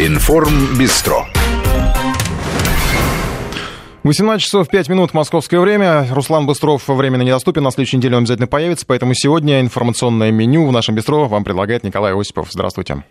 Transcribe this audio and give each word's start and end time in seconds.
Информбистро. 0.00 1.26
18 4.04 4.40
часов 4.44 4.68
5 4.68 4.88
минут 4.90 5.12
московское 5.12 5.58
время. 5.58 6.06
Руслан 6.12 6.46
Быстров 6.46 6.86
временно 6.86 7.22
недоступен, 7.22 7.64
на 7.64 7.72
следующей 7.72 7.96
неделе 7.96 8.14
он 8.14 8.22
обязательно 8.22 8.46
появится, 8.46 8.86
поэтому 8.86 9.14
сегодня 9.14 9.60
информационное 9.60 10.30
меню 10.30 10.68
в 10.68 10.70
нашем 10.70 10.94
бистро 10.94 11.26
вам 11.26 11.42
предлагает 11.42 11.82
Николай 11.82 12.14
Осипов. 12.14 12.46
Здравствуйте. 12.52 13.02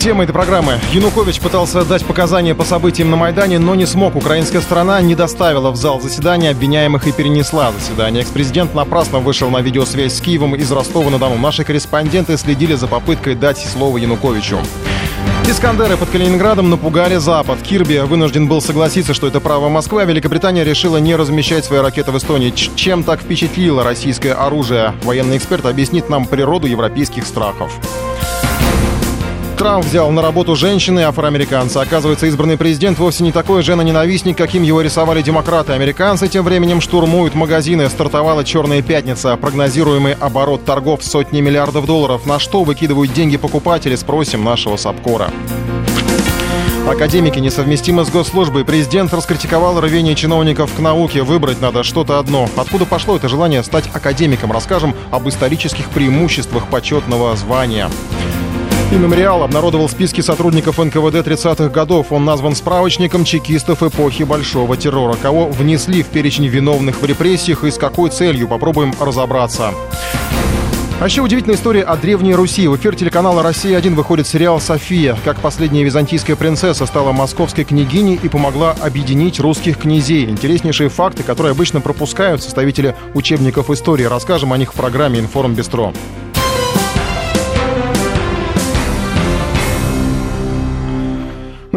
Тема 0.00 0.24
этой 0.24 0.32
программы. 0.32 0.80
Янукович 0.94 1.40
пытался 1.40 1.84
дать 1.84 2.06
показания 2.06 2.54
по 2.54 2.64
событиям 2.64 3.10
на 3.10 3.18
Майдане, 3.18 3.58
но 3.58 3.74
не 3.74 3.84
смог. 3.84 4.16
Украинская 4.16 4.62
сторона 4.62 4.98
не 5.02 5.14
доставила 5.14 5.70
в 5.70 5.76
зал 5.76 6.00
заседания 6.00 6.52
обвиняемых 6.52 7.06
и 7.06 7.12
перенесла 7.12 7.70
заседание. 7.70 8.22
Экс-президент 8.22 8.74
напрасно 8.74 9.18
вышел 9.18 9.50
на 9.50 9.60
видеосвязь 9.60 10.14
с 10.14 10.20
Киевом 10.22 10.54
из 10.54 10.72
Ростова-на-Дону. 10.72 11.36
Наши 11.36 11.64
корреспонденты 11.64 12.38
следили 12.38 12.76
за 12.76 12.86
попыткой 12.86 13.34
дать 13.34 13.58
слово 13.58 13.98
Януковичу. 13.98 14.60
Искандеры 15.46 15.98
под 15.98 16.08
Калининградом 16.08 16.70
напугали 16.70 17.16
Запад. 17.16 17.58
Кирби 17.60 17.98
вынужден 17.98 18.48
был 18.48 18.62
согласиться, 18.62 19.12
что 19.12 19.26
это 19.26 19.38
право 19.38 19.68
Москвы, 19.68 20.00
а 20.00 20.04
Великобритания 20.06 20.64
решила 20.64 20.96
не 20.96 21.14
размещать 21.14 21.66
свои 21.66 21.80
ракеты 21.80 22.10
в 22.10 22.16
Эстонии. 22.16 22.54
Чем 22.74 23.04
так 23.04 23.20
впечатлило 23.20 23.84
российское 23.84 24.32
оружие? 24.32 24.94
Военный 25.02 25.36
эксперт 25.36 25.66
объяснит 25.66 26.08
нам 26.08 26.24
природу 26.24 26.66
европейских 26.66 27.26
страхов. 27.26 27.70
Трамп 29.60 29.84
взял 29.84 30.10
на 30.10 30.22
работу 30.22 30.56
женщины 30.56 31.00
афроамериканца. 31.00 31.82
Оказывается, 31.82 32.24
избранный 32.24 32.56
президент 32.56 32.98
вовсе 32.98 33.22
не 33.24 33.30
такой 33.30 33.62
жена-ненавистник, 33.62 34.34
каким 34.34 34.62
его 34.62 34.80
рисовали 34.80 35.20
демократы. 35.20 35.74
Американцы 35.74 36.28
тем 36.28 36.46
временем 36.46 36.80
штурмуют 36.80 37.34
магазины. 37.34 37.86
Стартовала 37.90 38.42
«Черная 38.42 38.80
пятница». 38.80 39.36
Прогнозируемый 39.36 40.14
оборот 40.14 40.64
торгов 40.64 41.04
сотни 41.04 41.42
миллиардов 41.42 41.84
долларов. 41.84 42.24
На 42.24 42.38
что 42.38 42.64
выкидывают 42.64 43.12
деньги 43.12 43.36
покупатели, 43.36 43.96
спросим 43.96 44.44
нашего 44.44 44.78
Сапкора. 44.78 45.30
Академики 46.88 47.38
несовместимы 47.38 48.06
с 48.06 48.08
госслужбой. 48.08 48.64
Президент 48.64 49.12
раскритиковал 49.12 49.78
рвение 49.78 50.14
чиновников 50.14 50.72
к 50.74 50.78
науке. 50.78 51.22
Выбрать 51.22 51.60
надо 51.60 51.82
что-то 51.82 52.18
одно. 52.18 52.48
Откуда 52.56 52.86
пошло 52.86 53.16
это 53.16 53.28
желание 53.28 53.62
стать 53.62 53.90
академиком? 53.92 54.52
Расскажем 54.52 54.94
об 55.10 55.28
исторических 55.28 55.90
преимуществах 55.90 56.66
почетного 56.68 57.36
звания. 57.36 57.90
И 58.90 58.94
«Мемориал» 58.96 59.44
обнародовал 59.44 59.88
списки 59.88 60.20
сотрудников 60.20 60.78
НКВД 60.78 61.24
30-х 61.24 61.68
годов. 61.68 62.10
Он 62.10 62.24
назван 62.24 62.56
справочником 62.56 63.24
чекистов 63.24 63.84
эпохи 63.84 64.24
Большого 64.24 64.76
террора. 64.76 65.14
Кого 65.14 65.46
внесли 65.46 66.02
в 66.02 66.08
перечень 66.08 66.48
виновных 66.48 67.00
в 67.00 67.04
репрессиях 67.04 67.62
и 67.62 67.70
с 67.70 67.78
какой 67.78 68.10
целью, 68.10 68.48
попробуем 68.48 68.92
разобраться. 68.98 69.72
А 70.98 71.04
еще 71.04 71.22
удивительная 71.22 71.56
история 71.56 71.82
о 71.82 71.96
Древней 71.96 72.34
Руси. 72.34 72.66
В 72.66 72.76
эфир 72.76 72.96
телеканала 72.96 73.44
«Россия-1» 73.44 73.94
выходит 73.94 74.26
сериал 74.26 74.60
«София», 74.60 75.16
как 75.24 75.38
последняя 75.38 75.84
византийская 75.84 76.34
принцесса 76.34 76.84
стала 76.84 77.12
московской 77.12 77.62
княгиней 77.62 78.18
и 78.20 78.28
помогла 78.28 78.72
объединить 78.82 79.38
русских 79.38 79.78
князей. 79.78 80.24
Интереснейшие 80.28 80.90
факты, 80.90 81.22
которые 81.22 81.52
обычно 81.52 81.80
пропускают 81.80 82.42
составители 82.42 82.96
учебников 83.14 83.70
истории. 83.70 84.04
Расскажем 84.04 84.52
о 84.52 84.58
них 84.58 84.72
в 84.72 84.76
программе 84.76 85.20
«Информ 85.20 85.54
Бестро». 85.54 85.92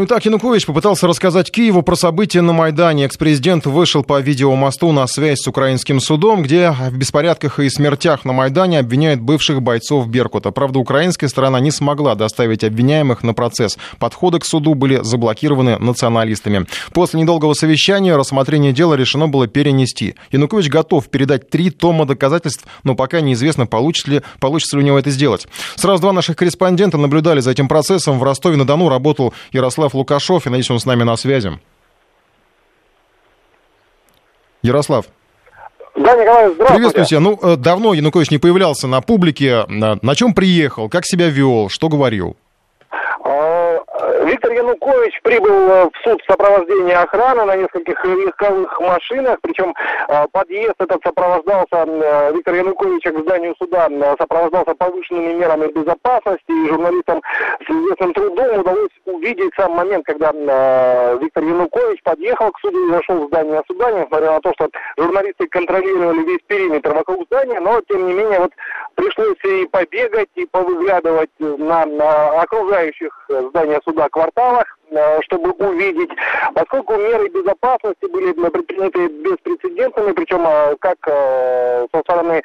Ну 0.03 0.05
и 0.05 0.09
так, 0.09 0.25
Янукович 0.25 0.65
попытался 0.65 1.07
рассказать 1.07 1.49
Киеву 1.49 1.81
про 1.81 1.95
события 1.95 2.41
на 2.41 2.51
Майдане. 2.51 3.05
Экс-президент 3.05 3.65
вышел 3.65 4.03
по 4.03 4.19
видеомосту 4.19 4.91
на 4.91 5.07
связь 5.07 5.39
с 5.39 5.47
украинским 5.47 6.01
судом, 6.01 6.43
где 6.43 6.71
в 6.71 6.97
беспорядках 6.97 7.59
и 7.59 7.69
смертях 7.69 8.25
на 8.25 8.33
Майдане 8.33 8.79
обвиняют 8.79 9.21
бывших 9.21 9.61
бойцов 9.61 10.09
Беркута. 10.09 10.51
Правда, 10.51 10.79
украинская 10.79 11.29
сторона 11.29 11.61
не 11.61 11.71
смогла 11.71 12.15
доставить 12.15 12.65
обвиняемых 12.65 13.23
на 13.23 13.33
процесс. 13.33 13.77
Подходы 13.97 14.39
к 14.39 14.45
суду 14.45 14.73
были 14.73 14.99
заблокированы 15.01 15.79
националистами. 15.79 16.65
После 16.91 17.21
недолгого 17.21 17.53
совещания 17.53 18.17
рассмотрение 18.17 18.73
дела 18.73 18.95
решено 18.95 19.29
было 19.29 19.47
перенести. 19.47 20.15
Янукович 20.33 20.67
готов 20.67 21.07
передать 21.07 21.49
три 21.49 21.69
тома 21.69 22.05
доказательств, 22.05 22.65
но 22.83 22.95
пока 22.95 23.21
неизвестно, 23.21 23.67
получится 23.67 24.11
ли, 24.11 24.21
получится 24.41 24.75
ли 24.75 24.83
у 24.83 24.85
него 24.85 24.99
это 24.99 25.11
сделать. 25.11 25.47
Сразу 25.75 26.01
два 26.01 26.11
наших 26.11 26.35
корреспондента 26.35 26.97
наблюдали 26.97 27.39
за 27.39 27.51
этим 27.51 27.69
процессом. 27.69 28.19
В 28.19 28.23
Ростове-на-Дону 28.23 28.89
работал 28.89 29.33
Ярослав 29.53 29.92
Ярослав 29.93 29.95
Лукашов. 29.95 30.45
Я 30.45 30.51
надеюсь, 30.51 30.71
он 30.71 30.79
с 30.79 30.85
нами 30.85 31.03
на 31.03 31.15
связи. 31.15 31.51
Ярослав. 34.61 35.05
Да, 35.95 36.15
Николай, 36.15 36.51
здравствуйте. 36.53 36.73
Приветствуйте. 36.73 37.19
Ну, 37.19 37.39
э, 37.41 37.55
давно 37.55 37.93
Янукович 37.93 38.31
не 38.31 38.39
появлялся 38.39 38.87
на 38.87 39.01
публике. 39.01 39.65
На 39.67 40.15
чем 40.15 40.33
приехал? 40.33 40.89
Как 40.89 41.05
себя 41.05 41.29
вел? 41.29 41.69
Что 41.69 41.89
говорил? 41.89 42.35
Виктор 44.23 44.53
Янукович 44.53 45.19
прибыл 45.21 45.69
э, 45.69 45.89
в 45.89 45.97
суд 46.03 46.21
в 46.25 46.31
охраны 46.31 47.43
на 47.43 47.55
нескольких 47.57 48.03
легковых 48.05 48.79
машинах, 48.79 49.37
причем 49.41 49.73
э, 50.07 50.25
подъезд 50.31 50.75
этот 50.79 51.01
сопровождался, 51.03 51.85
э, 51.85 52.31
Виктор 52.33 52.55
Янукович 52.55 53.03
к 53.03 53.19
зданию 53.19 53.53
суда 53.57 53.89
сопровождался 54.17 54.75
повышенными 54.75 55.33
мерами 55.33 55.67
безопасности, 55.71 56.51
и 56.51 56.69
журналистам 56.69 57.21
с 57.67 57.69
известным 57.69 58.13
трудом 58.13 58.59
удалось 58.59 58.91
увидеть 59.05 59.51
сам 59.57 59.73
момент, 59.73 60.05
когда 60.05 60.31
Виктор 61.19 61.43
Янукович 61.43 62.01
подъехал 62.03 62.51
к 62.51 62.59
суду 62.59 62.87
и 62.87 62.91
зашел 62.91 63.25
в 63.25 63.27
здание 63.27 63.61
суда, 63.67 63.91
несмотря 63.91 64.31
на 64.31 64.39
то, 64.39 64.53
что 64.53 64.69
журналисты 64.97 65.47
контролировали 65.47 66.23
весь 66.23 66.41
периметр 66.47 66.93
вокруг 66.93 67.25
здания, 67.25 67.59
но 67.59 67.81
тем 67.89 68.07
не 68.07 68.13
менее 68.13 68.39
вот 68.39 68.51
пришлось 68.95 69.37
и 69.43 69.65
побегать, 69.65 70.29
и 70.35 70.45
повыглядывать 70.45 71.31
на, 71.39 71.85
на 71.85 72.41
окружающих 72.41 73.29
здания 73.49 73.79
суда 73.85 74.07
кварталах, 74.13 74.65
э, 74.91 75.19
чтобы 75.23 75.51
увидеть, 75.51 76.11
поскольку 76.53 76.93
меры 76.95 77.27
безопасности 77.29 78.05
были 78.05 78.31
предприняты 78.31 79.07
беспрецедентными, 79.07 80.13
причем 80.13 80.45
э, 80.47 80.75
как 80.79 80.97
э, 81.07 81.87
со 81.91 81.99
стороны 82.01 82.41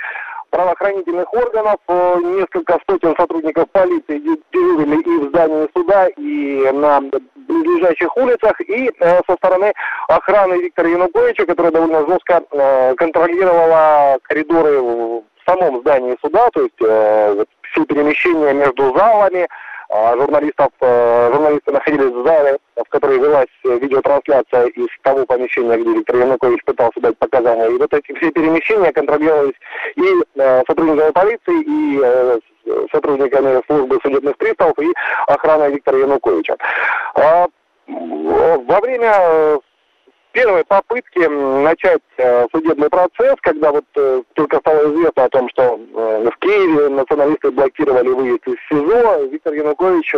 правоохранительных 0.51 1.33
органов, 1.35 1.77
несколько 1.89 2.79
сотен 2.89 3.15
сотрудников 3.19 3.69
полиции 3.71 4.19
дежурили 4.19 5.03
и 5.03 5.19
в 5.19 5.29
здании 5.29 5.69
суда, 5.77 6.07
и 6.17 6.71
на 6.73 7.03
ближайших 7.35 8.17
улицах, 8.17 8.59
и 8.63 8.91
со 8.99 9.35
стороны 9.37 9.75
охраны 10.09 10.55
Виктора 10.55 10.89
Януковича, 10.89 11.45
которая 11.45 11.71
довольно 11.71 12.07
жестко 12.09 12.41
контролировала 12.97 14.19
коридоры 14.23 14.81
в 14.81 15.23
самом 15.45 15.81
здании 15.81 16.17
суда, 16.23 16.49
то 16.55 16.63
есть 16.63 17.45
все 17.71 17.85
перемещения 17.85 18.55
между 18.55 18.97
залами, 18.97 19.49
журналистов, 19.91 20.69
э, 20.81 21.31
журналисты 21.33 21.73
находились 21.73 22.13
в 22.13 22.27
зале, 22.27 22.59
в 22.77 22.89
которой 22.89 23.19
велась 23.19 23.49
видеотрансляция 23.65 24.67
из 24.67 24.89
того 25.03 25.25
помещения, 25.25 25.77
где 25.79 25.93
Виктор 25.93 26.17
Янукович 26.17 26.63
пытался 26.65 27.01
дать 27.01 27.17
показания. 27.19 27.69
И 27.69 27.79
вот 27.79 27.93
эти 27.93 28.15
все 28.15 28.31
перемещения 28.31 28.93
контролировались 28.93 29.55
и 29.97 30.05
э, 30.37 30.63
сотрудниками 30.67 31.11
полиции, 31.13 31.63
и 31.63 32.01
э, 32.03 32.39
сотрудниками 32.93 33.63
службы 33.67 33.99
судебных 34.03 34.37
приставов, 34.37 34.79
и 34.79 34.93
охраной 35.27 35.73
Виктора 35.73 35.99
Януковича. 35.99 36.57
А, 37.15 37.47
во 37.87 38.81
время 38.81 39.61
первой 40.33 40.65
попытки 40.65 41.19
начать 41.63 42.03
э, 42.17 42.47
судебный 42.53 42.89
процесс, 42.89 43.35
когда 43.43 43.73
вот 43.73 43.85
э, 43.97 44.23
только 44.35 44.59
стало 44.59 44.93
известно 44.93 45.25
о 45.25 45.29
том, 45.29 45.49
что 45.51 45.63
э, 45.79 46.31
в 46.31 46.39
Киеве 46.39 46.89
националисты 46.89 47.51
блокировали 47.51 48.09
выезд 48.09 48.47
из 48.47 48.57
СИЗО, 48.69 49.25
Виктор 49.31 49.55
Янукович 49.55 50.15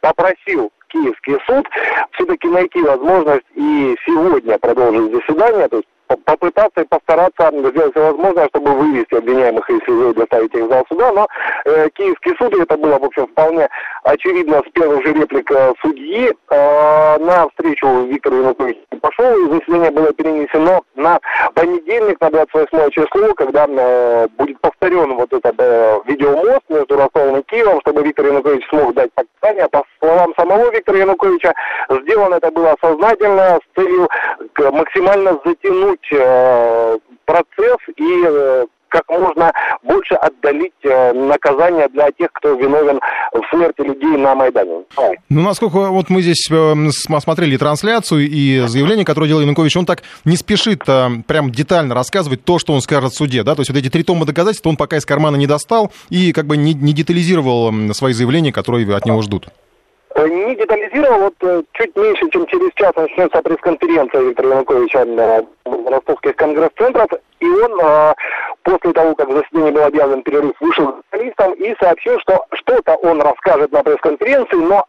попросил 0.00 0.72
Киевский 0.88 1.38
суд 1.46 1.66
все-таки 2.12 2.48
найти 2.48 2.82
возможность 2.82 3.46
и 3.54 3.96
сегодня 4.04 4.58
продолжить 4.58 5.14
заседание, 5.14 5.68
то 5.68 5.76
есть 5.76 5.88
попытаться 6.24 6.82
и 6.82 6.86
постараться 6.86 7.50
сделать 7.52 7.92
все 7.92 8.12
возможное, 8.12 8.48
чтобы 8.48 8.72
вывести 8.72 9.14
обвиняемых 9.14 9.68
из 9.70 9.80
СИЗО 9.84 10.10
и 10.10 10.14
доставить 10.14 10.54
их 10.54 10.64
в 10.64 10.68
зал 10.68 10.84
суда, 10.88 11.12
но 11.12 11.28
э, 11.64 11.88
Киевский 11.94 12.34
суд, 12.38 12.54
и 12.54 12.62
это 12.62 12.76
было, 12.76 12.98
в 12.98 13.04
общем, 13.04 13.26
вполне 13.26 13.68
очевидно 14.04 14.62
с 14.66 14.72
первых 14.72 15.04
же 15.06 15.12
реплик 15.12 15.50
э, 15.50 15.72
судьи, 15.80 16.32
э, 16.50 17.18
на 17.18 17.48
встречу 17.48 18.06
Виктор 18.06 18.32
Янукович 18.32 18.78
пошел, 19.00 19.36
и 19.36 19.50
заседание 19.52 19.90
было 19.90 20.12
перенесено 20.12 20.82
на 20.94 21.18
понедельник, 21.54 22.20
на 22.20 22.30
28 22.30 22.90
число, 22.90 23.34
когда 23.34 23.66
э, 23.68 24.28
будет 24.38 24.60
повторен 24.60 25.14
вот 25.14 25.32
этот 25.32 25.54
э, 25.58 25.98
видеомост 26.06 26.62
между 26.68 26.96
Ростовом 26.96 27.40
и 27.40 27.42
Киевом, 27.42 27.80
чтобы 27.80 28.02
Виктор 28.02 28.26
Янукович 28.26 28.66
смог 28.68 28.94
дать 28.94 29.10
показания. 29.12 29.68
По 29.68 29.84
словам 30.00 30.32
самого 30.36 30.70
Виктора 30.70 30.98
Януковича, 30.98 31.52
сделано 31.88 32.36
это 32.36 32.50
было 32.50 32.76
сознательно 32.80 33.58
с 33.58 33.80
целью 33.80 34.08
максимально 34.72 35.38
затянуть 35.44 36.01
э, 36.12 36.98
процесс 37.24 37.78
и 37.96 38.24
э, 38.26 38.64
как 38.88 39.08
можно 39.08 39.50
больше 39.82 40.14
отдалить 40.16 40.74
наказание 40.84 41.88
для 41.88 42.10
тех, 42.10 42.30
кто 42.34 42.52
виновен 42.52 43.00
в 43.32 43.40
смерти 43.50 43.80
людей 43.80 44.18
на 44.18 44.34
Майдане. 44.34 44.84
Ну, 45.30 45.40
насколько 45.40 45.88
вот 45.88 46.10
мы 46.10 46.20
здесь 46.20 46.46
смотрели 46.46 47.56
трансляцию 47.56 48.28
и 48.28 48.66
заявление, 48.66 49.06
которое 49.06 49.28
делал 49.28 49.40
Янукович, 49.40 49.78
он 49.78 49.86
так 49.86 50.02
не 50.26 50.36
спешит 50.36 50.84
прям 50.84 51.50
детально 51.50 51.94
рассказывать 51.94 52.44
то, 52.44 52.58
что 52.58 52.74
он 52.74 52.82
скажет 52.82 53.12
в 53.12 53.16
суде, 53.16 53.44
да, 53.44 53.54
то 53.54 53.62
есть 53.62 53.70
вот 53.70 53.78
эти 53.78 53.88
три 53.88 54.02
тома 54.02 54.26
доказательств 54.26 54.66
он 54.66 54.76
пока 54.76 54.98
из 54.98 55.06
кармана 55.06 55.36
не 55.36 55.46
достал 55.46 55.90
и 56.10 56.34
как 56.34 56.44
бы 56.44 56.58
не, 56.58 56.74
не 56.74 56.92
детализировал 56.92 57.72
свои 57.94 58.12
заявления, 58.12 58.52
которые 58.52 58.94
от 58.94 59.06
него 59.06 59.22
ждут. 59.22 59.48
Э, 60.14 60.28
не 60.28 60.54
детализировал, 60.56 61.18
вот 61.20 61.34
э, 61.40 61.62
чуть 61.72 61.96
меньше, 61.96 62.28
чем 62.30 62.46
через 62.46 62.70
час 62.74 62.92
начнется 62.96 63.40
пресс-конференция 63.40 64.20
Виктора 64.22 64.50
Януковича 64.50 65.04
на 65.04 65.46
ростовских 65.64 66.36
конгресс-центров, 66.36 67.08
и 67.40 67.46
он 67.46 68.14
после 68.62 68.92
того, 68.92 69.14
как 69.14 69.28
в 69.28 69.36
заседании 69.36 69.70
был 69.70 69.84
объявлен 69.84 70.22
перерыв, 70.22 70.52
вышел 70.60 70.92
к 70.92 71.02
журналистам 71.10 71.52
и 71.54 71.74
сообщил, 71.80 72.18
что 72.20 72.44
что-то 72.52 72.94
он 72.96 73.20
расскажет 73.20 73.72
на 73.72 73.82
пресс-конференции, 73.82 74.56
но 74.56 74.86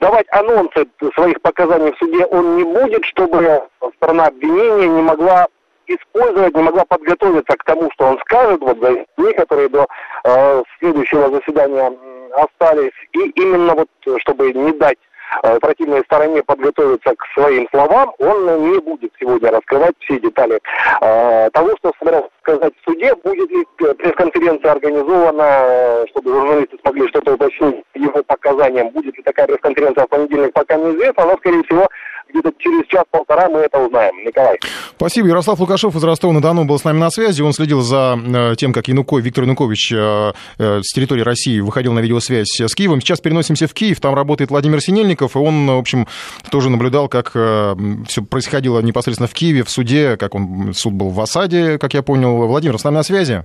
давать 0.00 0.26
анонсы 0.30 0.86
своих 1.14 1.40
показаний 1.42 1.92
в 1.92 1.98
суде 1.98 2.24
он 2.26 2.56
не 2.56 2.64
будет, 2.64 3.04
чтобы 3.04 3.62
сторона 3.96 4.26
обвинения 4.26 4.88
не 4.88 5.02
могла 5.02 5.46
использовать, 5.86 6.54
не 6.54 6.62
могла 6.62 6.84
подготовиться 6.84 7.56
к 7.56 7.64
тому, 7.64 7.90
что 7.92 8.06
он 8.06 8.18
скажет, 8.20 8.60
вот 8.60 8.78
за 8.80 8.92
дни, 8.92 9.68
до 9.68 9.86
э, 10.24 10.62
следующего 10.78 11.30
заседания 11.30 11.92
остались, 12.36 12.92
и 13.12 13.30
именно 13.40 13.74
вот, 13.74 13.88
чтобы 14.20 14.52
не 14.52 14.72
дать 14.72 14.98
э, 15.42 15.58
противной 15.60 16.02
стороне 16.04 16.42
подготовиться 16.42 17.14
к 17.16 17.24
своим 17.34 17.68
словам, 17.70 18.12
он 18.18 18.70
не 18.70 18.80
будет 18.80 19.12
сегодня 19.18 19.50
раскрывать 19.50 19.94
все 20.00 20.18
детали 20.18 20.60
э, 21.00 21.50
того, 21.52 21.70
что 21.78 21.92
собирался 21.98 22.28
сказать 22.44 22.72
в 22.80 22.84
суде, 22.84 23.14
будет 23.24 23.50
ли 23.50 23.64
пресс-конференция 23.98 24.72
организована, 24.72 25.42
э, 25.42 26.04
чтобы 26.10 26.30
журналисты 26.30 26.76
смогли 26.82 27.08
что-то 27.08 27.34
уточнить 27.34 27.84
его 27.94 28.22
показаниям, 28.22 28.90
будет 28.90 29.16
ли 29.16 29.22
такая 29.22 29.46
пресс-конференция 29.46 30.04
в 30.04 30.08
понедельник, 30.08 30.52
пока 30.52 30.76
неизвестно, 30.76 31.24
но, 31.24 31.36
скорее 31.38 31.62
всего, 31.64 31.88
где-то 32.34 32.52
через 32.58 32.86
час-полтора 32.88 33.48
мы 33.48 33.60
это 33.60 33.78
узнаем. 33.78 34.24
Николай. 34.24 34.58
Спасибо. 34.96 35.28
Ярослав 35.28 35.60
Лукашов 35.60 35.94
из 35.94 36.02
Ростова-на-Дону 36.02 36.64
был 36.64 36.78
с 36.78 36.84
нами 36.84 36.98
на 36.98 37.10
связи. 37.10 37.42
Он 37.42 37.52
следил 37.52 37.80
за 37.80 38.18
э, 38.18 38.54
тем, 38.56 38.72
как 38.72 38.88
Януко, 38.88 39.18
Виктор 39.18 39.44
Янукович 39.44 39.92
э, 39.92 40.32
с 40.58 40.92
территории 40.92 41.22
России 41.22 41.60
выходил 41.60 41.92
на 41.92 42.00
видеосвязь 42.00 42.60
с 42.60 42.74
Киевом. 42.74 43.00
Сейчас 43.00 43.20
переносимся 43.20 43.66
в 43.68 43.74
Киев. 43.74 44.00
Там 44.00 44.14
работает 44.14 44.50
Владимир 44.50 44.80
Синельников, 44.80 45.36
и 45.36 45.38
он, 45.38 45.68
в 45.68 45.78
общем, 45.78 46.06
тоже 46.50 46.70
наблюдал, 46.70 47.08
как 47.08 47.30
все 47.30 48.22
происходило 48.28 48.80
непосредственно 48.80 49.28
в 49.28 49.32
Киеве, 49.32 49.62
в 49.62 49.70
суде, 49.70 50.16
как 50.16 50.34
он, 50.34 50.72
суд 50.74 50.92
был 50.92 51.10
в 51.10 51.20
осаде, 51.20 51.78
как 51.78 51.94
я 51.94 52.02
понял. 52.02 52.33
Владимир, 52.36 52.78
с 52.78 52.84
нами 52.84 52.96
на 52.96 53.02
связи? 53.02 53.44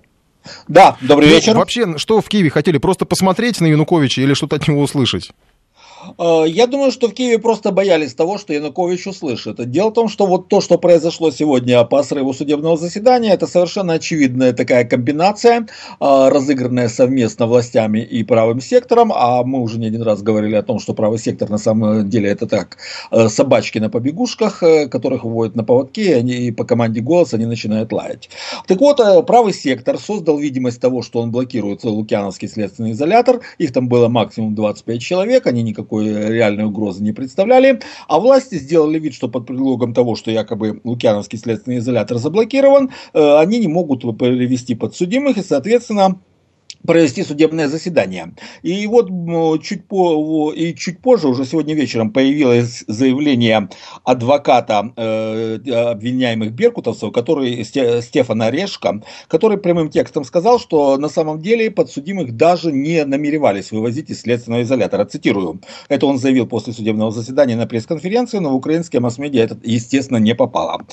Да, 0.68 0.98
добрый 1.02 1.28
ну, 1.28 1.36
вечер. 1.36 1.56
Вообще, 1.56 1.98
что 1.98 2.22
в 2.22 2.30
Киеве 2.30 2.50
хотели? 2.50 2.78
Просто 2.78 3.06
посмотреть 3.06 3.60
на 3.62 3.68
Януковича 3.68 4.22
или 4.22 4.34
что-то 4.34 4.56
от 4.56 4.68
него 4.68 4.82
услышать? 4.82 5.32
Э, 6.18 6.46
я 6.48 6.68
думаю, 6.68 6.92
что 6.92 7.08
в 7.08 7.14
Киеве 7.14 7.40
просто 7.40 7.72
боялись 7.72 8.14
того, 8.14 8.38
что 8.38 8.54
Янукович 8.54 9.08
услышит. 9.08 9.70
Дело 9.70 9.90
в 9.90 9.94
том, 9.94 10.08
что 10.08 10.26
вот 10.26 10.48
то, 10.48 10.62
что 10.62 10.78
произошло 10.78 11.32
сегодня 11.32 11.84
по 11.84 12.04
срыву 12.04 12.34
судебного 12.34 12.78
заседания, 12.78 13.34
это 13.34 13.48
совершенно 13.48 13.94
очевидная 13.94 14.54
такая 14.54 14.86
комбинация, 14.86 15.68
э, 16.00 16.30
разыгранная 16.30 16.90
совместно 16.90 17.48
властями 17.48 18.00
и 18.00 18.24
правым 18.24 18.62
сектором, 18.62 19.12
а 19.14 19.44
мы 19.44 19.62
уже 19.62 19.80
не 19.80 19.88
один 19.88 20.02
раз 20.02 20.22
говорили 20.22 20.56
о 20.56 20.64
том, 20.64 20.80
что 20.80 20.94
правый 20.94 21.20
сектор 21.20 21.50
на 21.50 21.58
самом 21.58 22.10
деле 22.10 22.30
это 22.30 22.48
так, 22.48 22.78
э, 23.12 23.30
собачки 23.30 23.80
на 23.80 23.90
побегушках, 23.90 24.64
которых 24.90 25.24
выводят 25.24 25.56
на 25.56 25.64
поводке, 25.64 26.02
и 26.02 26.14
они 26.14 26.52
по 26.52 26.64
команде 26.64 27.02
голоса 27.02 27.36
они 27.36 27.46
начинают 27.46 27.92
лаять. 27.92 28.30
Так 28.68 28.80
вот, 28.80 29.00
правый 29.28 29.54
сектор 29.54 29.98
создал 29.98 30.38
видимость 30.38 30.82
того, 30.82 31.02
что 31.02 31.22
он 31.22 31.32
блокирует 31.32 31.84
Лукьяновский 31.84 32.48
следственный 32.48 32.92
изолятор, 32.92 33.42
их 33.58 33.74
там 33.74 33.88
было 33.88 34.08
максимум 34.08 34.56
25 34.56 35.02
человек, 35.02 35.48
они 35.48 35.64
никак 35.64 35.92
никакой 36.04 36.34
реальной 36.34 36.66
угрозы 36.66 37.04
не 37.04 37.12
представляли, 37.12 37.80
а 38.08 38.20
власти 38.20 38.56
сделали 38.56 39.00
вид, 39.00 39.14
что 39.14 39.28
под 39.28 39.46
предлогом 39.46 39.94
того, 39.94 40.16
что 40.16 40.32
якобы 40.32 40.82
Лукьяновский 40.84 41.38
следственный 41.38 41.78
изолятор 41.78 42.18
заблокирован, 42.18 42.92
э, 43.14 43.38
они 43.38 43.60
не 43.60 43.68
могут 43.68 44.02
перевести 44.18 44.76
подсудимых 44.76 45.38
и, 45.38 45.44
соответственно, 45.44 46.20
провести 46.86 47.24
судебное 47.24 47.68
заседание. 47.68 48.34
И 48.62 48.88
вот 48.88 49.10
чуть, 49.62 49.88
по, 49.88 50.52
и 50.52 50.74
чуть 50.76 51.02
позже, 51.02 51.28
уже 51.28 51.46
сегодня 51.46 51.76
вечером, 51.76 52.12
появилось 52.12 52.84
заявление 52.88 53.70
адвоката 54.04 54.92
э, 54.96 55.60
обвиняемых 55.92 56.52
беркутовцев, 56.54 57.12
который, 57.12 57.64
Стефана 57.64 58.48
Орешко, 58.48 59.04
который 59.28 59.58
прямым 59.58 59.90
текстом 59.90 60.24
сказал, 60.24 60.60
что 60.60 60.98
на 60.98 61.10
самом 61.10 61.42
деле 61.42 61.70
подсудимых 61.72 62.36
даже 62.36 62.72
не 62.72 63.06
намеревались 63.06 63.72
вывозить 63.72 64.10
из 64.10 64.22
следственного 64.22 64.64
изолятора. 64.64 65.06
Цитирую. 65.06 65.62
Это 65.90 66.06
он 66.06 66.18
заявил 66.18 66.48
после 66.48 66.74
судебного 66.74 67.12
заседания 67.12 67.56
на 67.56 67.68
пресс-конференции, 67.68 68.40
но 68.40 68.52
в 68.52 68.56
украинские 68.56 69.02
масс-медиа 69.02 69.44
это, 69.44 69.58
естественно, 69.64 70.18
не 70.18 70.36
попало. 70.36 70.86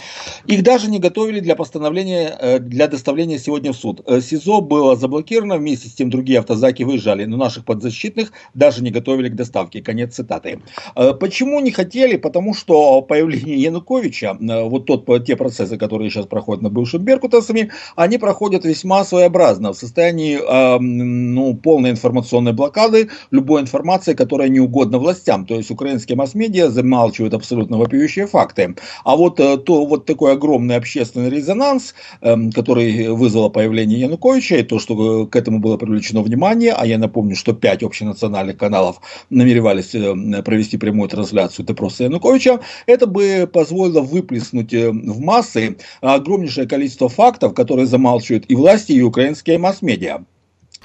Их 0.46 0.62
даже 0.62 0.90
не 0.90 0.98
готовили 0.98 1.40
для 1.40 1.56
постановления, 1.56 2.36
э, 2.40 2.58
для 2.58 2.88
доставления 2.88 3.38
сегодня 3.38 3.72
в 3.72 3.76
суд. 3.76 4.00
Э, 4.06 4.20
СИЗО 4.20 4.60
было 4.60 4.96
заблокировано 4.96 5.56
вместе 5.56 5.75
вместе 5.76 5.88
с 5.88 5.92
тем 5.92 6.10
другие 6.10 6.38
автозаки 6.38 6.84
выезжали, 6.84 7.24
но 7.26 7.36
наших 7.36 7.64
подзащитных 7.64 8.32
даже 8.54 8.82
не 8.82 8.90
готовили 8.90 9.28
к 9.28 9.34
доставке. 9.34 9.82
Конец 9.82 10.14
цитаты. 10.14 10.60
Э, 10.94 11.12
почему 11.12 11.60
не 11.60 11.70
хотели? 11.70 12.16
Потому 12.16 12.54
что 12.54 13.02
появление 13.02 13.56
Януковича, 13.56 14.38
э, 14.40 14.68
вот 14.68 14.86
тот, 14.86 15.06
те 15.26 15.36
процессы, 15.36 15.76
которые 15.76 16.10
сейчас 16.10 16.26
проходят 16.26 16.62
на 16.62 16.70
бывшим 16.70 17.02
Беркутовцами, 17.02 17.70
они 17.94 18.18
проходят 18.18 18.64
весьма 18.64 19.04
своеобразно, 19.04 19.72
в 19.72 19.76
состоянии 19.76 20.38
ну, 20.78 21.54
полной 21.54 21.90
информационной 21.90 22.52
блокады 22.52 23.08
любой 23.30 23.60
информации, 23.60 24.14
которая 24.14 24.48
не 24.48 24.60
угодна 24.60 24.98
властям. 24.98 25.46
То 25.46 25.54
есть 25.54 25.70
украинские 25.70 26.16
масс-медиа 26.16 26.70
замалчивают 26.70 27.34
абсолютно 27.34 27.78
вопиющие 27.78 28.26
факты. 28.26 28.74
А 29.04 29.16
вот, 29.16 29.40
э, 29.40 29.56
то, 29.58 29.84
вот 29.84 30.06
такой 30.06 30.32
огромный 30.32 30.76
общественный 30.76 31.30
резонанс, 31.30 31.94
эм, 32.22 32.52
который 32.52 33.08
вызвало 33.08 33.48
появление 33.48 34.00
Януковича, 34.00 34.56
и 34.56 34.62
то, 34.62 34.78
что 34.78 35.26
к 35.26 35.36
этому 35.36 35.58
было 35.66 35.76
привлечено 35.76 36.22
внимание, 36.22 36.72
а 36.72 36.86
я 36.86 36.96
напомню, 36.96 37.34
что 37.34 37.52
пять 37.52 37.82
общенациональных 37.82 38.56
каналов 38.56 39.00
намеревались 39.30 39.94
э, 39.94 40.42
провести 40.42 40.76
прямую 40.76 41.08
трансляцию 41.08 41.66
допроса 41.66 42.04
Януковича, 42.04 42.60
это 42.86 43.06
бы 43.06 43.50
позволило 43.52 44.00
выплеснуть 44.00 44.72
э, 44.72 44.90
в 44.90 45.20
массы 45.20 45.76
огромнейшее 46.00 46.68
количество 46.68 47.08
фактов, 47.08 47.52
которые 47.54 47.86
замалчивают 47.86 48.44
и 48.48 48.54
власти, 48.54 48.92
и 48.92 49.02
украинские 49.02 49.58
масс-медиа. 49.58 50.20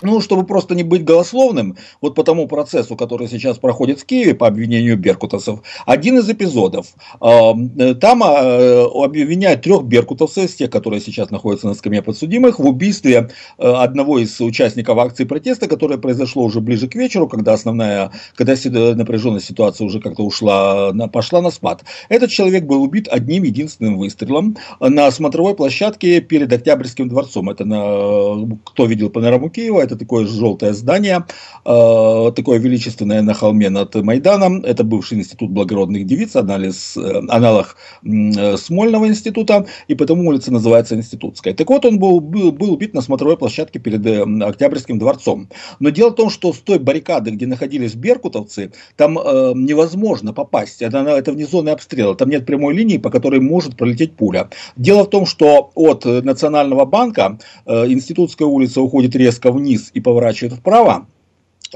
Ну, 0.02 0.20
чтобы 0.20 0.46
просто 0.46 0.76
не 0.76 0.84
быть 0.84 1.04
голословным, 1.04 1.78
вот 2.02 2.16
по 2.16 2.24
тому 2.24 2.48
процессу, 2.48 2.96
который 2.96 3.28
сейчас 3.28 3.58
проходит 3.58 4.00
в 4.00 4.06
Киеве 4.06 4.34
по 4.34 4.48
обвинению 4.48 4.98
беркутовцев, 4.98 5.60
один 5.86 6.18
из 6.18 6.30
эпизодов. 6.30 6.88
Э, 7.22 7.54
там 8.00 8.24
э, 8.24 8.84
обвиняют 8.84 9.62
трех 9.62 9.84
беркутовцев, 9.84 10.46
из 10.46 10.56
тех, 10.56 10.70
которые 10.70 11.02
сейчас 11.02 11.30
находятся 11.30 11.68
на 11.68 11.76
скамье 11.76 12.02
подсудимых, 12.02 12.60
в 12.60 12.68
убийстве 12.68 13.30
э, 13.58 13.68
одного 13.68 14.20
из 14.20 14.40
участников 14.42 14.98
акции 14.98 15.26
протеста, 15.26 15.68
которое 15.68 15.98
произошло 15.98 16.44
уже 16.44 16.62
ближе 16.62 16.88
к 16.88 16.96
вечеру, 16.96 17.28
когда 17.28 17.54
основная, 17.54 18.12
когда 18.36 18.56
напряженная 18.96 19.40
ситуация 19.40 19.86
уже 19.86 20.00
как-то 20.00 20.24
ушла, 20.24 20.92
пошла 21.10 21.42
на 21.42 21.52
спад. 21.52 21.84
Этот 22.10 22.32
человек 22.32 22.66
был 22.66 22.82
убит 22.82 23.08
одним 23.10 23.44
единственным 23.44 23.98
выстрелом 23.98 24.58
на 24.80 25.12
смотровой 25.12 25.56
площадке 25.56 26.22
перед 26.22 26.52
Октябрьским 26.52 27.08
дворцом. 27.08 27.50
Это 27.50 27.66
на, 27.66 28.58
кто 28.64 28.86
видел 28.86 29.10
панораму 29.10 29.50
Киева, 29.50 29.80
это 29.92 30.00
такое 30.00 30.26
желтое 30.26 30.74
здание, 30.74 31.26
э, 31.66 32.32
такое 32.36 32.60
величественное 32.60 33.22
на 33.22 33.34
холме 33.34 33.70
над 33.70 33.94
Майданом. 33.96 34.64
Это 34.64 34.84
бывший 34.84 35.20
институт 35.20 35.50
благородных 35.50 36.06
девиц, 36.06 36.36
анализ, 36.36 36.96
э, 36.98 37.22
аналог 37.28 37.76
э, 38.04 38.58
Смольного 38.58 39.08
института, 39.08 39.66
и 39.88 39.96
потому 39.96 40.30
улица 40.30 40.52
называется 40.52 40.96
Институтская. 40.96 41.54
Так 41.54 41.70
вот, 41.70 41.86
он 41.86 42.00
был, 42.00 42.20
был, 42.22 42.52
был 42.52 42.74
убит 42.74 42.94
на 42.94 43.02
смотровой 43.02 43.38
площадке 43.38 43.80
перед 43.80 44.06
Октябрьским 44.42 44.98
дворцом. 44.98 45.50
Но 45.80 45.90
дело 45.90 46.10
в 46.10 46.16
том, 46.16 46.30
что 46.30 46.54
с 46.54 46.60
той 46.60 46.80
баррикады, 46.80 47.32
где 47.32 47.48
находились 47.48 47.96
беркутовцы, 47.96 48.72
там 48.96 49.18
э, 49.20 49.54
невозможно 49.56 50.34
попасть. 50.34 50.82
Это, 50.82 51.00
это 51.00 51.32
вне 51.32 51.46
зоны 51.46 51.70
обстрела. 51.70 52.16
Там 52.16 52.30
нет 52.30 52.46
прямой 52.46 52.74
линии, 52.76 52.98
по 52.98 53.10
которой 53.10 53.40
может 53.40 53.76
пролететь 53.76 54.16
пуля. 54.16 54.50
Дело 54.78 55.04
в 55.04 55.10
том, 55.10 55.26
что 55.26 55.72
от 55.76 56.06
Национального 56.06 56.86
банка 56.86 57.40
э, 57.66 57.88
Институтская 57.88 58.48
улица 58.48 58.82
уходит 58.82 59.16
резко 59.16 59.52
вниз, 59.52 59.81
вниз 59.82 59.92
и 59.94 60.00
поворачивает 60.00 60.54
вправо, 60.54 61.08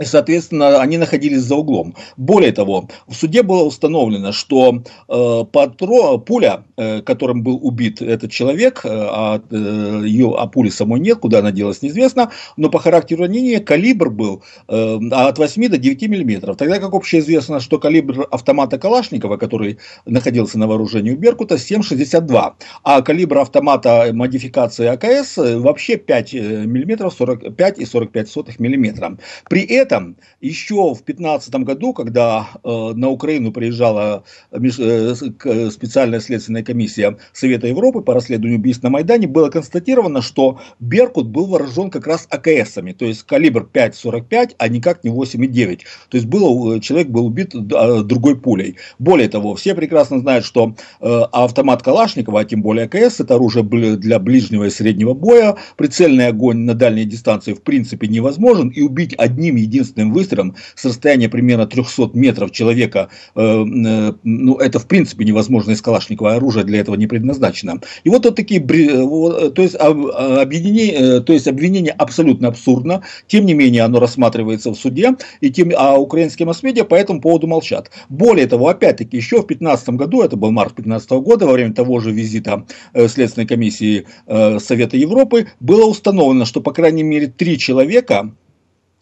соответственно, 0.04 0.82
они 0.82 0.98
находились 0.98 1.42
за 1.42 1.56
углом. 1.56 1.96
Более 2.18 2.52
того, 2.52 2.90
в 3.08 3.16
суде 3.16 3.44
было 3.44 3.64
установлено, 3.64 4.32
что 4.32 4.84
э, 5.08 5.46
патро, 5.52 6.18
пуля, 6.18 6.66
э, 6.75 7.02
которым 7.02 7.44
был 7.44 7.60
убит 7.62 8.02
этот 8.02 8.32
человек, 8.32 8.82
э, 8.84 8.90
а, 8.92 9.42
э, 9.50 10.02
ее, 10.06 10.36
а 10.38 10.48
пули 10.48 10.70
самой 10.70 11.00
нет, 11.00 11.20
куда 11.20 11.40
она 11.40 11.52
делась, 11.52 11.82
неизвестно, 11.82 12.32
но 12.58 12.70
по 12.70 12.80
характеру 12.80 13.22
ранения 13.22 13.60
калибр 13.60 14.10
был 14.10 14.44
э, 14.68 15.00
от 15.12 15.38
8 15.38 15.70
до 15.70 15.78
9 15.78 16.02
миллиметров. 16.10 16.58
Тогда 16.58 16.80
как 16.80 16.94
общеизвестно, 16.94 17.60
что 17.60 17.80
калибр 17.80 18.28
автомата 18.32 18.78
Калашникова, 18.78 19.38
который 19.38 19.80
находился 20.06 20.60
на 20.60 20.68
вооружении 20.68 21.12
у 21.12 21.18
Беркута, 21.18 21.56
7,62, 21.56 22.54
а 22.84 23.02
калибр 23.02 23.38
автомата 23.38 24.10
модификации 24.14 24.88
АКС 24.88 25.38
вообще 25.38 25.96
5 25.96 26.34
э, 26.34 26.40
миллиметров, 26.66 27.14
45 27.18 27.80
и 27.80 27.86
45 27.86 28.30
сотых 28.30 28.60
миллиметра. 28.60 29.18
При 29.50 29.62
этом 29.62 29.85
этом 29.86 30.18
еще 30.42 30.94
в 30.94 31.06
2015 31.06 31.56
году, 31.56 31.94
когда 31.94 32.48
э, 32.63 32.94
на 32.96 33.10
Украину 33.10 33.51
приезжала 33.51 34.24
э, 34.51 34.58
э, 34.58 35.70
специальная 35.70 36.20
следственная 36.20 36.63
комиссия 36.63 37.18
Совета 37.34 37.68
Европы 37.68 38.01
по 38.01 38.13
расследованию 38.13 38.60
убийств 38.60 38.84
на 38.84 38.89
Майдане, 38.89 39.27
было 39.27 39.50
констатировано, 39.50 40.22
что 40.22 40.60
Беркут 40.80 41.27
был 41.27 41.46
вооружен 41.46 41.89
как 41.89 42.08
раз 42.08 42.27
АКСами, 42.30 42.94
то 42.94 43.06
есть 43.06 43.24
калибр 43.24 43.70
5,45, 43.72 44.56
а 44.58 44.68
никак 44.68 45.04
не 45.04 45.12
8,9. 45.12 45.80
То 46.10 46.18
есть 46.18 46.27
было, 46.27 46.80
человек 46.80 47.10
был 47.10 47.27
убит 47.27 47.51
другой 47.51 48.39
пулей. 48.39 48.75
Более 49.00 49.30
того, 49.30 49.56
все 49.56 49.75
прекрасно 49.75 50.20
знают, 50.20 50.46
что 50.46 50.75
автомат 51.00 51.84
Калашникова, 51.84 52.42
а 52.42 52.46
тем 52.46 52.62
более 52.62 52.86
АКС, 52.86 53.20
это 53.20 53.36
оружие 53.36 53.63
для 53.98 54.20
ближнего 54.20 54.65
и 54.65 54.70
среднего 54.70 55.13
боя, 55.13 55.56
прицельный 55.77 56.27
огонь 56.27 56.60
на 56.60 56.74
дальней 56.74 57.06
дистанции 57.06 57.54
в 57.54 57.62
принципе 57.62 58.08
невозможен, 58.08 58.70
и 58.70 58.82
убить 58.82 59.13
одним 59.18 59.56
единственным 59.56 59.75
единственным 59.75 60.13
выстрелом 60.13 60.55
с 60.75 60.86
расстояния 60.86 61.29
примерно 61.29 61.67
300 61.67 62.12
метров 62.13 62.51
человека, 62.51 63.10
э, 63.36 63.41
э, 63.41 64.13
ну, 64.24 64.55
это 64.55 64.79
в 64.79 64.88
принципе 64.88 65.25
невозможно 65.25 65.72
из 65.72 65.82
калашникового 65.82 66.36
оружия 66.36 66.63
для 66.63 66.79
этого 66.79 66.96
не 66.96 67.08
предназначено. 67.08 67.82
И 68.03 68.10
вот, 68.10 68.25
вот 68.25 68.36
такие, 68.36 68.62
э, 68.62 69.50
то 69.50 69.62
есть, 69.62 69.75
объединение, 69.75 71.22
то 71.22 71.34
есть 71.34 71.48
обвинение 71.48 71.94
абсолютно 71.94 72.48
абсурдно, 72.48 73.03
тем 73.27 73.46
не 73.46 73.53
менее 73.53 73.84
оно 73.84 74.00
рассматривается 74.00 74.72
в 74.72 74.75
суде, 74.75 75.15
и 75.41 75.50
тем, 75.50 75.72
а 75.77 75.98
украинские 75.98 76.46
масс-медиа 76.46 76.86
по 76.86 76.96
этому 76.96 77.22
поводу 77.22 77.48
молчат. 77.48 77.91
Более 78.10 78.48
того, 78.48 78.67
опять-таки, 78.67 79.17
еще 79.17 79.38
в 79.38 79.48
2015 79.48 79.89
году, 79.89 80.22
это 80.22 80.36
был 80.36 80.51
март 80.51 80.75
2015 80.75 81.12
года, 81.12 81.46
во 81.46 81.53
время 81.53 81.74
того 81.74 82.00
же 82.00 82.12
визита 82.12 82.65
Следственной 82.94 83.48
комиссии 83.48 84.05
Совета 84.27 84.98
Европы, 84.98 85.48
было 85.60 85.86
установлено, 85.86 86.46
что 86.46 86.62
по 86.62 86.72
крайней 86.72 87.03
мере 87.03 87.27
три 87.27 87.58
человека, 87.58 88.32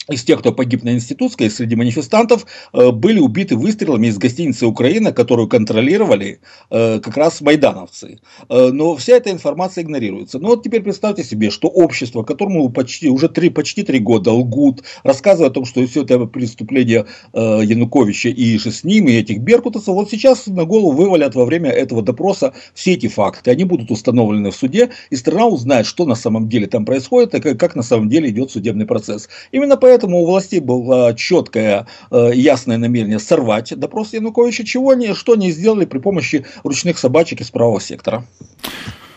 из 0.09 0.23
тех, 0.23 0.39
кто 0.39 0.51
погиб 0.51 0.83
на 0.83 0.93
Институтской, 0.93 1.49
среди 1.49 1.75
манифестантов, 1.75 2.45
э, 2.73 2.91
были 2.91 3.19
убиты 3.19 3.55
выстрелами 3.55 4.07
из 4.07 4.17
гостиницы 4.17 4.65
«Украина», 4.65 5.13
которую 5.13 5.47
контролировали 5.47 6.39
э, 6.69 6.99
как 6.99 7.15
раз 7.15 7.39
майдановцы. 7.41 8.19
Э, 8.49 8.69
но 8.73 8.95
вся 8.97 9.13
эта 9.15 9.31
информация 9.31 9.83
игнорируется. 9.83 10.39
Но 10.39 10.49
вот 10.49 10.63
теперь 10.63 10.81
представьте 10.81 11.23
себе, 11.23 11.49
что 11.49 11.69
общество, 11.69 12.23
которому 12.23 12.69
почти, 12.69 13.09
уже 13.09 13.29
три, 13.29 13.49
почти 13.49 13.83
три 13.83 13.99
года 13.99 14.31
лгут, 14.31 14.83
рассказывая 15.03 15.49
о 15.49 15.53
том, 15.53 15.63
что 15.63 15.85
все 15.87 16.03
это 16.03 16.25
преступление 16.25 17.05
Януковича 17.33 18.29
и 18.29 18.57
же 18.57 18.71
с 18.71 18.83
ним, 18.83 19.07
и 19.07 19.13
этих 19.13 19.39
беркутовцев, 19.39 19.93
вот 19.93 20.09
сейчас 20.09 20.47
на 20.47 20.65
голову 20.65 20.91
вывалят 20.91 21.35
во 21.35 21.45
время 21.45 21.69
этого 21.69 22.01
допроса 22.01 22.53
все 22.73 22.93
эти 22.93 23.07
факты. 23.07 23.51
Они 23.51 23.63
будут 23.63 23.91
установлены 23.91 24.51
в 24.51 24.55
суде, 24.55 24.89
и 25.09 25.15
страна 25.15 25.47
узнает, 25.47 25.85
что 25.85 26.05
на 26.05 26.15
самом 26.15 26.49
деле 26.49 26.67
там 26.67 26.85
происходит, 26.85 27.35
и 27.35 27.55
как 27.55 27.75
на 27.75 27.83
самом 27.83 28.09
деле 28.09 28.29
идет 28.29 28.51
судебный 28.51 28.85
процесс. 28.85 29.29
Именно 29.51 29.77
поэтому 29.77 29.92
Поэтому 29.93 30.23
у 30.23 30.25
властей 30.25 30.59
было 30.59 31.13
четкое, 31.15 31.85
э, 32.09 32.31
ясное 32.33 32.79
намерение 32.79 33.19
сорвать 33.19 33.77
допрос 33.77 34.13
Януковича, 34.13 34.65
чего 34.65 34.89
они, 34.89 35.13
что 35.13 35.33
они 35.33 35.51
сделали 35.51 35.85
при 35.85 35.99
помощи 35.99 36.47
ручных 36.63 36.97
собачек 36.97 37.41
из 37.41 37.51
правого 37.51 37.79
сектора. 37.79 38.25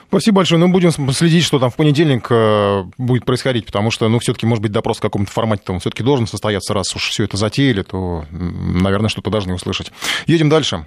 Спасибо 0.08 0.36
большое. 0.36 0.60
Ну, 0.60 0.68
будем 0.68 0.90
следить, 1.14 1.44
что 1.44 1.58
там 1.58 1.70
в 1.70 1.76
понедельник 1.76 2.26
э, 2.28 2.84
будет 2.98 3.24
происходить, 3.24 3.64
потому 3.64 3.90
что, 3.90 4.06
ну, 4.10 4.18
все-таки, 4.18 4.44
может 4.44 4.60
быть, 4.60 4.70
допрос 4.70 4.98
в 4.98 5.00
каком-то 5.00 5.32
формате 5.32 5.62
там 5.64 5.80
все-таки 5.80 6.02
должен 6.02 6.26
состояться, 6.26 6.74
раз 6.74 6.94
уж 6.94 7.08
все 7.08 7.24
это 7.24 7.38
затеяли, 7.38 7.80
то, 7.80 8.26
наверное, 8.30 9.08
что-то 9.08 9.30
должны 9.30 9.54
услышать. 9.54 9.92
Едем 10.26 10.50
дальше. 10.50 10.84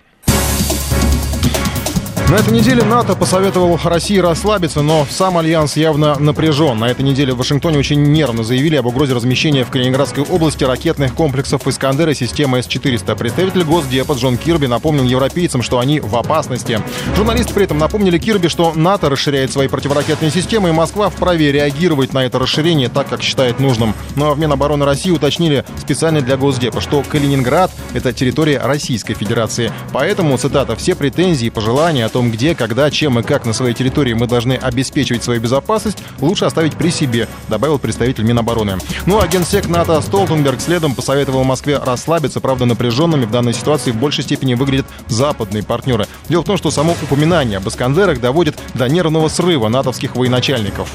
На 2.29 2.35
этой 2.35 2.53
неделе 2.53 2.83
НАТО 2.83 3.15
посоветовал 3.15 3.79
России 3.83 4.19
расслабиться, 4.19 4.83
но 4.83 5.07
сам 5.09 5.39
Альянс 5.39 5.75
явно 5.75 6.15
напряжен. 6.19 6.77
На 6.77 6.85
этой 6.85 7.01
неделе 7.01 7.33
в 7.33 7.37
Вашингтоне 7.37 7.79
очень 7.79 8.03
нервно 8.03 8.43
заявили 8.43 8.75
об 8.75 8.85
угрозе 8.85 9.15
размещения 9.15 9.63
в 9.63 9.71
Калининградской 9.71 10.23
области 10.23 10.63
ракетных 10.63 11.15
комплексов 11.15 11.67
«Искандер» 11.67 12.07
и 12.09 12.13
системы 12.13 12.61
С-400. 12.61 13.15
Представитель 13.15 13.63
Госдепа 13.63 14.13
Джон 14.13 14.37
Кирби 14.37 14.67
напомнил 14.67 15.05
европейцам, 15.05 15.63
что 15.63 15.79
они 15.79 15.99
в 15.99 16.15
опасности. 16.15 16.79
Журналисты 17.15 17.51
при 17.51 17.63
этом 17.63 17.79
напомнили 17.79 18.19
Кирби, 18.19 18.47
что 18.47 18.73
НАТО 18.75 19.09
расширяет 19.09 19.51
свои 19.51 19.67
противоракетные 19.67 20.29
системы, 20.29 20.69
и 20.69 20.71
Москва 20.71 21.09
вправе 21.09 21.51
реагировать 21.51 22.13
на 22.13 22.23
это 22.23 22.37
расширение 22.37 22.89
так, 22.89 23.09
как 23.09 23.23
считает 23.23 23.59
нужным. 23.59 23.95
Ну 24.15 24.29
а 24.29 24.35
в 24.35 24.39
Минобороны 24.39 24.85
России 24.85 25.09
уточнили 25.09 25.65
специально 25.79 26.21
для 26.21 26.37
Госдепа, 26.37 26.79
что 26.79 27.01
Калининград— 27.01 27.71
это 27.95 28.13
территория 28.13 28.59
Российской 28.59 29.15
Федерации. 29.15 29.71
Поэтому, 29.93 30.37
цитата, 30.37 30.75
«все 30.75 30.93
претензии 30.93 31.47
и 31.47 31.49
пожелания 31.49 32.05
о 32.05 32.09
том, 32.09 32.18
том, 32.19 32.31
где, 32.31 32.53
когда, 32.53 32.91
чем 32.91 33.17
и 33.17 33.23
как 33.23 33.45
на 33.45 33.53
своей 33.53 33.73
территории 33.73 34.11
мы 34.11 34.27
должны 34.27 34.51
обеспечивать 34.51 35.23
свою 35.23 35.39
безопасность, 35.39 35.99
лучше 36.19 36.43
оставить 36.43 36.73
при 36.73 36.89
себе, 36.89 37.29
добавил 37.47 37.79
представитель 37.79 38.25
Минобороны. 38.25 38.77
Ну 39.05 39.21
а 39.21 39.27
генсек 39.29 39.69
НАТО 39.69 40.01
Столтенберг 40.01 40.59
следом 40.59 40.95
посоветовал 40.95 41.45
Москве 41.45 41.77
расслабиться, 41.77 42.41
правда 42.41 42.65
напряженными 42.65 43.23
в 43.23 43.31
данной 43.31 43.53
ситуации 43.53 43.91
в 43.91 43.95
большей 43.95 44.25
степени 44.25 44.55
выглядят 44.55 44.85
западные 45.07 45.63
партнеры. 45.63 46.07
Дело 46.27 46.41
в 46.41 46.45
том, 46.45 46.57
что 46.57 46.71
само 46.71 46.93
упоминание 47.01 47.59
об 47.59 47.69
Искандерах 47.69 48.19
доводит 48.19 48.57
до 48.73 48.89
нервного 48.89 49.29
срыва 49.29 49.69
натовских 49.69 50.17
военачальников. 50.17 50.89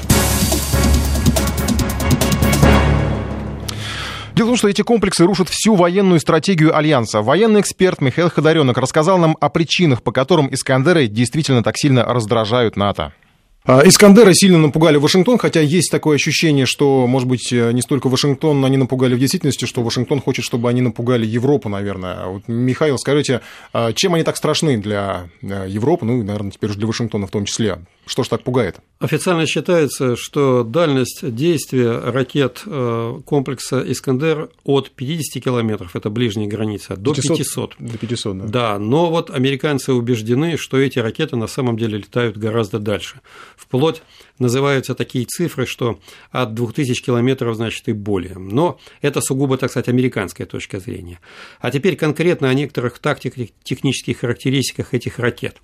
Дело 4.35 4.47
в 4.47 4.49
том, 4.49 4.57
что 4.57 4.67
эти 4.67 4.81
комплексы 4.81 5.23
рушат 5.23 5.47
всю 5.47 5.75
военную 5.75 6.19
стратегию 6.19 6.75
Альянса. 6.75 7.21
Военный 7.21 7.61
эксперт 7.61 8.01
Михаил 8.01 8.29
Ходоренок 8.29 8.77
рассказал 8.77 9.17
нам 9.17 9.37
о 9.39 9.47
причинах, 9.47 10.03
по 10.03 10.11
которым 10.11 10.53
Искандеры 10.53 11.07
действительно 11.07 11.63
так 11.63 11.77
сильно 11.77 12.03
раздражают 12.03 12.75
НАТО. 12.75 13.13
А, 13.63 13.81
Искандеры 13.87 14.33
сильно 14.33 14.57
напугали 14.57 14.97
Вашингтон, 14.97 15.37
хотя 15.37 15.61
есть 15.61 15.89
такое 15.89 16.17
ощущение, 16.17 16.65
что, 16.65 17.07
может 17.07 17.29
быть, 17.29 17.49
не 17.49 17.81
столько 17.81 18.09
Вашингтон 18.09 18.65
они 18.65 18.75
напугали 18.75 19.15
в 19.15 19.19
действительности, 19.19 19.63
что 19.63 19.81
Вашингтон 19.81 20.19
хочет, 20.19 20.43
чтобы 20.43 20.69
они 20.69 20.81
напугали 20.81 21.25
Европу, 21.25 21.69
наверное. 21.69 22.25
Вот, 22.25 22.43
Михаил, 22.49 22.97
скажите, 22.97 23.39
а, 23.71 23.93
чем 23.93 24.15
они 24.15 24.23
так 24.25 24.35
страшны 24.35 24.77
для 24.77 25.29
э, 25.43 25.65
Европы, 25.69 26.05
ну, 26.05 26.21
наверное, 26.21 26.51
теперь 26.51 26.71
уже 26.71 26.79
для 26.79 26.87
Вашингтона 26.87 27.25
в 27.25 27.31
том 27.31 27.45
числе? 27.45 27.79
Что 28.05 28.23
ж 28.23 28.27
так 28.27 28.43
пугает? 28.43 28.79
Официально 28.99 29.45
считается, 29.47 30.15
что 30.15 30.63
дальность 30.63 31.33
действия 31.35 31.97
ракет 31.99 32.61
э, 32.65 33.19
комплекса 33.25 33.83
«Искандер» 33.91 34.49
от 34.63 34.91
50 34.91 35.43
километров, 35.43 35.95
это 35.95 36.09
ближняя 36.09 36.47
граница, 36.47 36.95
до 36.95 37.13
500. 37.13 37.37
500. 37.37 37.75
До 37.79 37.97
500, 37.97 38.37
да. 38.37 38.45
Да, 38.45 38.79
но 38.79 39.09
вот 39.09 39.31
американцы 39.31 39.91
убеждены, 39.93 40.57
что 40.57 40.77
эти 40.77 40.99
ракеты 40.99 41.35
на 41.35 41.47
самом 41.47 41.77
деле 41.77 41.97
летают 41.97 42.37
гораздо 42.37 42.79
дальше. 42.79 43.21
Вплоть 43.57 44.03
называются 44.39 44.95
такие 44.95 45.25
цифры, 45.25 45.65
что 45.65 45.99
от 46.31 46.53
2000 46.53 47.03
километров, 47.03 47.55
значит, 47.55 47.87
и 47.87 47.93
более. 47.93 48.37
Но 48.37 48.79
это 49.01 49.21
сугубо, 49.21 49.57
так 49.57 49.71
сказать, 49.71 49.87
американская 49.87 50.47
точка 50.47 50.79
зрения. 50.79 51.19
А 51.59 51.71
теперь 51.71 51.95
конкретно 51.95 52.49
о 52.49 52.53
некоторых 52.53 52.99
тактико-технических 52.99 54.19
характеристиках 54.19 54.93
этих 54.93 55.19
ракет. 55.19 55.57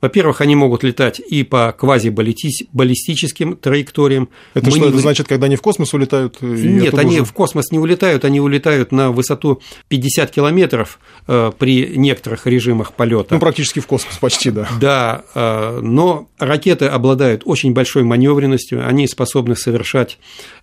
Во-первых, 0.00 0.40
они 0.40 0.54
могут 0.54 0.84
летать 0.84 1.20
и 1.20 1.42
по 1.42 1.72
квазибаллистическим 1.72 3.56
траекториям. 3.56 4.28
Это 4.54 4.66
Мы 4.66 4.72
что, 4.72 4.80
не... 4.80 4.88
это 4.88 4.98
значит, 4.98 5.26
когда 5.26 5.46
они 5.46 5.56
в 5.56 5.62
космос 5.62 5.92
улетают? 5.92 6.40
Нет, 6.40 6.94
они 6.94 7.20
в 7.20 7.32
космос 7.32 7.70
не 7.72 7.78
улетают, 7.78 8.24
они 8.24 8.40
улетают 8.40 8.92
на 8.92 9.10
высоту 9.10 9.60
50 9.88 10.30
километров 10.30 11.00
э, 11.26 11.50
при 11.58 11.96
некоторых 11.96 12.46
режимах 12.46 12.92
полета. 12.92 13.34
Ну, 13.34 13.40
практически 13.40 13.80
в 13.80 13.86
космос, 13.86 14.16
почти, 14.18 14.50
да. 14.50 14.68
Да, 14.80 15.24
э, 15.34 15.80
но 15.82 16.28
ракеты 16.38 16.86
обладают 16.86 17.42
очень 17.44 17.72
большой 17.72 18.04
маневренностью, 18.08 18.86
они 18.86 19.06
способны 19.06 19.54
совершать 19.54 20.18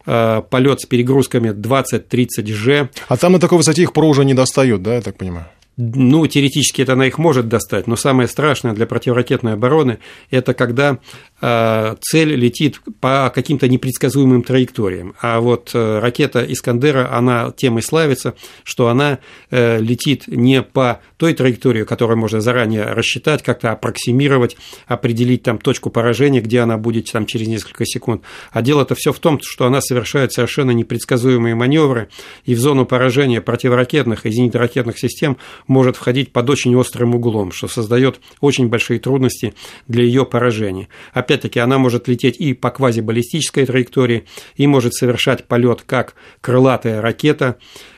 э, 0.06 0.42
полет 0.50 0.82
с 0.82 0.86
перегрузками 0.86 1.50
20-30 1.50 2.28
G. 2.44 2.90
А 3.08 3.18
там 3.18 3.34
на 3.34 3.40
такой 3.40 3.58
высоте 3.58 3.84
их 3.84 3.94
ПРО 3.94 4.08
уже 4.08 4.26
не 4.26 4.34
достают, 4.34 4.82
да, 4.82 4.96
я 4.96 5.02
так 5.02 5.18
понимаю? 5.18 5.48
Ну, 5.78 6.26
теоретически 6.26 6.82
это 6.82 6.94
она 6.94 7.08
их 7.08 7.18
может 7.18 7.50
достать, 7.50 7.86
но 7.86 7.98
самое 7.98 8.30
страшное 8.30 8.74
для 8.74 8.86
противоракетной 8.86 9.54
обороны– 9.54 10.00
это 10.30 10.54
когда 10.54 11.00
э, 11.42 11.96
цель 12.00 12.36
летит 12.36 12.80
по 13.02 13.32
каким-то 13.34 13.68
непредсказуемым 13.68 14.44
траекториям. 14.44 15.16
А 15.22 15.42
вот 15.42 15.72
э, 15.74 16.00
ракета 16.00 16.46
«Искандера», 16.48 17.14
она 17.14 17.52
тем 17.52 17.78
и 17.78 17.82
славится, 17.82 18.36
что 18.64 18.88
она 18.88 19.20
э, 19.52 19.82
летит 19.82 20.28
не 20.28 20.62
по 20.62 21.02
той 21.18 21.34
траектории, 21.34 21.84
которую 21.84 22.18
можно 22.18 22.40
заранее 22.40 22.86
рассчитать, 22.86 23.44
как-то 23.44 23.72
аппроксимировать, 23.72 24.56
определить 24.88 25.44
там 25.44 25.58
точку 25.58 25.90
поражения, 25.90 26.40
где 26.40 26.62
она 26.62 26.78
будет 26.78 27.12
там 27.12 27.26
через 27.26 27.48
несколько 27.48 27.86
секунд. 27.86 28.22
А 28.52 28.62
дело-то 28.62 28.96
все 28.96 29.12
в 29.12 29.20
том, 29.20 29.40
что 29.42 29.66
она 29.66 29.82
совершает 29.82 30.32
совершенно 30.32 30.72
непредсказуемые 30.72 31.56
маневры, 31.56 32.08
и 32.46 32.56
в 32.56 32.60
зону 32.60 32.86
поражения 32.86 33.42
противоракетных 33.42 34.26
и 34.26 34.30
зенитно-ракетных 34.30 34.98
систем 34.98 35.38
может 35.68 35.96
входить 35.96 36.32
под 36.32 36.50
очень 36.50 36.76
острым 36.76 37.16
углом, 37.16 37.52
что 37.52 37.68
создает 37.68 38.20
очень 38.42 38.68
большие 38.68 39.00
трудности 39.00 39.54
для 39.88 40.04
ее 40.04 40.26
поражения. 40.26 40.88
Опять-таки, 41.14 41.60
она 41.60 41.78
может 41.78 42.08
лететь 42.08 42.38
и 42.38 42.54
по 42.54 42.70
квазибаллистической 42.72 43.66
траектории, 43.66 44.26
и 44.56 44.68
может 44.68 44.94
совершать 44.94 45.46
полет 45.46 45.84
как 45.86 46.16
крылатая 46.42 47.02
ракета, 47.02 47.58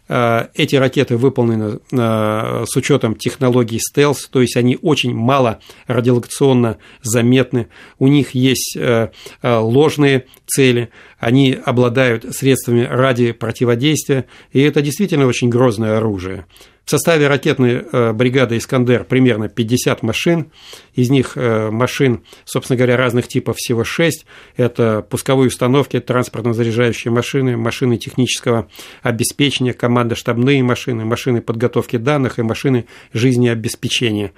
Э, 0.09 0.47
эти 0.53 0.75
ракеты 0.75 1.17
выполнены 1.17 1.79
э, 1.91 2.65
с 2.65 2.75
учетом 2.75 3.15
технологий 3.15 3.79
стелс, 3.79 4.27
то 4.27 4.41
есть 4.41 4.55
они 4.55 4.77
очень 4.81 5.13
мало 5.13 5.59
радиолокационно 5.87 6.77
заметны. 7.01 7.67
У 7.99 8.07
них 8.07 8.31
есть 8.31 8.77
э, 8.77 9.09
ложные 9.43 10.25
цели, 10.45 10.89
они 11.19 11.57
обладают 11.65 12.35
средствами 12.35 12.83
ради 12.83 13.31
противодействия, 13.31 14.25
и 14.51 14.61
это 14.61 14.81
действительно 14.81 15.25
очень 15.25 15.49
грозное 15.49 15.97
оружие. 15.97 16.45
В 16.87 16.89
составе 16.89 17.27
ракетной 17.27 17.83
э, 17.91 18.13
бригады 18.13 18.55
«Искандер» 18.55 19.03
примерно 19.03 19.49
50 19.49 20.03
машин, 20.03 20.51
из 20.93 21.09
них 21.09 21.33
э, 21.35 21.69
машин, 21.69 22.23
собственно 22.45 22.77
говоря, 22.77 22.95
разных 22.95 23.27
типов 23.27 23.57
всего 23.57 23.83
6. 23.83 24.25
Это 24.55 25.01
пусковые 25.01 25.49
установки, 25.49 25.99
транспортно-заряжающие 25.99 27.11
машины, 27.11 27.57
машины 27.57 27.97
технического 27.97 28.69
обеспечения, 29.01 29.73
командо-штабные 29.73 30.63
машины, 30.63 31.03
машины 31.03 31.41
подготовки 31.41 31.97
данных 31.97 32.39
и 32.39 32.43
машины 32.43 32.85
жизнеобеспечения. 33.11 34.31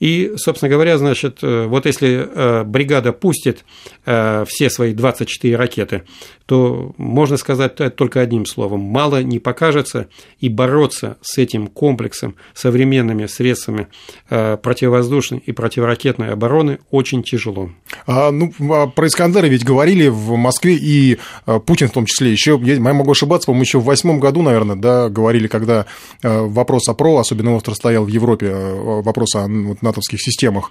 И, 0.00 0.32
собственно 0.36 0.68
говоря, 0.68 0.98
значит, 0.98 1.38
э, 1.42 1.66
вот 1.66 1.86
если 1.86 2.64
бригада 2.64 3.12
пустит 3.12 3.64
все 4.04 4.70
свои 4.70 4.92
24 4.92 5.56
ракеты, 5.56 6.02
то 6.46 6.94
можно 6.98 7.36
сказать 7.36 7.76
только 7.96 8.20
одним 8.20 8.44
словом. 8.44 8.80
Мало 8.80 9.22
не 9.22 9.38
покажется, 9.38 10.08
и 10.40 10.48
бороться 10.48 11.16
с 11.22 11.38
этим 11.38 11.68
комплексом 11.68 12.36
современными 12.52 13.26
средствами 13.26 13.88
э, 14.28 14.56
противовоздушной 14.56 15.42
и 15.44 15.52
противоракетной 15.52 16.30
обороны 16.30 16.78
очень 16.90 17.22
тяжело. 17.22 17.70
А, 18.06 18.30
ну, 18.30 18.52
а 18.70 18.86
про 18.88 19.06
Искандера 19.06 19.46
ведь 19.46 19.64
говорили 19.64 20.08
в 20.08 20.36
Москве 20.36 20.76
и 20.76 21.18
э, 21.46 21.60
Путин 21.60 21.88
в 21.88 21.92
том 21.92 22.06
числе. 22.06 22.30
Еще, 22.30 22.60
я 22.62 22.78
могу 22.80 23.12
ошибаться, 23.12 23.46
по-моему, 23.46 23.62
еще 23.62 23.78
в 23.78 23.84
восьмом 23.84 24.20
году, 24.20 24.42
наверное, 24.42 24.76
да, 24.76 25.08
говорили, 25.08 25.46
когда 25.46 25.86
э, 26.22 26.40
вопрос 26.40 26.88
о 26.88 26.94
ПРО, 26.94 27.18
особенно 27.18 27.54
остро 27.54 27.74
стоял 27.74 28.04
в 28.04 28.08
Европе, 28.08 28.52
вопрос 28.52 29.34
о 29.34 29.46
вот, 29.48 29.82
натовских 29.94 30.20
системах, 30.20 30.70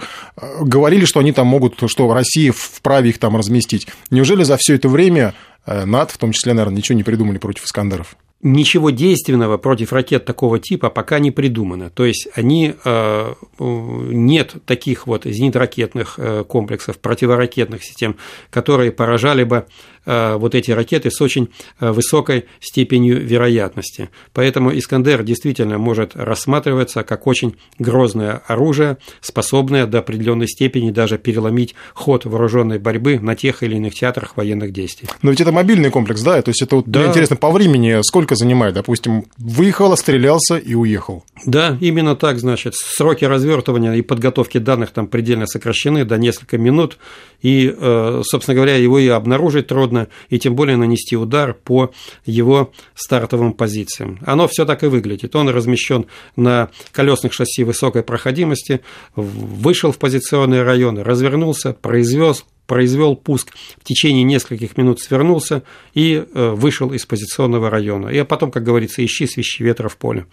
говорили, 0.61 1.05
что 1.05 1.19
они 1.19 1.31
там 1.31 1.47
могут, 1.47 1.75
что 1.89 2.13
Россия 2.13 2.51
вправе 2.51 3.09
их 3.09 3.17
там 3.17 3.35
разместить. 3.37 3.87
Неужели 4.09 4.43
за 4.43 4.57
все 4.57 4.75
это 4.75 4.89
время 4.89 5.33
Э, 5.65 5.85
НАТО, 5.85 6.13
в 6.13 6.17
том 6.17 6.31
числе, 6.31 6.53
наверное, 6.53 6.77
ничего 6.77 6.95
не 6.95 7.03
придумали 7.03 7.37
против 7.37 7.65
«Искандеров». 7.65 8.15
Ничего 8.41 8.89
действенного 8.89 9.57
против 9.57 9.93
ракет 9.93 10.25
такого 10.25 10.59
типа 10.59 10.89
пока 10.89 11.19
не 11.19 11.31
придумано. 11.31 11.89
То 11.89 12.03
есть 12.03 12.27
они 12.35 12.75
э, 12.83 13.33
нет 13.57 14.55
таких 14.65 15.07
вот 15.07 15.25
зенитно-ракетных 15.25 16.15
э, 16.17 16.43
комплексов, 16.43 16.99
противоракетных 16.99 17.81
систем, 17.85 18.17
которые 18.49 18.91
поражали 18.91 19.45
бы 19.45 19.65
Э, 19.65 19.92
вот 20.37 20.55
эти 20.55 20.71
ракеты 20.71 21.11
с 21.11 21.21
очень 21.21 21.49
э, 21.79 21.91
высокой 21.91 22.45
степенью 22.59 23.25
вероятности. 23.25 24.09
Поэтому 24.33 24.77
«Искандер» 24.77 25.23
действительно 25.23 25.77
может 25.77 26.15
рассматриваться 26.15 27.03
как 27.03 27.27
очень 27.27 27.55
грозное 27.79 28.41
оружие, 28.47 28.97
способное 29.21 29.85
до 29.85 29.99
определенной 29.99 30.47
степени 30.47 30.91
даже 30.91 31.17
переломить 31.17 31.75
ход 31.93 32.25
вооруженной 32.25 32.79
борьбы 32.79 33.19
на 33.19 33.35
тех 33.35 33.63
или 33.63 33.75
иных 33.75 33.93
театрах 33.93 34.37
военных 34.37 34.73
действий. 34.73 35.07
Но 35.21 35.31
ведь 35.31 35.41
это 35.41 35.51
мобильный 35.51 35.89
комплекс, 35.89 36.21
да? 36.21 36.41
То 36.41 36.49
есть 36.49 36.61
это 36.61 36.77
вот 36.77 36.87
да. 36.87 37.07
интересно 37.07 37.35
по 37.35 37.51
времени 37.51 37.99
сколько 38.03 38.35
занимает? 38.35 38.73
Допустим, 38.75 39.25
выехал, 39.37 39.95
стрелялся 39.97 40.57
и 40.57 40.73
уехал. 40.73 41.23
Да, 41.45 41.77
именно 41.79 42.15
так, 42.15 42.39
значит, 42.39 42.75
сроки 42.75 43.25
развертывания 43.25 43.93
и 43.93 44.01
подготовки 44.01 44.57
данных 44.57 44.91
там 44.91 45.07
предельно 45.07 45.47
сокращены 45.47 46.05
до 46.05 46.17
нескольких 46.17 46.59
минут, 46.59 46.97
и, 47.41 47.73
э, 47.77 48.21
собственно 48.23 48.55
говоря, 48.55 48.75
его 48.77 48.99
и 48.99 49.07
обнаружить 49.07 49.67
трудно, 49.67 49.92
и 50.29 50.39
тем 50.39 50.55
более 50.55 50.77
нанести 50.77 51.15
удар 51.15 51.53
по 51.53 51.91
его 52.25 52.71
стартовым 52.95 53.53
позициям. 53.53 54.19
Оно 54.25 54.47
все 54.47 54.65
так 54.65 54.83
и 54.83 54.87
выглядит. 54.87 55.35
Он 55.35 55.49
размещен 55.49 56.05
на 56.35 56.69
колесных 56.91 57.33
шасси 57.33 57.63
высокой 57.63 58.03
проходимости, 58.03 58.81
вышел 59.15 59.91
в 59.91 59.97
позиционные 59.97 60.63
районы, 60.63 61.03
развернулся, 61.03 61.73
произвел 61.73 62.35
произвел 62.67 63.15
пуск, 63.15 63.53
в 63.81 63.83
течение 63.83 64.23
нескольких 64.23 64.77
минут 64.77 65.01
свернулся 65.01 65.63
и 65.93 66.23
э, 66.33 66.49
вышел 66.51 66.93
из 66.93 67.05
позиционного 67.05 67.69
района. 67.69 68.07
И 68.07 68.23
потом, 68.23 68.51
как 68.51 68.63
говорится, 68.63 69.03
ищи 69.03 69.27
свищи 69.27 69.63
ветра 69.63 69.89
в 69.89 69.97
поле. 69.97 70.25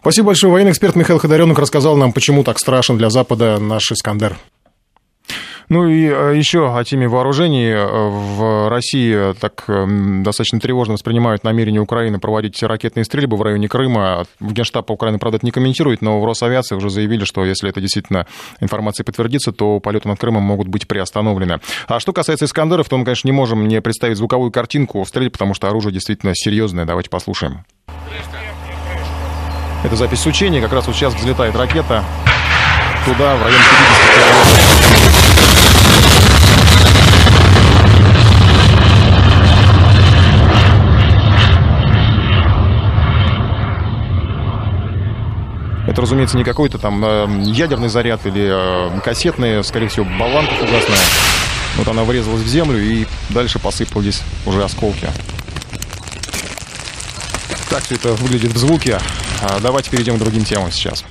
Спасибо 0.00 0.28
большое. 0.28 0.52
Военный 0.52 0.70
эксперт 0.70 0.96
Михаил 0.96 1.18
Ходоренок 1.18 1.58
рассказал 1.58 1.96
нам, 1.96 2.12
почему 2.12 2.42
так 2.42 2.58
страшен 2.58 2.96
для 2.96 3.10
Запада 3.10 3.58
наш 3.58 3.92
Искандер. 3.92 4.36
Ну 5.68 5.86
и 5.86 6.06
э, 6.06 6.34
еще 6.36 6.74
о 6.74 6.82
теме 6.84 7.08
вооружений. 7.08 7.70
Э, 7.70 8.08
в 8.08 8.70
России 8.70 9.34
так 9.34 9.64
эм, 9.68 10.22
достаточно 10.22 10.60
тревожно 10.60 10.94
воспринимают 10.94 11.44
намерение 11.44 11.80
Украины 11.80 12.18
проводить 12.18 12.62
ракетные 12.62 13.04
стрельбы 13.04 13.36
в 13.36 13.42
районе 13.42 13.68
Крыма. 13.68 14.26
Генштаб 14.40 14.90
Украины, 14.90 15.18
правда, 15.18 15.36
это 15.36 15.46
не 15.46 15.52
комментирует, 15.52 16.00
но 16.00 16.20
в 16.20 16.24
Росавиации 16.24 16.74
уже 16.74 16.88
заявили, 16.88 17.24
что 17.24 17.44
если 17.44 17.68
это 17.68 17.80
действительно 17.80 18.26
информация 18.60 19.04
подтвердится, 19.04 19.52
то 19.52 19.78
полеты 19.80 20.08
над 20.08 20.18
Крымом 20.18 20.42
могут 20.42 20.68
быть 20.68 20.88
приостановлены. 20.88 21.60
А 21.86 22.00
что 22.00 22.12
касается 22.12 22.46
Искандеров, 22.46 22.88
то 22.88 22.96
мы, 22.96 23.04
конечно, 23.04 23.28
не 23.28 23.32
можем 23.32 23.68
не 23.68 23.80
представить 23.82 24.16
звуковую 24.16 24.50
картинку 24.50 25.04
стрельб, 25.04 25.32
потому 25.32 25.52
что 25.52 25.68
оружие 25.68 25.92
действительно 25.92 26.32
серьезное. 26.34 26.86
Давайте 26.86 27.10
послушаем. 27.10 27.64
Это 29.84 29.96
запись 29.96 30.26
учения. 30.26 30.60
Как 30.60 30.72
раз 30.72 30.86
вот 30.86 30.96
сейчас 30.96 31.14
взлетает 31.14 31.54
ракета 31.54 32.04
туда, 33.04 33.36
в 33.36 33.42
район 33.42 33.60
50 33.60 34.14
километров. 34.14 34.57
Это, 45.98 46.04
разумеется, 46.04 46.36
не 46.36 46.44
какой-то 46.44 46.78
там 46.78 47.04
э, 47.04 47.26
ядерный 47.46 47.88
заряд 47.88 48.24
или 48.24 48.48
э, 48.52 49.00
кассетный, 49.00 49.64
скорее 49.64 49.88
всего, 49.88 50.06
болванка 50.16 50.54
фугасная. 50.54 50.96
Вот 51.74 51.88
она 51.88 52.04
врезалась 52.04 52.42
в 52.42 52.46
землю 52.46 52.80
и 52.80 53.04
дальше 53.30 53.58
посыпались 53.58 54.22
уже 54.46 54.62
осколки. 54.62 55.08
Так 57.68 57.82
все 57.82 57.96
это 57.96 58.12
выглядит 58.12 58.52
в 58.52 58.58
звуке. 58.58 59.00
А 59.42 59.58
давайте 59.58 59.90
перейдем 59.90 60.14
к 60.14 60.18
другим 60.20 60.44
темам 60.44 60.70
сейчас. 60.70 61.04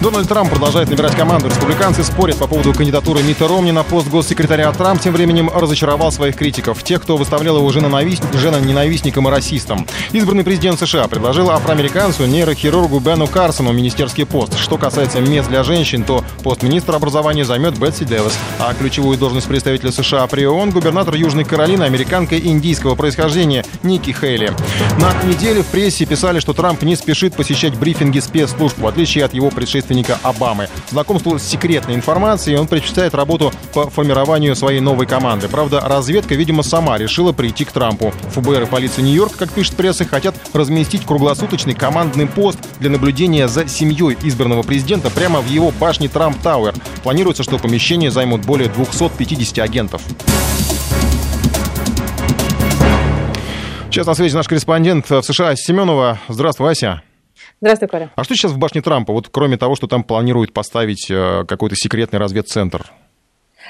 Дональд 0.00 0.28
Трамп 0.28 0.50
продолжает 0.50 0.90
набирать 0.90 1.14
команду. 1.14 1.48
Республиканцы 1.48 2.04
спорят 2.04 2.36
по 2.36 2.46
поводу 2.46 2.74
кандидатуры 2.74 3.22
Мита 3.22 3.48
Ромни 3.48 3.70
на 3.70 3.84
пост 3.84 4.08
госсекретаря. 4.08 4.70
Трамп 4.72 5.00
тем 5.00 5.14
временем 5.14 5.50
разочаровал 5.54 6.12
своих 6.12 6.36
критиков, 6.36 6.82
тех, 6.82 7.02
кто 7.02 7.16
выставлял 7.16 7.56
его 7.56 7.70
жена-ненавистником 7.70 9.28
и 9.28 9.30
расистом. 9.30 9.86
Избранный 10.12 10.44
президент 10.44 10.78
США 10.78 11.06
предложил 11.06 11.50
афроамериканцу, 11.50 12.26
нейрохирургу 12.26 12.98
Бену 12.98 13.26
Карсону 13.26 13.72
министерский 13.72 14.26
пост. 14.26 14.58
Что 14.58 14.76
касается 14.76 15.20
мест 15.20 15.48
для 15.48 15.62
женщин, 15.62 16.04
то 16.04 16.24
пост 16.42 16.62
министра 16.62 16.96
образования 16.96 17.44
займет 17.44 17.78
Бетси 17.78 18.04
Дэвис, 18.04 18.36
а 18.58 18.74
ключевую 18.74 19.16
должность 19.16 19.46
представителя 19.46 19.92
США 19.92 20.26
при 20.26 20.44
ООН 20.44 20.70
губернатор 20.70 21.14
Южной 21.14 21.44
Каролины, 21.44 21.84
американка 21.84 22.38
индийского 22.38 22.94
происхождения 22.94 23.64
Ники 23.82 24.10
Хейли. 24.10 24.52
На 24.98 25.14
неделе 25.24 25.62
в 25.62 25.66
прессе 25.66 26.04
писали, 26.04 26.40
что 26.40 26.52
Трамп 26.52 26.82
не 26.82 26.96
спешит 26.96 27.34
посещать 27.34 27.74
брифинги 27.74 28.18
спецслужб, 28.18 28.78
в 28.78 28.86
отличие 28.86 29.24
от 29.24 29.32
его 29.32 29.50
предшественника 29.50 29.83
предшественника 29.84 30.18
Обамы. 30.22 30.68
Знакомству 30.90 31.38
с 31.38 31.42
секретной 31.42 31.94
информацией 31.94 32.56
он 32.56 32.66
предпочитает 32.66 33.14
работу 33.14 33.52
по 33.72 33.90
формированию 33.90 34.56
своей 34.56 34.80
новой 34.80 35.06
команды. 35.06 35.48
Правда, 35.48 35.80
разведка, 35.80 36.34
видимо, 36.34 36.62
сама 36.62 36.98
решила 36.98 37.32
прийти 37.32 37.64
к 37.64 37.72
Трампу. 37.72 38.12
ФБР 38.34 38.62
и 38.62 38.66
полиция 38.66 39.02
Нью-Йорка, 39.02 39.38
как 39.38 39.52
пишет 39.52 39.76
пресса, 39.76 40.04
хотят 40.04 40.34
разместить 40.52 41.04
круглосуточный 41.04 41.74
командный 41.74 42.26
пост 42.26 42.58
для 42.80 42.90
наблюдения 42.90 43.48
за 43.48 43.68
семьей 43.68 44.16
избранного 44.22 44.62
президента 44.62 45.10
прямо 45.10 45.40
в 45.40 45.48
его 45.48 45.70
башне 45.78 46.08
Трамп 46.08 46.40
Тауэр. 46.40 46.74
Планируется, 47.02 47.42
что 47.42 47.58
помещение 47.58 48.10
займут 48.10 48.42
более 48.42 48.68
250 48.68 49.58
агентов. 49.58 50.02
Сейчас 53.90 54.06
на 54.06 54.14
связи 54.14 54.34
наш 54.34 54.48
корреспондент 54.48 55.08
в 55.08 55.22
США 55.22 55.54
Семенова. 55.54 56.18
Здравствуй, 56.28 56.72
Ася. 56.72 57.02
Здравствуй, 57.64 57.88
Коля. 57.88 58.10
А 58.14 58.24
что 58.24 58.34
сейчас 58.34 58.52
в 58.52 58.58
башне 58.58 58.82
Трампа, 58.82 59.14
вот 59.14 59.30
кроме 59.32 59.56
того, 59.56 59.74
что 59.74 59.86
там 59.86 60.04
планируют 60.04 60.52
поставить 60.52 61.10
э, 61.10 61.46
какой-то 61.48 61.74
секретный 61.76 62.18
разведцентр? 62.18 62.92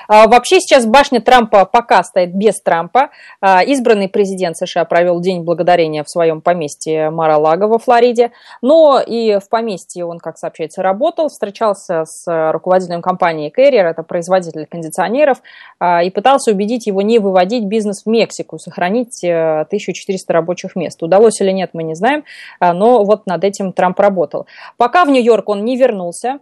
А, 0.09 0.27
вообще 0.27 0.61
сейчас 0.61 0.87
башня 0.87 1.21
Трампа 1.21 1.65
пока 1.65 2.03
стоит 2.03 2.35
без 2.35 2.61
Трампа. 2.61 3.11
А, 3.41 3.63
избранный 3.63 4.09
президент 4.09 4.57
США 4.57 4.85
провел 4.85 5.21
День 5.21 5.43
благодарения 5.43 6.05
в 6.05 6.11
своем 6.11 6.41
поместье 6.41 7.11
Мара-Лаго 7.11 7.65
во 7.65 7.79
Флориде. 7.79 8.33
Но 8.63 9.01
и 9.01 9.39
в 9.39 9.49
поместье 9.49 10.05
он, 10.05 10.19
как 10.19 10.39
сообщается, 10.39 10.83
работал, 10.83 11.29
встречался 11.29 12.05
с 12.05 12.53
руководителем 12.53 13.03
компании 13.03 13.53
Carrier, 13.57 13.83
это 13.83 14.03
производитель 14.03 14.67
кондиционеров, 14.67 15.43
а, 15.79 16.03
и 16.03 16.11
пытался 16.11 16.53
убедить 16.53 16.87
его 16.87 17.03
не 17.03 17.19
выводить 17.19 17.65
бизнес 17.65 18.05
в 18.05 18.09
Мексику, 18.09 18.59
сохранить 18.59 19.25
1400 19.25 20.33
э, 20.33 20.35
рабочих 20.35 20.77
мест. 20.77 21.03
Удалось 21.03 21.41
или 21.41 21.51
нет, 21.51 21.71
мы 21.73 21.83
не 21.83 21.95
знаем, 21.95 22.25
но 22.61 23.05
вот 23.05 23.27
над 23.27 23.45
этим 23.45 23.73
Трамп 23.73 23.99
работал. 24.01 24.47
Пока 24.77 25.05
в 25.05 25.11
Нью-Йорк 25.11 25.49
он 25.49 25.65
не 25.65 25.77
вернулся. 25.77 26.39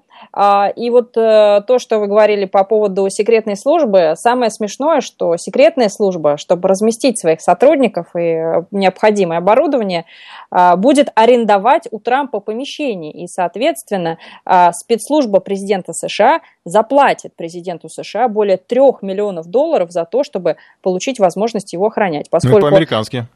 И 0.77 0.91
вот 0.91 1.17
э, 1.17 1.63
то, 1.67 1.79
что 1.79 1.99
вы 1.99 2.07
говорили 2.07 2.45
по 2.45 2.65
поводу 2.65 3.09
секретной 3.11 3.52
службы, 3.57 4.15
самое 4.17 4.51
смешное, 4.51 5.01
что 5.01 5.37
секретная 5.37 5.89
служба, 5.89 6.37
чтобы 6.37 6.69
разместить 6.69 7.19
своих 7.19 7.41
сотрудников 7.41 8.15
и 8.17 8.21
э, 8.21 8.63
необходимое 8.71 9.39
оборудование, 9.39 10.05
а, 10.51 10.77
будет 10.77 11.11
арендовать 11.15 11.89
у 11.91 11.99
Трампа 11.99 12.41
помещение. 12.41 13.13
И, 13.13 13.27
соответственно, 13.27 14.19
а, 14.45 14.73
спецслужба 14.73 15.41
президента 15.41 15.93
США 15.93 16.41
заплатит 16.65 17.35
президенту 17.37 17.89
США 17.89 18.29
более 18.29 18.57
трех 18.57 19.03
миллионов 19.03 19.47
долларов 19.47 19.91
за 19.91 20.05
то, 20.05 20.25
чтобы 20.25 20.57
получить 20.83 21.19
возможность 21.19 21.73
его 21.73 21.87
охранять. 21.87 22.31
Поскольку... 22.31 22.59
Ну 22.59 22.71
по-американски 22.71 23.27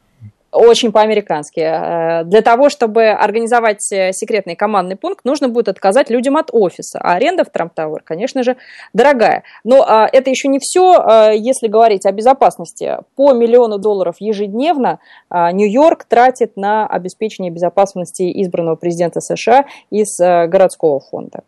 очень 0.57 0.91
по-американски. 0.91 1.59
Э, 1.59 2.23
для 2.23 2.41
того, 2.41 2.69
чтобы 2.69 3.09
организовать 3.09 3.91
э, 3.91 4.11
секретный 4.11 4.55
командный 4.55 4.95
пункт, 4.95 5.23
нужно 5.25 5.49
будет 5.49 5.69
отказать 5.69 6.09
людям 6.09 6.37
от 6.37 6.49
офиса. 6.51 6.99
А 7.01 7.13
аренда 7.13 7.43
в 7.43 7.49
Трамп 7.49 7.73
Тауэр, 7.73 8.01
конечно 8.03 8.43
же, 8.43 8.57
дорогая. 8.93 9.43
Но 9.63 9.83
а, 9.87 10.07
это 10.11 10.29
еще 10.29 10.47
не 10.47 10.59
все, 10.59 10.93
а, 10.93 11.31
если 11.31 11.67
говорить 11.67 12.05
о 12.05 12.11
безопасности. 12.11 12.97
По 13.15 13.33
миллиону 13.33 13.77
долларов 13.77 14.15
ежедневно 14.19 14.99
Нью-Йорк 15.31 16.05
тратит 16.05 16.57
на 16.57 16.87
обеспечение 16.87 17.51
безопасности 17.51 18.23
избранного 18.41 18.75
президента 18.75 19.21
США 19.21 19.65
из 19.89 20.17
городского 20.17 20.99
фонда. 20.99 21.43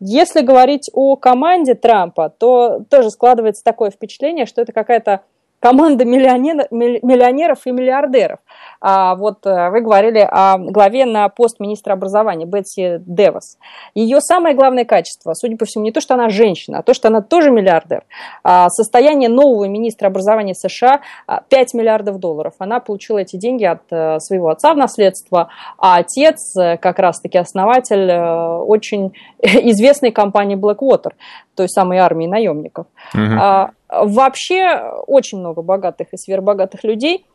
Если 0.00 0.40
говорить 0.40 0.90
о 0.92 1.16
команде 1.16 1.74
Трампа, 1.74 2.30
то 2.30 2.80
тоже 2.88 3.10
складывается 3.10 3.62
такое 3.62 3.90
впечатление, 3.90 4.46
что 4.46 4.62
это 4.62 4.72
какая-то 4.72 5.22
команда 5.66 6.04
миллионеров, 6.04 6.70
миллионеров 6.70 7.66
и 7.66 7.72
миллиардеров. 7.72 8.38
А, 8.80 9.16
вот 9.16 9.44
э, 9.46 9.70
вы 9.70 9.80
говорили 9.80 10.20
о 10.20 10.58
главе 10.58 11.06
на 11.06 11.28
пост 11.28 11.58
министра 11.58 11.94
образования 11.94 12.46
Бетси 12.46 13.00
Девас. 13.04 13.58
Ее 13.92 14.20
самое 14.20 14.54
главное 14.54 14.84
качество, 14.84 15.34
судя 15.34 15.56
по 15.56 15.64
всему, 15.64 15.82
не 15.82 15.90
то, 15.90 16.00
что 16.00 16.14
она 16.14 16.28
женщина, 16.28 16.78
а 16.78 16.82
то, 16.82 16.94
что 16.94 17.08
она 17.08 17.20
тоже 17.20 17.50
миллиардер. 17.50 18.04
А, 18.44 18.68
состояние 18.68 19.28
нового 19.28 19.64
министра 19.64 20.06
образования 20.06 20.54
США 20.54 21.00
5 21.26 21.74
а, 21.74 21.76
миллиардов 21.76 22.20
долларов. 22.20 22.54
Она 22.60 22.78
получила 22.78 23.18
эти 23.18 23.36
деньги 23.36 23.64
от 23.64 23.82
э, 23.90 24.20
своего 24.20 24.50
отца 24.50 24.72
в 24.72 24.76
наследство, 24.76 25.48
а 25.78 25.96
отец, 25.96 26.56
э, 26.56 26.76
как 26.76 27.00
раз-таки 27.00 27.38
основатель 27.38 28.12
очень 28.12 29.14
известной 29.42 30.12
компании 30.12 30.56
Blackwater, 30.56 31.14
той 31.56 31.68
самой 31.68 31.98
армии 31.98 32.28
наемников. 32.28 32.86
Угу. 33.14 33.74
Вообще 33.88 34.92
очень 35.06 35.38
много 35.38 35.62
богатых 35.62 36.08
и 36.12 36.16
сверхбогатых 36.16 36.84
людей. 36.84 37.26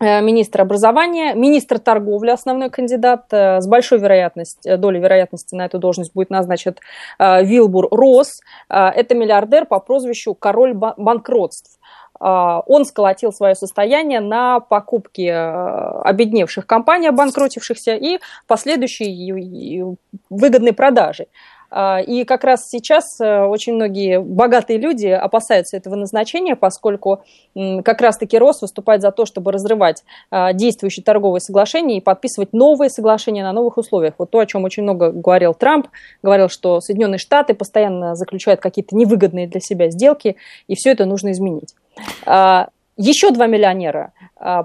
Э, 0.00 0.20
министр 0.20 0.62
образования, 0.62 1.34
министр 1.34 1.80
торговли, 1.80 2.30
основной 2.30 2.70
кандидат, 2.70 3.24
э, 3.32 3.60
с 3.60 3.66
большой 3.66 3.98
вероятностью, 3.98 4.74
э, 4.74 4.76
долей 4.76 5.00
вероятности 5.00 5.56
на 5.56 5.66
эту 5.66 5.78
должность 5.78 6.14
будет 6.14 6.30
назначен 6.30 6.76
Вилбур 7.18 7.88
Росс. 7.90 8.40
Это 8.68 9.14
миллиардер 9.14 9.66
по 9.66 9.80
прозвищу 9.80 10.34
король 10.34 10.74
банкротств. 10.74 11.78
Он 12.20 12.84
сколотил 12.84 13.32
свое 13.32 13.54
состояние 13.54 14.20
на 14.20 14.58
покупке 14.58 15.34
обедневших 15.34 16.66
компаний, 16.66 17.08
обанкротившихся, 17.08 17.94
и 17.94 18.18
последующей 18.48 19.96
выгодной 20.28 20.72
продаже. 20.72 21.26
А, 21.70 22.00
и 22.00 22.24
как 22.24 22.44
раз 22.44 22.66
сейчас 22.68 23.04
э, 23.20 23.42
очень 23.44 23.74
многие 23.74 24.20
богатые 24.20 24.78
люди 24.78 25.06
опасаются 25.06 25.76
этого 25.76 25.96
назначения, 25.96 26.56
поскольку 26.56 27.22
как 27.54 28.00
раз-таки 28.00 28.38
РОС 28.38 28.62
выступает 28.62 29.02
за 29.02 29.10
то, 29.10 29.26
чтобы 29.26 29.52
разрывать 29.52 30.04
а, 30.30 30.52
действующие 30.52 31.04
торговые 31.04 31.40
соглашения 31.40 31.98
и 31.98 32.00
подписывать 32.00 32.52
новые 32.52 32.88
соглашения 32.88 33.42
на 33.42 33.52
новых 33.52 33.76
условиях. 33.76 34.14
Вот 34.18 34.30
то, 34.30 34.38
о 34.38 34.46
чем 34.46 34.64
очень 34.64 34.82
много 34.82 35.10
говорил 35.10 35.54
Трамп, 35.54 35.88
говорил, 36.22 36.48
что 36.48 36.80
Соединенные 36.80 37.18
Штаты 37.18 37.54
постоянно 37.54 38.14
заключают 38.14 38.60
какие-то 38.60 38.96
невыгодные 38.96 39.46
для 39.46 39.60
себя 39.60 39.90
сделки, 39.90 40.36
и 40.68 40.74
все 40.74 40.92
это 40.92 41.04
нужно 41.04 41.32
изменить. 41.32 41.74
А, 42.24 42.68
еще 42.96 43.30
два 43.30 43.46
миллионера. 43.46 44.12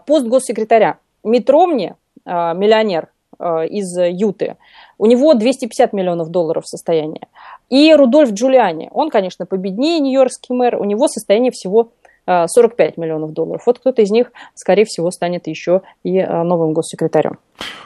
Пост 0.08 0.26
госсекретаря. 0.26 0.98
Митромни, 1.24 1.96
миллионер 2.26 3.10
из 3.40 3.96
Юты, 3.98 4.58
у 4.98 5.06
него 5.06 5.34
250 5.34 5.94
миллионов 5.94 6.30
долларов 6.30 6.68
состояние. 6.68 7.28
И 7.70 7.94
Рудольф 7.94 8.32
Джулиани, 8.32 8.90
он, 8.94 9.10
конечно, 9.10 9.46
победнее 9.46 10.00
нью-йоркский 10.00 10.56
мэр, 10.56 10.76
у 10.76 10.84
него 10.84 11.08
состояние 11.08 11.52
всего 11.52 11.90
45 12.26 12.78
э, 12.98 13.02
миллионов 13.02 13.34
долларов. 13.34 13.64
Вот 13.66 13.80
кто-то 13.80 14.02
из 14.02 14.10
них, 14.10 14.32
скорее 14.56 14.86
всего, 14.86 15.12
станет 15.12 15.48
еще 15.48 15.82
и 16.04 16.18
э, 16.18 16.44
новым 16.44 16.74
госсекретарем. 16.74 17.38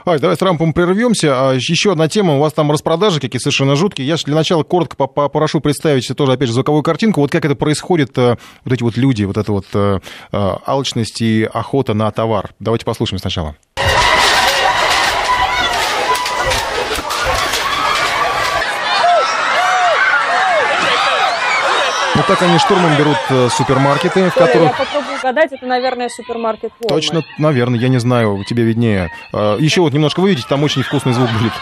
Ай, 0.06 0.20
давай 0.20 0.36
с 0.36 0.40
Трампом 0.40 0.74
прервемся. 0.74 1.50
А, 1.50 1.54
еще 1.54 1.92
одна 1.92 2.08
тема. 2.08 2.38
У 2.38 2.40
вас 2.40 2.54
там 2.54 2.72
распродажи 2.72 3.20
какие 3.20 3.40
совершенно 3.40 3.76
жуткие. 3.76 4.08
Я 4.08 4.16
для 4.24 4.36
начала 4.36 4.64
коротко 4.64 4.96
попрошу 4.96 5.60
представить 5.60 6.08
тоже, 6.16 6.34
опять 6.34 6.48
же, 6.48 6.54
звуковую 6.54 6.84
картинку. 6.84 7.22
Вот 7.22 7.32
как 7.32 7.46
это 7.46 7.56
происходит, 7.56 8.18
э, 8.18 8.38
вот 8.64 8.74
эти 8.74 8.84
вот 8.84 8.98
люди, 8.98 9.24
вот 9.24 9.38
эта 9.38 9.52
вот 9.52 9.66
алчность 10.32 11.22
и 11.22 11.50
охота 11.52 11.94
на 11.94 12.12
товар. 12.12 12.52
Давайте 12.60 12.86
послушаем 12.86 13.20
сначала. 13.20 13.56
Так 22.28 22.42
они 22.42 22.58
штурмом 22.60 22.96
берут 22.98 23.18
э, 23.30 23.48
супермаркеты, 23.50 24.30
в 24.30 24.34
которых... 24.34 24.70
Я 24.72 24.86
попробую 24.86 25.18
угадать, 25.18 25.54
это, 25.54 25.66
наверное, 25.66 26.10
супермаркет 26.10 26.72
Walmart. 26.82 26.90
Точно, 26.90 27.24
наверное, 27.38 27.80
я 27.80 27.88
не 27.88 28.00
знаю, 28.00 28.44
тебе 28.46 28.64
виднее. 28.64 29.12
А, 29.34 29.58
еще 29.58 29.82
вот 29.82 29.94
немножко 29.94 30.20
вы 30.20 30.30
видите, 30.30 30.48
там 30.50 30.62
очень 30.64 30.84
вкусный 30.84 31.14
звук 31.14 31.30
будет. 31.32 31.54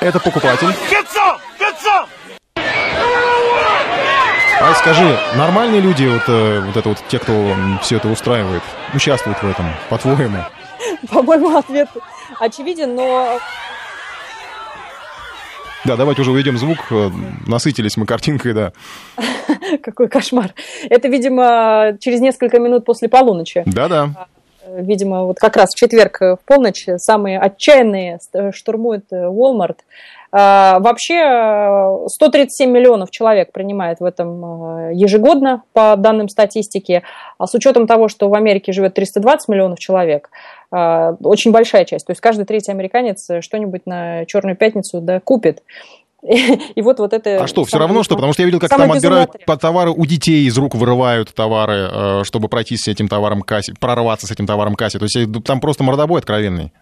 Это 0.00 0.20
покупатель. 0.20 0.68
А 4.60 4.74
скажи, 4.74 5.18
нормальные 5.36 5.80
люди, 5.80 6.06
вот, 6.06 6.22
э, 6.28 6.60
вот 6.60 6.76
это 6.76 6.88
вот 6.90 6.98
те, 7.08 7.18
кто 7.18 7.54
все 7.82 7.96
это 7.96 8.08
устраивает, 8.08 8.62
участвуют 8.92 9.42
в 9.42 9.48
этом, 9.48 9.66
по-твоему? 9.88 10.38
По-моему, 11.10 11.56
ответ 11.56 11.88
очевиден, 12.38 12.94
но 12.94 13.38
да, 15.84 15.96
давайте 15.96 16.22
уже 16.22 16.30
уведем 16.30 16.56
звук. 16.56 16.78
Э, 16.90 17.10
насытились 17.46 17.96
мы 17.96 18.06
картинкой, 18.06 18.54
да. 18.54 18.72
Какой 19.82 20.08
кошмар. 20.08 20.54
Это, 20.88 21.08
видимо, 21.08 21.96
через 22.00 22.20
несколько 22.20 22.58
минут 22.58 22.84
после 22.84 23.08
полуночи. 23.08 23.62
Да-да. 23.66 24.28
Э, 24.64 24.82
видимо, 24.82 25.24
вот 25.24 25.38
как 25.38 25.56
раз 25.56 25.70
в 25.74 25.78
четверг 25.78 26.20
в 26.20 26.38
полночь 26.46 26.86
самые 26.96 27.38
отчаянные 27.38 28.18
штурмуют 28.52 29.06
э, 29.10 29.26
Walmart. 29.26 29.78
А, 30.36 30.80
вообще 30.80 32.08
137 32.08 32.68
миллионов 32.68 33.10
человек 33.12 33.52
принимает 33.52 34.00
в 34.00 34.04
этом 34.04 34.90
ежегодно, 34.90 35.62
по 35.72 35.94
данным 35.96 36.28
статистики. 36.28 37.04
А 37.38 37.46
с 37.46 37.54
учетом 37.54 37.86
того, 37.86 38.08
что 38.08 38.28
в 38.28 38.34
Америке 38.34 38.72
живет 38.72 38.94
320 38.94 39.48
миллионов 39.48 39.78
человек, 39.78 40.30
а, 40.63 40.63
очень 41.20 41.52
большая 41.52 41.84
часть. 41.84 42.06
То 42.06 42.10
есть 42.10 42.20
каждый 42.20 42.44
третий 42.44 42.72
американец 42.72 43.28
что-нибудь 43.40 43.86
на 43.86 44.24
Черную 44.26 44.56
пятницу 44.56 45.00
да, 45.00 45.20
купит. 45.20 45.62
И 46.74 46.80
вот, 46.80 46.98
вот 47.00 47.12
это... 47.12 47.42
А 47.42 47.46
что, 47.46 47.64
все 47.64 47.78
равно 47.78 48.02
что? 48.02 48.14
Потому 48.14 48.32
что 48.32 48.42
я 48.42 48.46
видел, 48.46 48.58
как 48.58 48.70
там 48.70 48.90
отбирают 48.90 49.44
по 49.44 49.56
товары 49.58 49.90
у 49.90 50.06
детей, 50.06 50.46
из 50.46 50.56
рук 50.56 50.74
вырывают 50.74 51.34
товары, 51.34 51.88
э, 51.92 52.24
чтобы 52.24 52.48
пройти 52.48 52.78
с 52.78 52.88
этим 52.88 53.08
товаром 53.08 53.42
кассе, 53.42 53.74
прорваться 53.78 54.26
с 54.26 54.30
этим 54.30 54.46
товаром 54.46 54.74
кассе. 54.74 54.98
То 54.98 55.04
есть 55.04 55.16
э, 55.16 55.26
там 55.44 55.60
просто 55.60 55.84
мордобой 55.84 56.18
откровенный. 56.18 56.72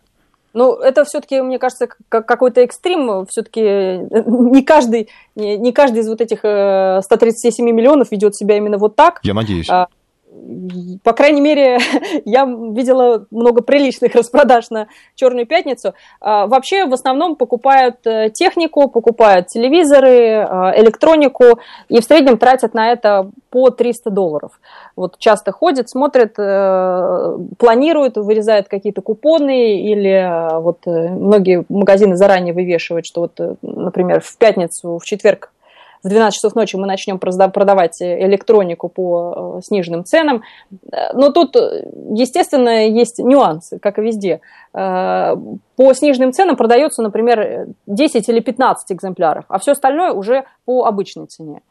Ну, 0.55 0.75
это 0.75 1.05
все-таки, 1.05 1.41
мне 1.41 1.59
кажется, 1.59 1.89
какой-то 2.09 2.61
экстрим. 2.61 3.27
Все-таки 3.27 3.63
э, 3.63 4.07
не 4.27 4.63
каждый, 4.63 5.09
не 5.35 5.73
каждый 5.73 6.03
из 6.03 6.09
вот 6.09 6.21
этих 6.21 6.39
137 6.39 7.67
миллионов 7.69 8.13
ведет 8.13 8.37
себя 8.37 8.57
именно 8.57 8.79
вот 8.79 8.95
так. 8.95 9.19
Я 9.25 9.35
надеюсь. 9.35 9.69
По 11.03 11.13
крайней 11.13 11.41
мере, 11.41 11.79
я 12.25 12.45
видела 12.45 13.27
много 13.31 13.63
приличных 13.63 14.15
распродаж 14.15 14.71
на 14.71 14.89
Черную 15.15 15.47
пятницу. 15.47 15.95
А, 16.21 16.47
вообще, 16.47 16.87
в 16.87 16.93
основном 16.93 17.37
покупают 17.37 18.07
э, 18.07 18.31
технику, 18.31 18.89
покупают 18.89 19.49
телевизоры, 19.49 20.47
а, 20.49 20.73
электронику 20.77 21.61
и 21.89 22.01
в 22.01 22.05
среднем 22.05 22.39
тратят 22.39 22.75
на 22.75 22.93
это 22.93 23.31
по 23.51 23.71
300 23.71 24.11
долларов. 24.11 24.61
Вот 24.97 25.19
часто 25.19 25.53
ходят, 25.53 25.89
смотрят, 25.89 26.35
э, 26.39 27.39
планируют, 27.59 28.17
вырезают 28.17 28.69
какие-то 28.69 29.03
купоны 29.03 29.81
или 29.83 30.11
э, 30.11 30.59
вот 30.61 30.87
многие 30.87 31.65
магазины 31.69 32.17
заранее 32.17 32.55
вывешивают, 32.55 33.07
что 33.07 33.23
вот, 33.23 33.59
например, 33.63 34.21
в 34.21 34.37
пятницу, 34.39 34.99
в 34.99 35.05
четверг 35.05 35.51
в 36.03 36.09
12 36.09 36.35
часов 36.35 36.55
ночи 36.55 36.77
мы 36.77 36.87
начнем 36.87 37.19
продавать 37.19 38.01
электронику 38.01 38.89
по 38.89 39.59
э, 39.59 39.61
сниженным 39.65 40.05
ценам. 40.05 40.43
Но 41.15 41.31
тут, 41.31 41.57
естественно, 41.57 42.87
есть 42.89 43.19
нюансы, 43.19 43.79
как 43.79 43.99
и 43.99 44.03
везде. 44.03 44.41
Э, 44.75 45.37
по 45.75 45.95
сниженным 45.95 46.33
ценам 46.33 46.57
продается, 46.57 47.03
например, 47.03 47.67
10 47.87 48.29
или 48.29 48.41
15 48.41 48.93
экземпляров, 48.93 49.45
а 49.49 49.59
все 49.59 49.73
остальное 49.73 50.13
уже 50.13 50.45
по 50.65 50.85
обычной 50.85 51.27
цене. 51.27 51.63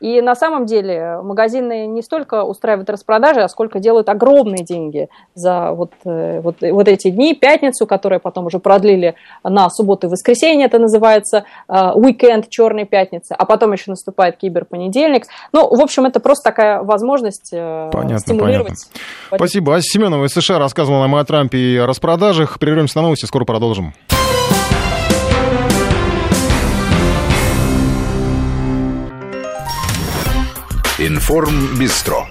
И 0.00 0.20
на 0.20 0.34
самом 0.34 0.66
деле 0.66 1.20
магазины 1.22 1.86
не 1.86 2.02
столько 2.02 2.42
устраивают 2.42 2.90
распродажи, 2.90 3.40
а 3.40 3.48
сколько 3.48 3.78
делают 3.78 4.08
огромные 4.08 4.64
деньги 4.64 5.08
за 5.34 5.72
вот, 5.72 5.92
э, 6.04 6.40
вот, 6.40 6.56
вот 6.60 6.88
эти 6.88 7.10
дни, 7.10 7.34
пятницу, 7.34 7.86
которые 7.86 8.18
потом 8.18 8.46
уже 8.46 8.58
продлили 8.58 9.14
на 9.44 9.68
субботу 9.70 10.06
и 10.06 10.10
воскресенье, 10.10 10.66
это 10.66 10.78
называется 10.78 11.44
уикенд, 11.68 12.48
черной 12.48 12.86
пятницы, 12.86 13.34
а 13.38 13.44
потом 13.44 13.72
еще 13.72 13.90
наступает 13.90 14.36
киберпонедельник. 14.36 15.26
Ну, 15.52 15.68
в 15.68 15.80
общем, 15.80 16.06
это 16.06 16.20
просто 16.20 16.50
такая 16.50 16.82
возможность 16.82 17.50
э, 17.52 17.90
понятно, 17.92 18.18
стимулировать. 18.18 18.90
Понятно. 19.30 19.46
Спасибо. 19.46 19.76
Ася 19.76 19.88
Семенова 19.92 20.24
из 20.24 20.32
США 20.32 20.58
рассказывала 20.58 21.02
нам 21.02 21.14
о 21.14 21.24
Трампе 21.24 21.58
и 21.58 21.76
о 21.76 21.86
распродажах. 22.50 22.58
Прервемся 22.58 22.98
на 22.98 23.02
новости, 23.02 23.26
скоро 23.26 23.44
продолжим. 23.44 23.94
Информ 30.98 31.78
Бистро. 31.78 32.26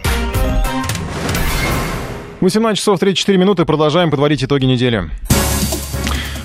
18 2.41 2.77
часов 2.77 2.99
34 2.99 3.37
минуты. 3.37 3.65
Продолжаем 3.65 4.11
подводить 4.11 4.43
итоги 4.43 4.65
недели. 4.65 5.09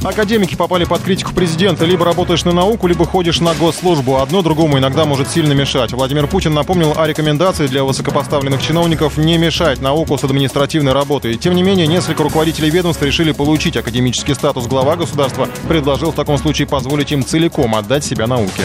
Академики 0.05 0.55
попали 0.55 0.85
под 0.85 1.01
критику 1.01 1.33
президента. 1.33 1.87
Либо 1.87 2.05
работаешь 2.05 2.45
на 2.45 2.53
науку, 2.53 2.87
либо 2.87 3.07
ходишь 3.07 3.41
на 3.41 3.55
госслужбу. 3.55 4.17
Одно 4.17 4.43
другому 4.43 4.79
иногда 4.79 5.07
может 5.07 5.31
сильно 5.31 5.55
мешать. 5.55 5.93
Владимир 5.93 6.27
Путин 6.27 6.53
напомнил 6.53 6.93
о 6.95 7.07
рекомендации 7.07 7.67
для 7.67 7.85
высокопоставленных 7.85 8.61
чиновников 8.61 9.17
не 9.17 9.39
мешать 9.39 9.81
науку 9.81 10.19
с 10.19 10.25
административной 10.25 10.93
работой. 10.93 11.37
Тем 11.37 11.55
не 11.55 11.63
менее, 11.63 11.87
несколько 11.87 12.23
руководителей 12.23 12.69
ведомств 12.69 13.03
решили 13.03 13.33
получить 13.33 13.79
академический 13.79 14.35
статус. 14.35 14.67
Глава 14.67 14.97
государства 14.97 15.49
предложил 15.69 16.13
в 16.13 16.15
таком 16.15 16.37
случае 16.37 16.69
позволить 16.69 17.11
им 17.11 17.25
целиком 17.25 17.75
отдать 17.75 18.05
себя 18.05 18.27
науке. 18.27 18.65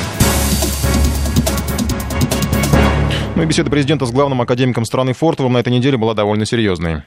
Ну 3.36 3.44
и 3.44 3.46
беседа 3.46 3.70
президента 3.70 4.06
с 4.06 4.12
главным 4.12 4.42
академиком 4.42 4.84
страны 4.84 5.14
Фортовым 5.14 5.54
на 5.54 5.60
этой 5.60 5.72
неделе 5.72 5.98
была 5.98 6.14
довольно 6.14 6.46
серьезной. 6.46 7.04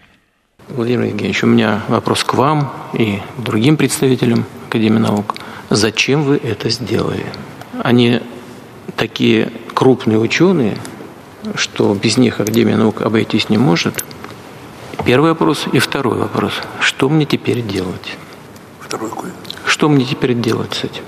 Владимир 0.68 1.06
Евгеньевич, 1.06 1.42
у 1.42 1.48
меня 1.48 1.82
вопрос 1.88 2.22
к 2.24 2.34
вам 2.34 2.72
и 2.92 3.20
другим 3.36 3.76
представителям 3.76 4.44
Академии 4.68 4.98
наук. 4.98 5.34
Зачем 5.70 6.22
вы 6.22 6.36
это 6.36 6.70
сделали? 6.70 7.26
Они 7.82 8.20
такие 8.96 9.50
крупные 9.74 10.18
ученые, 10.18 10.78
что 11.56 11.94
без 11.94 12.16
них 12.16 12.40
Академия 12.40 12.76
наук 12.76 13.02
обойтись 13.02 13.48
не 13.48 13.58
может. 13.58 14.04
Первый 15.04 15.32
вопрос. 15.32 15.66
И 15.72 15.78
второй 15.78 16.16
вопрос. 16.16 16.52
Что 16.80 17.08
мне 17.08 17.26
теперь 17.26 17.62
делать? 17.62 18.16
Второй 18.80 19.10
какой? 19.10 19.30
Что 19.66 19.88
мне 19.88 20.04
теперь 20.04 20.34
делать 20.34 20.74
с 20.74 20.84
этим? 20.84 21.02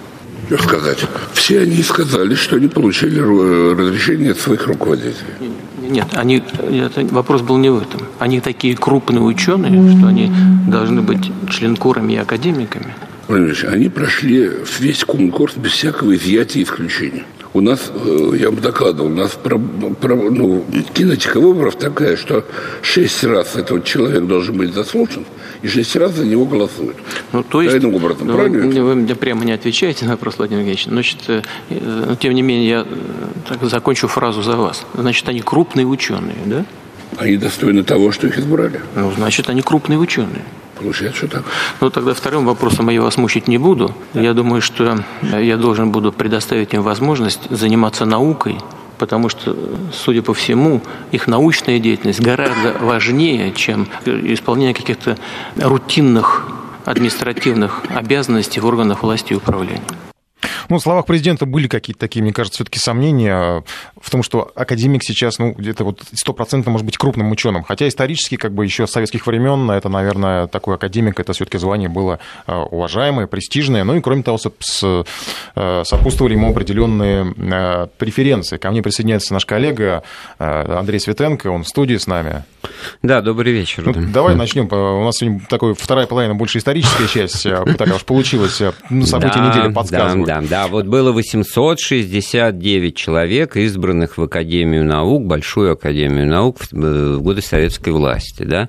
Что 0.48 0.58
сказать? 0.62 0.98
Все 1.32 1.60
они 1.60 1.82
сказали, 1.82 2.34
что 2.34 2.56
они 2.56 2.66
получили 2.66 3.20
разрешение 3.20 4.32
от 4.32 4.38
своих 4.38 4.66
руководителей. 4.66 5.52
Нет, 5.88 6.08
они, 6.14 6.42
это, 6.70 7.06
вопрос 7.10 7.42
был 7.42 7.58
не 7.58 7.70
в 7.70 7.82
этом. 7.82 8.02
Они 8.18 8.40
такие 8.40 8.76
крупные 8.76 9.22
ученые, 9.22 9.96
что 9.96 10.08
они 10.08 10.30
должны 10.68 11.02
быть 11.02 11.30
членкорами 11.50 12.14
и 12.14 12.16
академиками. 12.16 12.94
Владимир 13.28 13.68
они 13.70 13.88
прошли 13.88 14.50
весь 14.78 15.04
конкурс 15.04 15.56
без 15.56 15.72
всякого 15.72 16.14
изъятия 16.14 16.60
и 16.60 16.64
исключения. 16.64 17.24
У 17.56 17.60
нас, 17.60 17.92
э, 17.94 18.30
я 18.36 18.50
вам 18.50 18.60
докладывал, 18.60 19.12
у 19.12 19.14
нас 19.14 19.30
про, 19.40 19.56
про, 19.58 20.16
ну, 20.16 20.64
кинетика 20.92 21.38
выборов 21.38 21.76
такая, 21.76 22.16
что 22.16 22.44
шесть 22.82 23.22
раз 23.22 23.54
этот 23.54 23.84
человек 23.84 24.24
должен 24.24 24.56
быть 24.58 24.74
заслужен, 24.74 25.24
и 25.62 25.68
шесть 25.68 25.94
раз 25.94 26.14
за 26.14 26.26
него 26.26 26.46
голосуют. 26.46 26.96
Ну, 27.32 27.44
то 27.44 27.62
есть, 27.62 27.76
образом, 27.84 28.26
ну, 28.26 28.34
правильно? 28.34 28.82
Вы 28.82 28.96
мне 28.96 29.14
прямо 29.14 29.44
не 29.44 29.52
отвечаете 29.52 30.04
на 30.04 30.12
вопрос, 30.12 30.38
Владимир 30.38 30.62
Евгеньевич. 30.62 30.86
Значит, 30.86 31.18
э, 31.28 31.42
э, 31.70 32.16
тем 32.18 32.34
не 32.34 32.42
менее, 32.42 32.68
я 32.68 32.86
так 33.48 33.62
закончу 33.70 34.08
фразу 34.08 34.42
за 34.42 34.56
вас. 34.56 34.84
Значит, 34.94 35.28
они 35.28 35.40
крупные 35.40 35.86
ученые, 35.86 36.36
да? 36.46 36.66
Они 37.18 37.36
достойны 37.36 37.84
того, 37.84 38.10
что 38.10 38.26
их 38.26 38.36
избрали. 38.36 38.80
Ну, 38.96 39.12
значит, 39.12 39.48
они 39.48 39.62
крупные 39.62 40.00
ученые. 40.00 40.42
Получается, 40.84 41.18
что 41.18 41.28
так. 41.28 41.44
Ну, 41.80 41.88
тогда 41.88 42.12
вторым 42.12 42.44
вопросом 42.44 42.90
я 42.90 43.00
вас 43.00 43.16
мучить 43.16 43.48
не 43.48 43.56
буду. 43.56 43.94
Я 44.12 44.34
думаю, 44.34 44.60
что 44.60 45.02
я 45.22 45.56
должен 45.56 45.90
буду 45.90 46.12
предоставить 46.12 46.74
им 46.74 46.82
возможность 46.82 47.40
заниматься 47.50 48.04
наукой, 48.04 48.58
потому 48.98 49.30
что, 49.30 49.56
судя 49.92 50.20
по 50.20 50.34
всему, 50.34 50.82
их 51.10 51.26
научная 51.26 51.78
деятельность 51.78 52.20
гораздо 52.20 52.74
важнее, 52.80 53.52
чем 53.52 53.88
исполнение 54.04 54.74
каких-то 54.74 55.16
рутинных 55.56 56.46
административных 56.84 57.82
обязанностей 57.88 58.60
в 58.60 58.66
органах 58.66 59.02
власти 59.02 59.32
и 59.32 59.36
управления. 59.36 59.80
Ну, 60.68 60.76
в 60.76 60.82
словах 60.82 61.06
президента 61.06 61.46
были 61.46 61.66
какие-то 61.66 62.00
такие, 62.00 62.22
мне 62.22 62.32
кажется, 62.32 62.56
все-таки 62.56 62.78
сомнения 62.78 63.64
в 64.04 64.10
том, 64.10 64.22
что 64.22 64.52
академик 64.54 65.02
сейчас, 65.02 65.38
ну, 65.38 65.52
где-то 65.52 65.84
вот 65.84 66.02
стопроцентно 66.12 66.70
может 66.70 66.84
быть 66.84 66.98
крупным 66.98 67.30
ученым. 67.32 67.64
Хотя 67.64 67.88
исторически, 67.88 68.36
как 68.36 68.52
бы 68.52 68.64
еще 68.64 68.86
с 68.86 68.90
советских 68.90 69.26
времен, 69.26 69.70
это, 69.70 69.88
наверное, 69.88 70.46
такой 70.46 70.74
академик, 70.74 71.18
это 71.18 71.32
все-таки 71.32 71.56
звание 71.56 71.88
было 71.88 72.18
э, 72.46 72.54
уважаемое, 72.54 73.26
престижное. 73.26 73.82
Ну 73.84 73.96
и, 73.96 74.02
кроме 74.02 74.22
того, 74.22 74.38
э, 74.38 75.82
сопутствовали 75.84 76.34
ему 76.34 76.50
определенные 76.50 77.34
э, 77.34 77.86
преференции. 77.96 78.58
Ко 78.58 78.70
мне 78.70 78.82
присоединяется 78.82 79.32
наш 79.32 79.46
коллега 79.46 80.02
Андрей 80.38 81.00
Светенко, 81.00 81.48
он 81.48 81.64
в 81.64 81.68
студии 81.68 81.96
с 81.96 82.06
нами. 82.06 82.44
Да, 83.02 83.22
добрый 83.22 83.52
вечер. 83.52 83.84
Ну, 83.86 83.94
давай 84.12 84.34
начнем. 84.34 84.66
У 84.70 85.04
нас 85.04 85.16
сегодня 85.16 85.40
такой 85.48 85.74
вторая 85.74 86.06
половина 86.06 86.34
больше 86.34 86.58
историческая 86.58 87.08
часть. 87.08 87.42
Такая 87.42 87.94
уж 87.94 88.04
получилась. 88.04 88.56
События 88.56 89.40
недели 89.40 89.72
подсказывают. 89.72 90.26
Да, 90.26 90.40
да, 90.42 90.46
да, 90.48 90.66
вот 90.66 90.86
было 90.86 91.12
869 91.12 92.96
человек, 92.96 93.56
избранных 93.94 94.18
в 94.18 94.22
Академию 94.22 94.84
наук, 94.84 95.24
Большую 95.24 95.72
Академию 95.72 96.26
наук 96.26 96.58
в 96.70 97.18
годы 97.20 97.42
советской 97.42 97.90
власти, 97.90 98.42
да, 98.42 98.68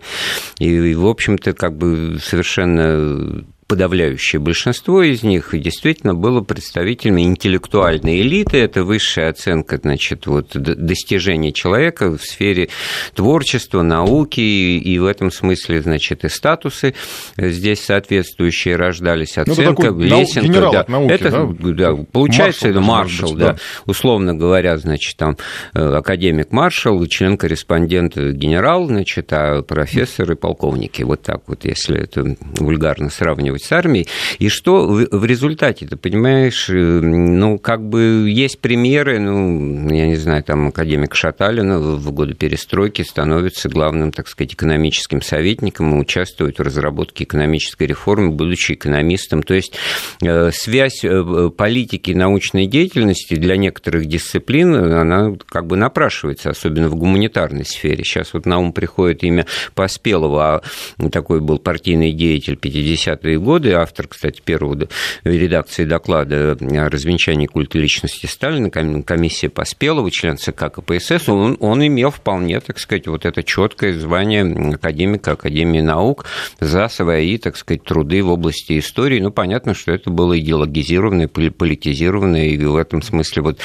и, 0.60 0.94
в 0.94 1.08
общем-то, 1.08 1.54
как 1.54 1.78
бы 1.78 2.18
совершенно 2.22 3.44
подавляющее 3.76 4.40
большинство 4.40 5.04
из 5.04 5.22
них 5.22 5.50
действительно 5.52 6.16
было 6.16 6.40
представителями 6.40 7.24
интеллектуальной 7.24 8.22
элиты. 8.22 8.58
Это 8.58 8.86
высшая 8.86 9.32
оценка 9.32 9.78
значит, 9.84 10.28
вот, 10.28 10.52
достижений 10.56 11.54
человека 11.54 12.10
в 12.10 12.22
сфере 12.22 12.70
творчества, 13.16 13.82
науки, 13.82 14.40
и 14.40 14.98
в 14.98 15.06
этом 15.06 15.30
смысле 15.30 15.82
значит, 15.82 16.24
и 16.24 16.30
статусы 16.30 16.96
здесь 17.36 17.82
соответствующие 17.84 18.78
рождались. 18.78 19.36
Ну, 19.36 19.42
Оценка, 19.42 19.92
ну, 19.92 20.00
лесенка. 20.00 20.72
Да. 20.72 20.86
Науки, 20.88 21.12
это, 21.12 21.32
да? 21.32 21.74
Да, 21.74 22.06
получается, 22.10 22.68
маршал, 22.68 22.80
это 22.80 22.88
маршал, 22.88 23.30
быть, 23.32 23.40
да. 23.40 23.52
да. 23.52 23.60
Условно 23.86 24.36
говоря, 24.36 24.78
значит, 24.78 25.18
там 25.18 25.36
э, 25.74 25.80
академик 25.80 26.54
маршал, 26.54 27.06
член-корреспондент 27.08 28.16
генерал, 28.16 28.88
значит, 28.88 29.34
а 29.34 29.64
профессоры 29.64 30.38
полковники. 30.38 31.02
Вот 31.02 31.24
так 31.24 31.42
вот, 31.48 31.66
если 31.66 32.02
это 32.02 32.38
вульгарно 32.58 33.10
сравнивать 33.10 33.65
с 33.66 33.72
армией. 33.72 34.08
И 34.40 34.50
что 34.50 34.86
в 34.88 35.26
результате, 35.26 35.88
ты 35.88 35.96
понимаешь, 35.96 36.70
э, 36.70 36.74
ну, 36.74 37.58
как 37.58 37.88
бы 37.88 38.30
есть 38.30 38.60
примеры, 38.60 39.20
ну, 39.20 39.90
я 39.94 40.08
не 40.08 40.16
знаю, 40.16 40.44
там 40.44 40.68
академик 40.68 41.16
Шаталина 41.16 41.80
в 41.80 42.12
годы 42.12 42.34
перестройки 42.34 43.02
становится 43.02 43.70
главным, 43.70 44.12
так 44.12 44.28
сказать, 44.28 44.54
экономическим 44.54 45.22
советником 45.22 45.96
и 45.96 46.02
участвует 46.02 46.60
в 46.60 46.62
разработке 46.62 47.24
экономической 47.24 47.88
реформы, 47.88 48.32
будучи 48.32 48.74
экономистом. 48.74 49.44
То 49.44 49.54
есть 49.54 49.74
э, 50.22 50.52
связь 50.52 51.04
э, 51.04 51.50
политики 51.56 52.12
и 52.12 52.16
научной 52.16 52.68
деятельности 52.68 53.36
для 53.36 53.58
некоторых 53.58 54.06
дисциплин, 54.06 54.76
она 54.76 55.36
как 55.48 55.68
бы 55.68 55.76
напрашивается, 55.78 56.50
особенно 56.50 56.90
в 56.90 56.96
гуманитарной 56.96 57.66
сфере. 57.66 58.04
Сейчас 58.04 58.34
вот 58.34 58.46
на 58.46 58.60
ум 58.60 58.74
приходит 58.74 59.24
имя 59.24 59.46
Поспелова, 59.74 60.62
а 60.98 61.10
такой 61.10 61.42
был 61.42 61.60
партийный 61.60 62.12
деятель 62.12 62.58
50-е 62.62 63.40
годы, 63.46 63.72
автор, 63.72 64.08
кстати, 64.08 64.42
первого 64.44 64.90
редакции 65.24 65.86
доклада 65.86 66.58
о 66.60 66.90
развенчании 66.90 67.46
культа 67.46 67.78
личности 67.78 68.26
Сталина, 68.26 68.70
комиссия 68.70 69.48
Поспелова, 69.50 70.12
член 70.12 70.38
ЦК 70.38 70.72
КПСС, 70.74 71.30
он, 71.30 71.56
он 71.62 71.86
имел 71.86 72.10
вполне, 72.10 72.60
так 72.60 72.80
сказать, 72.80 73.08
вот 73.08 73.26
это 73.26 73.44
четкое 73.44 73.94
звание 73.94 74.44
академика 74.74 75.32
Академии 75.32 75.82
наук 75.82 76.26
за 76.60 76.88
свои, 76.88 77.38
так 77.38 77.56
сказать, 77.56 77.84
труды 77.84 78.24
в 78.24 78.30
области 78.30 78.80
истории. 78.80 79.20
Ну, 79.20 79.32
понятно, 79.32 79.74
что 79.74 79.92
это 79.92 80.10
было 80.10 80.38
идеологизированное, 80.40 81.28
политизированное, 81.28 82.48
и 82.48 82.58
в 82.58 82.76
этом 82.76 83.02
смысле 83.02 83.42
вот 83.44 83.60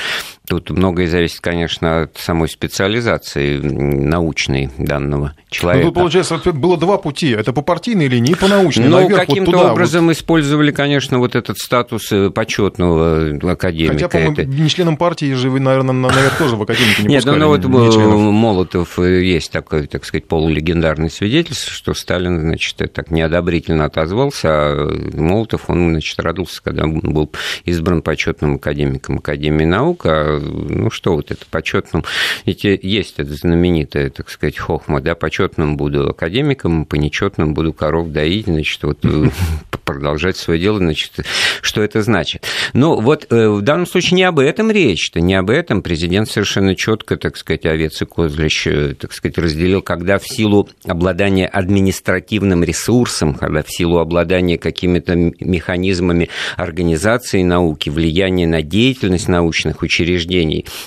Тут 0.51 0.71
многое 0.71 1.07
зависит, 1.07 1.39
конечно, 1.39 2.03
от 2.03 2.17
самой 2.17 2.49
специализации 2.49 3.59
научной 3.59 4.69
данного 4.79 5.37
человека. 5.49 5.87
Ну, 5.87 5.93
тут, 5.93 6.01
получается, 6.01 6.41
было 6.53 6.77
два 6.77 6.99
пути. 6.99 7.29
Это 7.31 7.53
по 7.53 7.63
партийной 7.63 8.09
линии 8.09 8.33
и 8.33 8.35
по 8.35 8.49
научной. 8.49 8.89
Ну, 8.89 9.09
каким-то 9.09 9.53
вот 9.53 9.71
образом 9.71 10.07
вот. 10.07 10.17
использовали, 10.17 10.73
конечно, 10.73 11.21
вот 11.21 11.37
этот 11.37 11.59
статус 11.59 12.11
э, 12.11 12.31
почетного 12.31 13.39
академика. 13.53 13.93
Хотя, 13.93 14.09
по-моему, 14.09 14.33
это... 14.33 14.45
не 14.47 14.69
членом 14.69 14.97
партии 14.97 15.33
же 15.35 15.51
вы, 15.51 15.61
наверное, 15.61 15.93
наверное 15.93 16.33
тоже 16.37 16.57
в 16.57 16.63
академике 16.63 17.05
не 17.05 17.11
Нет, 17.11 17.25
ну, 17.27 17.37
ну 17.37 17.47
вот 17.47 17.65
Молотов 17.65 18.99
э, 18.99 19.23
есть 19.23 19.53
такой, 19.53 19.87
так 19.87 20.05
сказать, 20.05 20.27
полулегендарный 20.27 21.11
свидетельство, 21.11 21.73
что 21.73 21.95
Сталин, 21.95 22.41
значит, 22.41 22.75
так 22.93 23.13
неодобрительно 23.13 23.85
отозвался, 23.85 24.49
а 24.51 24.99
Молотов, 25.15 25.71
он, 25.71 25.91
значит, 25.91 26.19
родился, 26.19 26.61
когда 26.61 26.83
он 26.83 26.99
был 26.99 27.31
избран 27.65 28.03
почетным 28.03 28.57
академиком 28.57 29.19
Академии 29.19 29.65
наук, 29.65 30.07
а 30.07 30.40
ну 30.41 30.91
что 30.91 31.15
вот 31.15 31.31
это 31.31 31.45
почетным, 31.51 32.05
ведь 32.47 32.65
есть 32.65 33.15
это 33.19 33.35
знаменитое, 33.35 34.11
так 34.11 34.31
сказать, 34.31 34.59
хохма, 34.59 35.01
да, 35.01 35.15
почетным 35.15 35.77
буду 35.77 36.11
академиком, 36.11 36.85
по 36.85 36.97
нечетным 36.97 37.55
буду 37.55 37.73
коров 37.73 38.11
доить, 38.11 38.47
значит, 38.47 38.83
вот 38.83 38.99
э, 39.05 39.31
продолжать 39.85 40.37
свое 40.37 40.61
дело, 40.61 40.79
значит, 40.79 41.27
что 41.63 41.83
это 41.83 42.03
значит. 42.03 42.47
Ну, 42.73 43.01
вот 43.01 43.27
э, 43.31 43.49
в 43.49 43.63
данном 43.63 43.87
случае 43.87 44.17
не 44.17 44.25
об 44.25 44.39
этом 44.39 44.71
речь-то, 44.71 45.21
не 45.21 45.35
об 45.35 45.51
этом. 45.51 45.83
Президент 45.83 46.29
совершенно 46.29 46.77
четко, 46.77 47.17
так 47.17 47.37
сказать, 47.37 47.67
овец 47.67 48.01
и 48.01 48.07
козлищ, 48.07 48.67
э, 48.67 48.95
так 48.99 49.13
сказать, 49.13 49.39
разделил, 49.39 49.83
когда 49.83 50.19
в 50.19 50.27
силу 50.27 50.69
обладания 50.85 51.47
административным 51.47 52.63
ресурсом, 52.63 53.35
когда 53.35 53.63
в 53.63 53.71
силу 53.71 53.99
обладания 53.99 54.59
какими-то 54.59 55.15
механизмами 55.41 56.29
организации 56.57 57.43
науки, 57.43 57.91
влияния 57.91 58.47
на 58.47 58.63
деятельность 58.63 59.29
научных 59.29 59.83
учреждений, 59.83 60.30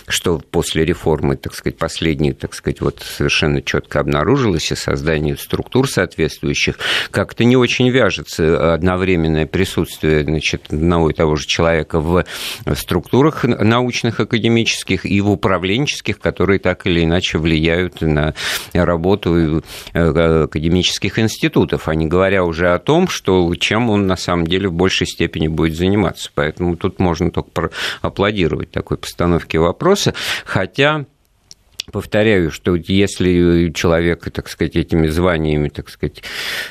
что 0.07 0.39
после 0.39 0.85
реформы, 0.85 1.35
так 1.35 1.53
сказать, 1.53 1.77
последней, 1.77 2.33
так 2.33 2.53
сказать, 2.53 2.81
вот 2.81 2.99
совершенно 2.99 3.61
четко 3.61 3.99
обнаружилось, 3.99 4.71
и 4.71 4.75
создание 4.75 5.37
структур 5.37 5.89
соответствующих, 5.89 6.79
как-то 7.11 7.43
не 7.43 7.57
очень 7.57 7.89
вяжется 7.89 8.73
одновременное 8.73 9.45
присутствие 9.45 10.23
значит, 10.23 10.65
одного 10.69 11.09
и 11.09 11.13
того 11.13 11.35
же 11.35 11.45
человека 11.45 11.99
в 11.99 12.23
структурах 12.75 13.43
научных, 13.43 14.19
академических 14.19 15.05
и 15.05 15.21
в 15.21 15.29
управленческих, 15.29 16.19
которые 16.19 16.59
так 16.59 16.85
или 16.87 17.03
иначе 17.03 17.37
влияют 17.37 18.01
на 18.01 18.33
работу 18.73 19.63
э, 19.93 20.43
академических 20.43 21.19
институтов, 21.19 21.87
а 21.87 21.95
не 21.95 22.05
говоря 22.05 22.43
уже 22.43 22.73
о 22.73 22.79
том, 22.79 23.07
что 23.07 23.53
чем 23.55 23.89
он 23.89 24.07
на 24.07 24.15
самом 24.15 24.47
деле 24.47 24.69
в 24.69 24.73
большей 24.73 25.07
степени 25.07 25.47
будет 25.47 25.75
заниматься. 25.75 26.29
Поэтому 26.33 26.75
тут 26.75 26.99
можно 26.99 27.31
только 27.31 27.71
аплодировать 28.01 28.71
такой 28.71 28.97
постановке 28.97 29.22
вопроса, 29.59 30.13
хотя 30.45 31.05
Повторяю, 31.91 32.49
что 32.49 32.75
если 32.75 33.71
человек, 33.73 34.29
так 34.31 34.47
сказать, 34.47 34.75
этими 34.77 35.07
званиями, 35.07 35.67
так 35.67 35.89
сказать, 35.89 36.23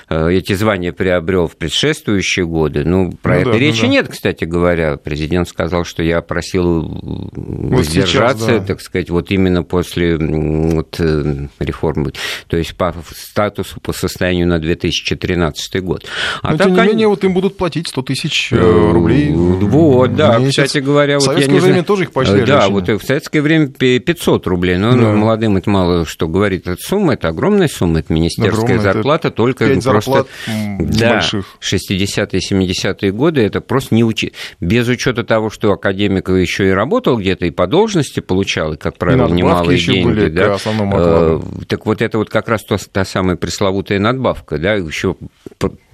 э, 0.09 0.33
эти 0.33 0.55
звания 0.55 0.93
приобрел 0.93 1.49
в 1.49 1.57
предшествующие 1.57 2.47
годы, 2.47 2.85
ну, 2.85 3.13
про 3.13 3.35
ну, 3.35 3.41
это 3.41 3.53
да, 3.53 3.59
речи 3.59 3.83
ну, 3.83 3.89
да. 3.89 3.89
нет, 3.89 4.09
кстати 4.09 4.45
говоря. 4.45 4.97
Президент 4.97 5.49
сказал, 5.49 5.85
что 5.85 6.03
я 6.03 6.23
просил 6.23 6.89
воздержаться, 7.35 8.47
сейчас, 8.47 8.61
да. 8.61 8.67
так 8.67 8.81
сказать, 8.81 9.11
вот 9.11 9.31
именно 9.31 9.63
после 9.63 10.17
вот, 10.17 10.97
э, 10.99 11.47
реформы, 11.59 12.13
то 12.47 12.57
есть 12.57 12.75
по 12.77 12.95
статусу, 13.15 13.81
по 13.81 13.93
состоянию 13.93 14.47
на 14.47 14.59
2013 14.59 15.83
год. 15.83 16.07
А 16.41 16.53
Но, 16.53 16.57
так 16.57 16.69
тем 16.69 16.75
не 16.75 16.81
они... 16.81 16.91
менее, 16.93 17.09
вот 17.09 17.23
им 17.25 17.35
будут 17.35 17.59
платить 17.59 17.89
100 17.89 18.03
тысяч 18.03 18.53
э, 18.53 18.57
рублей 18.57 19.31
Вот, 19.31 20.17
да, 20.17 20.39
месяц. 20.39 20.65
кстати 20.65 20.83
говоря... 20.83 21.19
В 21.19 21.27
вот 21.27 21.35
советское 21.35 21.53
время 21.53 21.73
знаю... 21.73 21.85
тоже 21.85 22.03
их 22.05 22.13
поощряли. 22.13 22.45
Да, 22.47 22.69
вот 22.69 22.89
в 22.89 23.03
советское 23.05 23.43
время 23.43 23.69
500 23.69 24.47
рублей, 24.47 24.79
но 24.79 25.02
да. 25.05 25.13
молодым 25.13 25.57
это 25.57 25.71
мало 25.71 26.07
что 26.07 26.29
говорит. 26.29 26.67
Эта 26.67 26.81
сумма, 26.81 27.15
это 27.15 27.29
огромная 27.29 27.69
сумма, 27.69 28.01
это 28.01 28.13
министерская 28.13 28.65
огромная, 28.65 28.81
зарплата, 28.81 29.29
это 29.29 29.37
только 29.37 29.81
просто... 29.81 30.27
Да, 30.47 31.21
60-е, 31.21 32.41
70-е 32.41 33.13
годы, 33.13 33.43
это 33.43 33.61
просто 33.61 33.95
не 33.95 34.05
учи... 34.05 34.33
Без 34.61 34.89
учета 34.89 35.25
того, 35.25 35.51
что 35.51 35.73
академик 35.73 36.29
еще 36.29 36.69
и 36.69 36.71
работал 36.71 37.19
где-то, 37.19 37.47
и 37.47 37.51
по 37.51 37.67
должности 37.67 38.21
получал, 38.21 38.75
и, 38.75 38.77
как 38.77 38.99
правило, 38.99 39.29
и 39.29 39.33
немалые 39.33 39.79
деньги. 39.79 40.05
Были 40.05 40.29
да? 40.29 40.57
Э, 40.65 41.41
так 41.69 41.87
вот 41.87 42.03
это 42.03 42.19
вот 42.19 42.31
как 42.31 42.49
раз 42.49 42.63
та 42.91 43.05
самая 43.05 43.37
пресловутая 43.37 43.99
надбавка, 43.99 44.59
да, 44.59 44.75
еще 44.75 45.17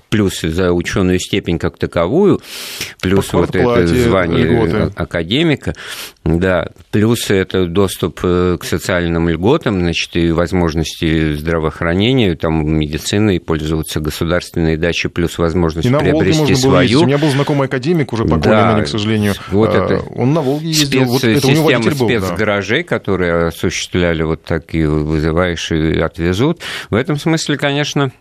плюс 0.08 0.40
за 0.40 0.72
ученую 0.72 1.18
степень 1.18 1.58
как 1.58 1.78
таковую, 1.78 2.40
плюс 3.00 3.32
вот 3.32 3.54
это 3.54 3.86
звание 3.86 4.44
льготы. 4.44 4.92
академика, 4.96 5.74
да, 6.24 6.68
плюс 6.90 7.30
это 7.30 7.66
доступ 7.66 8.20
э, 8.22 8.56
к 8.60 8.64
социальным 8.64 9.28
льготам, 9.28 9.80
значит, 9.80 10.16
и 10.16 10.30
возможности 10.30 11.34
здравоохранения, 11.34 12.34
там, 12.34 12.68
медицины, 12.68 13.36
и 13.36 13.38
пользоваться 13.38 14.00
государственной 14.00 14.76
дачей, 14.76 15.10
плюс 15.10 15.38
возможность 15.38 15.88
и 15.88 15.90
на 15.90 15.98
приобрести 15.98 16.38
Волге 16.38 16.52
можно 16.52 16.70
свою. 16.70 16.98
Было 16.98 17.04
У 17.04 17.06
меня 17.06 17.18
был 17.18 17.30
знакомый 17.30 17.68
академик, 17.68 18.12
уже 18.12 18.24
покойный, 18.24 18.42
да, 18.46 18.82
к 18.82 18.88
сожалению. 18.88 19.34
Вот 19.50 19.70
это 19.70 19.96
а, 19.96 20.02
он 20.14 20.32
на 20.32 20.40
Волге 20.40 20.68
ездил, 20.68 21.00
спец, 21.00 21.08
вот 21.08 21.24
это 21.24 21.40
система 21.46 21.90
спецгаражей, 21.90 22.82
да. 22.82 22.88
которые 22.88 23.46
осуществляли 23.46 24.22
вот 24.22 24.42
такие 24.44 24.88
вызываешь 24.88 25.70
и 25.72 25.98
отвезут. 25.98 26.60
В 26.90 26.94
этом 26.94 27.16
смысле, 27.16 27.56
конечно, 27.56 28.12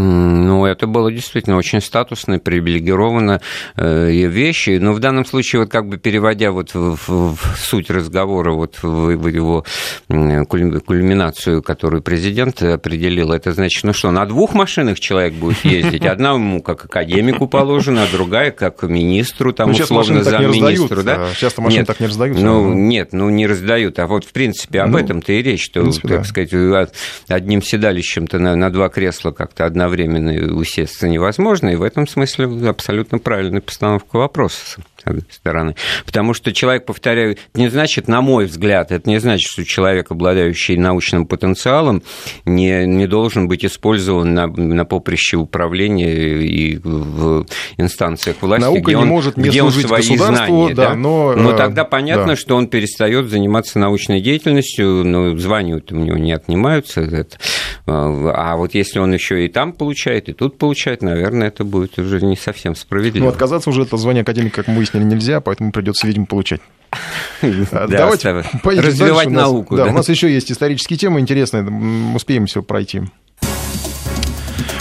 ну, 0.00 0.64
это 0.64 0.86
было 0.86 1.12
действительно 1.12 1.56
очень 1.56 1.80
статусно, 1.80 2.38
привилегированно 2.38 3.40
э, 3.76 4.10
вещи. 4.10 4.78
Но 4.80 4.92
в 4.92 4.98
данном 4.98 5.26
случае, 5.26 5.62
вот 5.62 5.70
как 5.70 5.88
бы 5.88 5.98
переводя 5.98 6.52
вот 6.52 6.74
в, 6.74 6.96
в, 6.96 7.36
в 7.36 7.58
суть 7.58 7.90
разговора, 7.90 8.52
вот 8.52 8.78
в, 8.82 9.16
в 9.16 9.26
его 9.28 9.64
кульминацию, 10.08 11.62
которую 11.62 12.02
президент 12.02 12.62
определил, 12.62 13.32
это 13.32 13.52
значит, 13.52 13.84
ну 13.84 13.92
что, 13.92 14.10
на 14.10 14.24
двух 14.26 14.54
машинах 14.54 14.98
человек 14.98 15.34
будет 15.34 15.64
ездить? 15.64 16.04
Одна 16.06 16.32
ему 16.32 16.62
как 16.62 16.86
академику 16.86 17.46
положена, 17.46 18.04
а 18.04 18.06
другая 18.10 18.50
как 18.50 18.82
министру, 18.82 19.52
там, 19.52 19.70
ну, 19.70 19.78
условно, 19.78 20.22
замминистру. 20.22 21.02
Да? 21.02 21.28
Часто 21.36 21.60
машины 21.60 21.80
нет, 21.80 21.86
так 21.86 22.00
не 22.00 22.06
раздают. 22.06 22.38
Ну, 22.40 22.72
нет, 22.72 23.12
ну 23.12 23.28
не 23.28 23.46
раздают. 23.46 23.98
А 23.98 24.06
вот, 24.06 24.24
в 24.24 24.32
принципе, 24.32 24.80
об 24.80 24.90
ну, 24.90 24.98
этом-то 24.98 25.32
и 25.32 25.42
речь, 25.42 25.64
что, 25.64 25.82
принципе, 25.82 26.08
так 26.08 26.22
да. 26.22 26.24
сказать, 26.24 26.92
одним 27.28 27.62
седалищем-то 27.62 28.38
на, 28.38 28.56
на 28.56 28.70
два 28.70 28.88
кресла 28.88 29.30
как-то 29.30 29.66
одна 29.66 29.89
одновременно 29.90 30.54
усесться 30.54 31.08
невозможно, 31.08 31.68
и 31.70 31.76
в 31.76 31.82
этом 31.82 32.06
смысле 32.06 32.68
абсолютно 32.68 33.18
правильная 33.18 33.60
постановка 33.60 34.16
вопроса 34.16 34.80
стороны. 35.30 35.74
Потому 36.06 36.34
что 36.34 36.52
человек, 36.52 36.86
повторяю, 36.86 37.32
это 37.32 37.40
не 37.54 37.68
значит, 37.68 38.08
на 38.08 38.20
мой 38.20 38.46
взгляд, 38.46 38.92
это 38.92 39.08
не 39.08 39.18
значит, 39.18 39.48
что 39.50 39.64
человек, 39.64 40.10
обладающий 40.10 40.76
научным 40.76 41.26
потенциалом, 41.26 42.02
не, 42.44 42.86
не 42.86 43.06
должен 43.06 43.48
быть 43.48 43.64
использован 43.64 44.34
на, 44.34 44.46
на 44.46 44.84
поприще 44.84 45.36
управления 45.36 46.42
и 46.42 46.76
в 46.78 47.46
инстанциях 47.76 48.36
власти, 48.40 48.64
Наука 48.64 48.80
где, 48.82 48.96
он, 48.96 49.04
не 49.04 49.08
может 49.08 49.36
не 49.36 49.48
где 49.48 49.62
он 49.62 49.72
свои 49.72 50.16
знания. 50.16 50.74
Да, 50.74 50.90
да? 50.90 50.94
Но, 50.94 51.34
но 51.34 51.52
э, 51.52 51.56
тогда 51.56 51.84
понятно, 51.84 52.28
да. 52.28 52.36
что 52.36 52.56
он 52.56 52.68
перестает 52.68 53.28
заниматься 53.28 53.78
научной 53.78 54.20
деятельностью, 54.20 55.04
но 55.04 55.36
звания 55.36 55.82
у 55.90 55.94
него 55.94 56.16
не 56.16 56.32
отнимаются. 56.32 57.00
Это, 57.00 57.38
а 57.86 58.56
вот 58.56 58.74
если 58.74 58.98
он 58.98 59.12
еще 59.12 59.44
и 59.44 59.48
там 59.48 59.72
получает, 59.72 60.28
и 60.28 60.32
тут 60.32 60.58
получает, 60.58 61.02
наверное, 61.02 61.48
это 61.48 61.64
будет 61.64 61.98
уже 61.98 62.20
не 62.20 62.36
совсем 62.36 62.74
справедливо. 62.74 63.24
Ну, 63.24 63.30
отказаться 63.30 63.70
уже 63.70 63.82
от 63.82 63.90
звания 63.90 64.22
академика, 64.22 64.62
как 64.62 64.68
мы 64.68 64.82
выяснили, 64.92 65.14
нельзя, 65.14 65.40
поэтому 65.40 65.72
придется, 65.72 66.06
видимо, 66.06 66.26
получать. 66.26 66.60
Давайте 67.42 68.44
развивать 68.64 69.30
науку. 69.30 69.76
Да, 69.76 69.86
у 69.86 69.92
нас 69.92 70.08
еще 70.08 70.32
есть 70.32 70.50
исторические 70.50 70.98
темы 70.98 71.20
интересные, 71.20 71.64
успеем 72.14 72.46
все 72.46 72.62
пройти. 72.62 73.02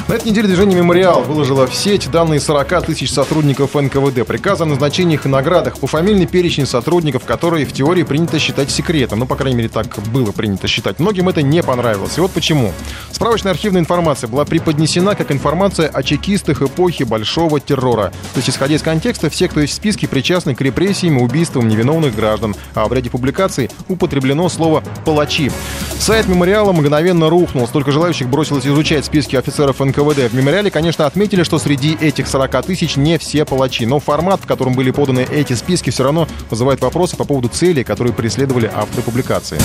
На 0.09 0.13
этой 0.13 0.29
неделе 0.29 0.47
движение 0.47 0.75
«Мемориал» 0.75 1.21
выложило 1.21 1.67
в 1.67 1.75
сеть 1.75 2.09
данные 2.09 2.39
40 2.39 2.83
тысяч 2.87 3.11
сотрудников 3.11 3.75
НКВД, 3.75 4.25
приказы 4.25 4.63
о 4.63 4.65
назначениях 4.65 5.27
и 5.27 5.29
наградах, 5.29 5.77
пофамильный 5.77 6.25
перечень 6.25 6.65
сотрудников, 6.65 7.25
которые 7.25 7.67
в 7.67 7.73
теории 7.73 8.01
принято 8.01 8.39
считать 8.39 8.71
секретом. 8.71 9.19
Ну, 9.19 9.27
по 9.27 9.35
крайней 9.35 9.57
мере, 9.57 9.69
так 9.69 9.99
было 10.11 10.31
принято 10.31 10.67
считать. 10.67 10.97
Многим 10.97 11.29
это 11.29 11.43
не 11.43 11.61
понравилось. 11.61 12.17
И 12.17 12.21
вот 12.21 12.31
почему. 12.31 12.73
Справочная 13.11 13.51
архивная 13.51 13.81
информация 13.81 14.27
была 14.27 14.45
преподнесена 14.45 15.13
как 15.13 15.31
информация 15.31 15.87
о 15.87 16.01
чекистах 16.01 16.63
эпохи 16.63 17.03
Большого 17.03 17.59
террора. 17.59 18.11
То 18.33 18.37
есть, 18.37 18.49
исходя 18.49 18.73
из 18.73 18.81
контекста, 18.81 19.29
все, 19.29 19.47
кто 19.47 19.59
есть 19.59 19.73
в 19.73 19.75
списке, 19.75 20.07
причастны 20.07 20.55
к 20.55 20.61
репрессиям 20.61 21.19
и 21.19 21.21
убийствам 21.21 21.67
невиновных 21.67 22.15
граждан. 22.15 22.55
А 22.73 22.87
в 22.87 22.93
ряде 22.93 23.11
публикаций 23.11 23.69
употреблено 23.87 24.49
слово 24.49 24.83
«палачи». 25.05 25.51
Сайт 25.99 26.27
«Мемориала» 26.27 26.71
мгновенно 26.71 27.29
рухнул. 27.29 27.67
Столько 27.67 27.91
желающих 27.91 28.27
бросилось 28.27 28.65
изучать 28.65 29.05
списки 29.05 29.35
офицеров 29.35 29.79
НКВД 29.79 29.98
НКВД. 29.99 30.31
В 30.31 30.33
мемориале, 30.33 30.71
конечно, 30.71 31.05
отметили, 31.05 31.43
что 31.43 31.59
среди 31.59 31.97
этих 31.99 32.27
40 32.27 32.65
тысяч 32.65 32.95
не 32.95 33.17
все 33.17 33.45
палачи. 33.45 33.85
Но 33.85 33.99
формат, 33.99 34.41
в 34.41 34.47
котором 34.47 34.73
были 34.73 34.91
поданы 34.91 35.25
эти 35.29 35.53
списки, 35.53 35.89
все 35.89 36.03
равно 36.03 36.27
вызывает 36.49 36.81
вопросы 36.81 37.17
по 37.17 37.25
поводу 37.25 37.49
целей, 37.49 37.83
которые 37.83 38.13
преследовали 38.13 38.71
авторы 38.73 39.03
публикации. 39.03 39.59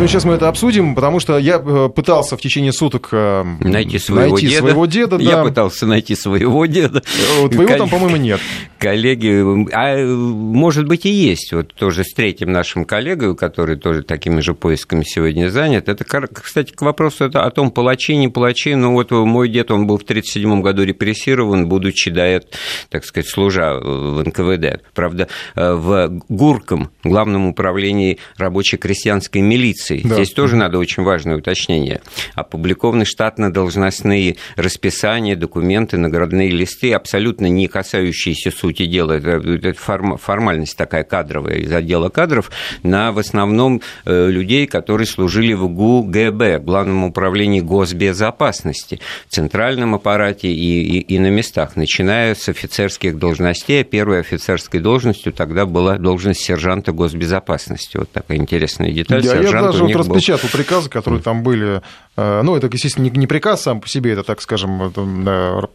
Ну, 0.00 0.08
сейчас 0.08 0.24
мы 0.24 0.32
это 0.32 0.48
обсудим, 0.48 0.94
потому 0.94 1.20
что 1.20 1.36
я 1.36 1.62
э, 1.62 1.90
пытался 1.94 2.38
в 2.38 2.40
течение 2.40 2.72
суток 2.72 3.10
э, 3.12 3.44
найти 3.60 3.98
своего 3.98 4.32
найти 4.32 4.48
деда. 4.48 4.62
Своего 4.62 4.86
деда 4.86 5.16
я 5.18 5.36
да. 5.36 5.44
пытался 5.44 5.84
найти 5.84 6.14
своего 6.14 6.64
деда. 6.64 7.02
Э, 7.38 7.48
твоего 7.50 7.76
там, 7.76 7.90
по-моему, 7.90 8.16
нет. 8.16 8.40
Коллеги, 8.78 9.44
а 9.74 10.02
может 10.06 10.88
быть 10.88 11.04
и 11.04 11.10
есть. 11.10 11.52
Вот 11.52 11.74
тоже 11.74 12.04
с 12.04 12.14
третьим 12.14 12.50
нашим 12.50 12.86
коллегой, 12.86 13.36
который 13.36 13.76
тоже 13.76 14.02
такими 14.02 14.40
же 14.40 14.54
поисками 14.54 15.04
сегодня 15.04 15.50
занят. 15.50 15.90
Это, 15.90 16.02
кстати, 16.02 16.72
к 16.72 16.80
вопросу 16.80 17.26
о 17.34 17.50
том, 17.50 17.70
палачи, 17.70 18.16
не 18.16 18.28
палачи. 18.28 18.74
Ну, 18.74 18.94
вот 18.94 19.10
мой 19.10 19.50
дед, 19.50 19.70
он 19.70 19.86
был 19.86 19.98
в 19.98 20.04
1937 20.04 20.62
году 20.62 20.82
репрессирован, 20.82 21.68
будучи 21.68 22.08
этого, 22.08 22.58
так 22.88 23.04
сказать, 23.04 23.28
служа 23.28 23.74
в 23.74 24.26
НКВД. 24.26 24.82
Правда, 24.94 25.28
в 25.54 26.22
Гурком, 26.30 26.90
главном 27.04 27.48
управлении 27.48 28.18
рабочей 28.38 28.78
крестьянской 28.78 29.42
милиции, 29.42 29.89
позиций. 29.90 30.08
Да. 30.08 30.14
Здесь 30.16 30.32
тоже 30.32 30.56
надо 30.56 30.78
очень 30.78 31.02
важное 31.02 31.36
уточнение. 31.36 32.00
Опубликованы 32.34 33.04
штатно-должностные 33.04 34.36
расписания, 34.56 35.36
документы, 35.36 35.96
наградные 35.96 36.50
листы, 36.50 36.92
абсолютно 36.92 37.46
не 37.46 37.68
касающиеся 37.68 38.50
сути 38.50 38.86
дела. 38.86 39.12
Это, 39.12 39.30
это 39.30 39.74
формальность 39.74 40.76
такая 40.76 41.04
кадровая 41.04 41.56
из 41.56 41.72
отдела 41.72 42.08
кадров 42.08 42.50
на 42.82 43.12
в 43.12 43.18
основном 43.18 43.82
э, 44.04 44.28
людей, 44.28 44.66
которые 44.66 45.06
служили 45.06 45.52
в 45.52 45.68
ГУГБ, 45.68 46.60
Главном 46.60 47.04
управлении 47.04 47.60
госбезопасности, 47.60 49.00
в 49.28 49.34
центральном 49.34 49.94
аппарате 49.94 50.48
и, 50.48 50.98
и, 50.98 51.00
и 51.00 51.18
на 51.18 51.30
местах, 51.30 51.76
начиная 51.76 52.34
с 52.34 52.48
офицерских 52.48 53.18
должностей. 53.18 53.82
Первой 53.84 54.20
офицерской 54.20 54.80
должностью 54.80 55.32
тогда 55.32 55.66
была 55.66 55.96
должность 55.96 56.40
сержанта 56.40 56.92
госбезопасности. 56.92 57.96
Вот 57.96 58.10
такая 58.12 58.38
интересная 58.38 58.90
деталь. 58.92 59.22
Да, 59.22 59.42
Сержант 59.42 59.74
даже 59.86 59.98
вот 59.98 60.06
распечатал 60.06 60.48
был... 60.48 60.58
приказы, 60.58 60.88
которые 60.88 61.22
там 61.22 61.42
были. 61.42 61.82
Э, 62.16 62.42
ну, 62.42 62.56
это, 62.56 62.68
естественно, 62.72 63.08
не 63.08 63.26
приказ 63.26 63.62
сам 63.62 63.80
по 63.80 63.88
себе, 63.88 64.12
это, 64.12 64.22
так 64.22 64.40
скажем, 64.40 64.92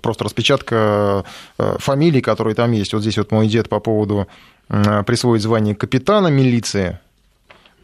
просто 0.02 0.24
распечатка 0.24 1.26
э, 1.58 1.76
фамилий, 1.80 2.22
которые 2.22 2.56
там 2.56 2.72
есть. 2.72 2.94
Вот 2.94 3.02
здесь 3.02 3.18
вот 3.18 3.32
мой 3.32 3.48
дед 3.48 3.70
по 3.70 3.80
поводу 3.80 4.28
присвоить 4.68 5.44
звание 5.44 5.76
капитана 5.76 6.28
милиции 6.30 6.98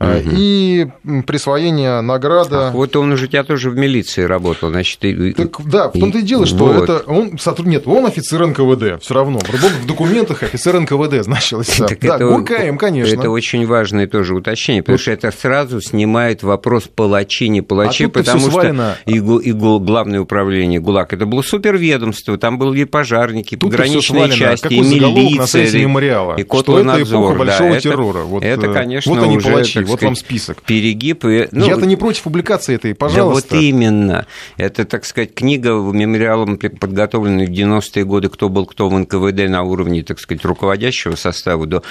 Угу. 0.02 0.30
И 0.36 0.88
присвоение 1.26 2.02
награда. 2.02 2.68
Ах, 2.68 2.74
вот 2.74 2.96
он 2.96 3.12
уже 3.12 3.26
у 3.26 3.28
тебя 3.28 3.44
тоже 3.44 3.70
в 3.70 3.78
милиции 3.78 4.24
работал, 4.24 4.70
значит. 4.70 5.04
И... 5.06 5.34
Так, 5.34 5.62
да, 5.66 5.90
в 5.90 6.00
том-то 6.00 6.20
и 6.20 6.22
дело, 6.22 6.46
что 6.46 6.66
вот. 6.66 6.90
это 6.90 7.04
он 7.08 7.38
сотруд... 7.38 7.68
нет, 7.68 7.84
он 7.86 8.06
офицер 8.06 8.46
НКВД, 8.46 9.02
все 9.02 9.14
равно. 9.14 9.40
В 9.40 9.86
документах 9.86 10.44
офицер 10.44 10.80
НКВД 10.80 11.24
значилось. 11.24 11.68
Так 11.68 12.00
да, 12.00 12.16
это, 12.16 12.28
Гуркаем, 12.28 12.78
конечно. 12.78 13.14
Это 13.14 13.30
очень 13.30 13.66
важное 13.66 14.08
тоже 14.08 14.36
уточнение, 14.36 14.84
потому 14.84 14.96
вот. 14.96 15.02
что 15.02 15.12
это 15.12 15.32
сразу 15.32 15.82
снимает 15.82 16.44
вопрос 16.44 16.90
палачи, 16.94 17.50
не 17.50 17.62
палачи, 17.62 18.06
а 18.06 18.10
потому 18.10 18.50
что 18.50 18.98
и, 19.06 19.18
и 19.18 19.52
главное 19.52 20.22
управление 20.22 20.80
ГУЛАГ 20.80 21.14
это 21.14 21.26
было 21.26 21.42
суперведомство, 21.42 22.38
там 22.38 22.58
были 22.58 22.82
и 22.82 22.86
пожарники, 22.86 23.56
тут 23.56 23.72
пограничные 23.72 24.30
части, 24.30 24.64
Какой 24.64 24.78
и 24.78 25.00
милиция, 25.00 25.66
и, 25.66 25.82
мемориала, 25.82 26.36
и 26.36 26.44
что 26.44 26.80
это 26.80 27.04
эпоха 27.04 27.36
большого 27.36 27.74
да, 27.74 27.80
террора. 27.80 28.20
Вот, 28.24 28.44
это, 28.44 28.68
э, 28.68 28.74
конечно, 28.74 29.14
вот 29.14 29.24
они 29.24 29.38
уже, 29.38 29.50
палачи, 29.50 29.84
вот 29.92 30.02
вам 30.02 30.16
список. 30.16 30.62
Перегиб. 30.64 31.26
И, 31.26 31.48
ну, 31.52 31.66
Я-то 31.66 31.86
не 31.86 31.96
против 31.96 32.24
публикации 32.24 32.76
этой, 32.76 32.96
пожалуйста. 32.96 33.50
Да 33.50 33.56
вот 33.56 33.64
именно. 33.64 34.28
Это, 34.58 34.86
так 34.86 35.06
сказать, 35.06 35.34
книга 35.34 35.70
мемориалом 35.72 36.58
подготовленная 36.58 37.48
в 37.48 37.50
90-е 37.50 38.06
годы 38.06 38.30
«Кто 38.30 38.50
был 38.50 38.66
кто 38.66 38.90
в 38.90 38.98
НКВД» 38.98 39.50
на 39.50 39.64
уровне, 39.64 40.04
так 40.04 40.20
сказать, 40.20 40.44
руководящего 40.46 41.16
состава 41.16 41.66
до 41.66 41.84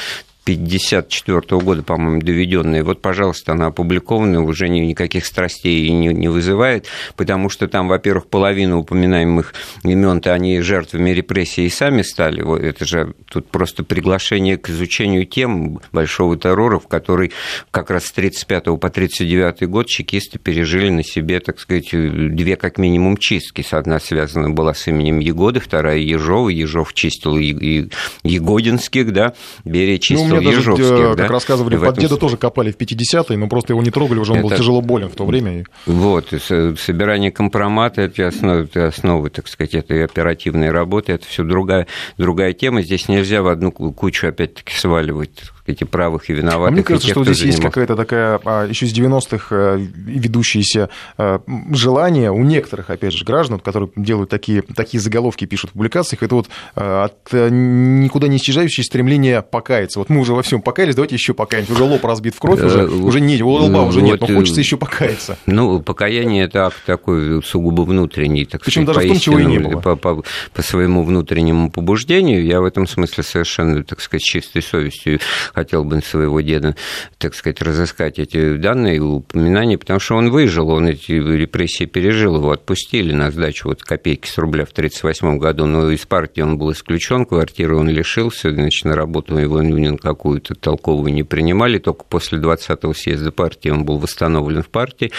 1954 0.55 1.61
года, 1.61 1.83
по-моему, 1.83 2.21
доведенная. 2.21 2.85
Вот, 2.85 3.01
пожалуйста, 3.03 3.53
она 3.53 3.67
опубликована, 3.67 4.43
уже 4.43 4.69
никаких 4.69 5.27
страстей 5.27 5.89
не, 5.91 6.09
не 6.09 6.29
вызывает, 6.29 6.87
потому 7.17 7.49
что 7.49 7.69
там, 7.69 7.89
во-первых, 7.89 8.27
половина 8.27 8.79
упоминаемых 8.79 9.55
имен-то 9.85 10.33
они 10.33 10.61
жертвами 10.61 11.11
репрессий 11.11 11.67
и 11.67 11.71
сами 11.71 12.03
стали. 12.03 12.43
Вот 12.43 12.61
это 12.61 12.85
же 12.85 13.15
тут 13.31 13.49
просто 13.49 13.85
приглашение 13.85 14.57
к 14.57 14.69
изучению 14.71 15.27
тем 15.27 15.81
большого 15.93 16.37
террора, 16.37 16.79
в 16.79 16.89
который 16.89 17.33
как 17.71 17.91
раз 17.91 18.07
с 18.07 18.13
35 18.13 18.81
по 18.81 18.91
39 18.91 19.69
год 19.69 19.87
чекисты 19.87 20.39
пережили 20.39 20.91
на 20.91 21.03
себе, 21.03 21.41
так 21.41 21.61
сказать, 21.61 21.91
две 21.91 22.57
как 22.57 22.79
минимум 22.79 23.17
чистки. 23.17 23.65
Одна 23.71 24.01
связана 24.01 24.51
была 24.51 24.75
с 24.75 24.89
именем 24.89 25.21
Егоды, 25.21 25.61
вторая 25.61 25.99
Ежова. 25.99 26.49
Ежов 26.49 26.93
чистил 26.93 27.37
и 27.37 27.89
Егодинских, 28.25 29.13
да, 29.13 29.35
Берия 29.65 29.99
чистил 29.99 30.37
ну, 30.37 30.40
мне 30.41 30.55
даже, 30.55 30.73
э, 30.73 31.15
как 31.17 31.31
рассказывали, 31.31 31.77
под 31.77 31.89
этом... 31.89 32.03
деда 32.03 32.17
тоже 32.17 32.37
копали 32.37 32.71
в 32.73 32.77
50-е, 32.77 33.37
но 33.37 33.49
просто 33.49 33.73
его 33.73 33.83
не 33.83 33.91
трогали, 33.91 34.19
уже 34.19 34.33
он 34.33 34.39
это... 34.39 34.49
был 34.49 34.57
тяжело 34.57 34.81
болен 34.81 35.09
в 35.09 35.15
то 35.15 35.25
время. 35.25 35.65
Вот, 35.87 36.29
собирание 36.29 37.31
компромата, 37.31 38.03
это 38.03 38.27
основы, 38.27 38.63
это 38.63 38.89
основы, 38.89 39.31
так 39.31 39.49
сказать, 39.49 39.75
этой 39.75 40.05
оперативной 40.05 40.71
работы, 40.71 41.13
это 41.13 41.27
все 41.27 41.45
другая, 41.45 41.87
другая 42.19 42.53
тема. 42.53 42.83
Здесь 42.83 43.09
нельзя 43.09 43.43
в 43.43 43.49
одну 43.49 43.73
кучу, 43.73 44.29
опять-таки, 44.29 44.75
сваливать 44.75 45.31
эти 45.71 45.85
правых 45.85 46.31
и 46.31 46.33
виноватых. 46.33 46.69
А 46.69 46.71
мне 46.71 46.83
кажется, 46.83 47.09
тех, 47.09 47.15
что 47.15 47.25
здесь 47.25 47.45
есть 47.45 47.61
какая-то 47.61 47.97
такая 47.97 48.41
а, 48.45 48.67
еще 48.67 48.87
с 48.87 48.93
90-х 48.93 49.47
э, 49.51 49.79
ведущееся 49.79 50.91
э, 51.19 51.39
желание 51.73 52.31
у 52.31 52.43
некоторых, 52.43 52.91
опять 52.91 53.13
же, 53.13 53.25
граждан, 53.25 53.61
которые 53.61 53.91
делают 53.97 54.31
такие, 54.31 54.63
такие 54.63 55.01
заголовки, 55.01 55.45
пишут 55.45 55.71
в 55.71 55.73
публикациях, 55.75 56.23
это 56.23 56.35
вот 56.35 56.49
э, 56.77 57.05
от 57.05 57.33
никуда 57.33 58.29
не 58.29 58.37
исчезающее 58.37 58.85
стремление 58.85 59.43
покаяться. 59.43 59.99
Вот 59.99 60.11
мы 60.11 60.21
уже 60.21 60.35
во 60.35 60.43
всем 60.43 60.63
покаялись, 60.63 60.95
давайте 60.95 61.15
еще 61.15 61.35
покаемся. 61.35 61.73
Уже 61.73 61.85
лоб 61.85 62.05
разбит 62.05 62.35
в 62.35 62.39
кровь, 62.39 62.63
уже, 62.63 62.87
уже 62.87 63.21
нет, 63.21 63.41
лба 63.41 63.83
уже 63.83 64.03
нет, 64.03 64.21
но 64.21 64.27
хочется 64.27 64.61
еще 64.61 64.77
покаяться. 64.77 65.39
Ну, 65.47 65.81
покаяние 65.81 66.45
это 66.45 66.67
акт 66.67 66.79
такой 66.87 67.43
сугубо 67.43 67.83
внутренний, 67.83 68.45
так 68.45 68.63
Причем 68.65 68.85
даже 68.85 69.01
в 69.01 69.09
том, 69.09 69.19
чего 69.19 69.39
и 69.39 69.45
не 69.45 69.59
было. 69.59 69.81
По, 69.81 69.97
по, 69.97 70.23
по 70.53 70.63
своему 70.63 71.05
внутреннему 71.05 71.71
побуждению, 71.71 72.45
я 72.45 72.61
в 72.61 72.65
этом 72.65 72.87
смысле 72.87 73.25
совершенно, 73.25 73.83
так 73.85 74.01
сказать, 74.01 74.23
чистой 74.23 74.63
совестью 74.63 75.21
хотел 75.61 75.85
бы 75.85 76.01
своего 76.01 76.41
деда, 76.41 76.75
так 77.19 77.35
сказать, 77.35 77.61
разыскать 77.61 78.19
эти 78.19 78.57
данные, 78.57 79.01
упоминания, 79.01 79.77
потому 79.77 80.01
что 80.01 80.17
он 80.17 80.31
выжил, 80.31 80.71
он 80.71 80.89
эти 80.89 81.13
репрессии 81.13 81.85
пережил, 81.85 82.37
его 82.37 82.51
отпустили 82.53 83.13
на 83.13 83.31
сдачу 83.31 83.69
вот 83.69 83.83
копейки 83.83 84.27
с 84.27 84.39
рубля 84.39 84.65
в 84.65 84.71
1938 84.71 85.39
году, 85.39 85.67
но 85.67 85.91
из 85.91 86.07
партии 86.07 86.41
он 86.41 86.57
был 86.57 86.73
исключен, 86.73 87.27
квартиры 87.27 87.77
он 87.77 87.91
лишился, 87.91 88.51
значит, 88.51 88.87
на 88.87 88.95
работу 88.95 89.37
его 89.37 89.61
какую-то 89.99 90.55
толковую 90.55 91.13
не 91.13 91.25
принимали, 91.25 91.79
только 91.79 92.05
после 92.05 92.39
20-го 92.39 92.95
съезда 92.95 93.33
партии 93.33 93.69
он 93.69 93.85
был 93.85 93.99
восстановлен 93.99 94.63
в 94.63 94.69
партии, 94.69 95.13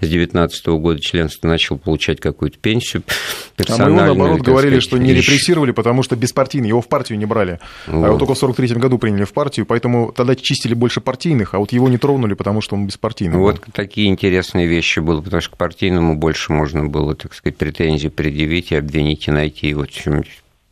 с 0.00 0.06
19 0.06 0.66
-го 0.68 0.78
года 0.78 1.00
членство 1.00 1.48
начал 1.48 1.76
получать 1.76 2.20
какую-то 2.20 2.58
пенсию. 2.58 3.02
А 3.68 3.76
мы 3.78 3.84
его, 3.84 3.96
наоборот, 3.96 4.40
говорили, 4.42 4.78
сказать, 4.78 4.84
что 4.84 4.98
не 4.98 5.12
репрессировали, 5.12 5.72
потому 5.72 6.02
что 6.02 6.14
беспартийный, 6.14 6.68
его 6.68 6.80
в 6.80 6.88
партию 6.88 7.18
не 7.18 7.26
брали. 7.26 7.58
Вот. 7.86 8.04
А 8.04 8.08
его 8.08 8.18
только 8.18 8.34
в 8.34 8.38
43 8.38 8.76
году 8.76 8.98
приняли 8.98 9.24
в 9.24 9.32
партию, 9.32 9.66
поэтому 9.66 9.87
поэтому 9.88 10.12
тогда 10.12 10.34
чистили 10.34 10.74
больше 10.74 11.00
партийных, 11.00 11.54
а 11.54 11.58
вот 11.58 11.72
его 11.72 11.88
не 11.88 11.98
тронули, 11.98 12.34
потому 12.34 12.60
что 12.60 12.76
он 12.76 12.86
беспартийный. 12.86 13.36
Вот 13.36 13.56
был. 13.56 13.72
такие 13.72 14.08
интересные 14.08 14.66
вещи 14.66 15.00
были, 15.00 15.20
потому 15.20 15.40
что 15.40 15.52
к 15.52 15.56
партийному 15.56 16.16
больше 16.16 16.52
можно 16.52 16.86
было, 16.86 17.14
так 17.14 17.34
сказать, 17.34 17.56
претензии 17.56 18.08
предъявить 18.08 18.72
и 18.72 18.76
обвинить 18.76 19.28
и 19.28 19.30
найти. 19.30 19.74
Вот 19.74 19.90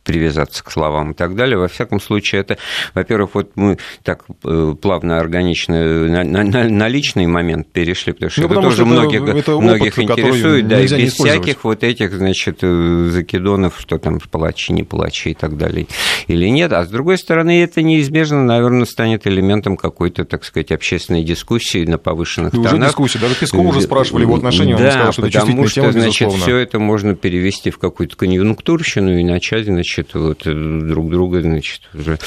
привязаться 0.07 0.63
к 0.63 0.71
словам 0.71 1.11
и 1.11 1.13
так 1.13 1.35
далее. 1.35 1.57
Во 1.57 1.67
всяком 1.67 1.99
случае, 1.99 2.39
это, 2.39 2.57
во-первых, 2.95 3.31
вот 3.33 3.51
мы 3.55 3.77
так 4.03 4.23
э, 4.45 4.73
плавно, 4.81 5.19
органично 5.19 5.75
на, 6.07 6.23
на, 6.23 6.43
на 6.63 6.87
личный 6.87 7.27
момент 7.27 7.67
перешли, 7.73 8.13
потому 8.13 8.31
что 8.31 8.41
ну, 8.41 8.45
это 8.45 8.55
потому 8.55 8.69
тоже 8.69 8.75
что 8.77 8.85
многих, 8.85 9.21
это 9.21 9.59
многих 9.59 9.97
опыт, 9.97 10.09
интересует, 10.09 10.67
да, 10.69 10.79
и 10.79 10.87
без 10.87 11.13
всяких 11.13 11.65
вот 11.65 11.83
этих, 11.83 12.13
значит, 12.13 12.59
э, 12.61 13.09
закидонов, 13.11 13.75
что 13.79 13.97
там 13.97 14.19
палачи, 14.31 14.71
не 14.71 14.83
палачи 14.83 15.31
и 15.31 15.33
так 15.33 15.57
далее, 15.57 15.87
или 16.27 16.47
нет. 16.47 16.71
А 16.71 16.85
с 16.85 16.87
другой 16.87 17.17
стороны, 17.17 17.61
это 17.61 17.81
неизбежно, 17.81 18.41
наверное, 18.45 18.85
станет 18.85 19.27
элементом 19.27 19.75
какой-то, 19.75 20.23
так 20.23 20.45
сказать, 20.45 20.71
общественной 20.71 21.25
дискуссии 21.25 21.85
на 21.85 21.97
повышенных 21.97 22.53
и 22.53 22.57
тонах. 22.57 22.73
Уже 22.73 22.85
дискуссия, 22.85 23.19
даже 23.19 23.35
Песков 23.35 23.65
уже 23.65 23.81
спрашивали 23.81 24.21
его 24.21 24.35
отношения, 24.35 24.77
да, 24.77 24.85
он 24.85 24.91
сказал, 24.91 25.11
что 25.11 25.25
это 25.27 25.39
потому 25.41 25.67
что, 25.67 25.81
тема, 25.81 25.91
значит, 25.91 26.31
все 26.31 26.57
это 26.57 26.79
можно 26.79 27.13
перевести 27.13 27.71
в 27.71 27.77
какую-то 27.77 28.15
конъюнктурщину 28.15 29.17
и 29.17 29.23
начать, 29.25 29.65
значит, 29.65 29.96
значит, 29.97 30.13
вот 30.13 30.45
э, 30.45 30.81
друг 30.87 31.09
друга, 31.09 31.41
значит, 31.41 31.81
уже 31.93 32.19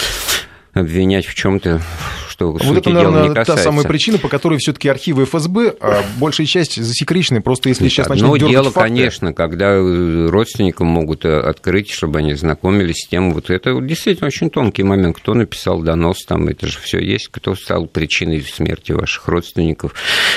обвинять 0.72 1.26
в 1.26 1.34
чем-то, 1.34 1.80
что 2.41 2.53
вот 2.53 2.78
это, 2.78 2.91
наверное, 2.91 3.28
не 3.28 3.34
та 3.34 3.57
самая 3.57 3.84
причина, 3.84 4.18
по 4.18 4.28
которой 4.28 4.59
все-таки 4.59 4.88
архивы 4.88 5.26
ФСБ, 5.26 5.76
а 5.80 6.03
большая 6.18 6.47
часть 6.47 6.82
засекречены, 6.82 7.43
просто 7.43 7.68
если 7.68 7.88
сейчас 7.88 8.09
начнут 8.09 8.41
Но 8.41 8.49
дело, 8.49 8.70
факты... 8.70 8.88
конечно, 8.88 9.34
когда 9.34 9.76
родственникам 9.76 10.86
могут 10.86 11.24
э, 11.24 11.38
открыть, 11.38 11.91
чтобы 11.91 12.20
они 12.20 12.34
знакомились 12.34 13.05
с 13.05 13.09
тем, 13.09 13.34
вот 13.34 13.51
это 13.51 13.78
действительно 13.80 14.28
очень 14.28 14.49
тонкий 14.49 14.82
момент, 14.82 15.16
кто 15.16 15.34
написал 15.34 15.80
донос, 15.80 16.24
там 16.24 16.49
это 16.49 16.66
же 16.66 16.78
все 16.78 16.99
есть, 16.99 17.28
кто 17.28 17.55
стал 17.55 17.86
причиной 17.86 18.41
смерти 18.41 18.93
ваших 18.93 19.28
родственников, 19.28 19.95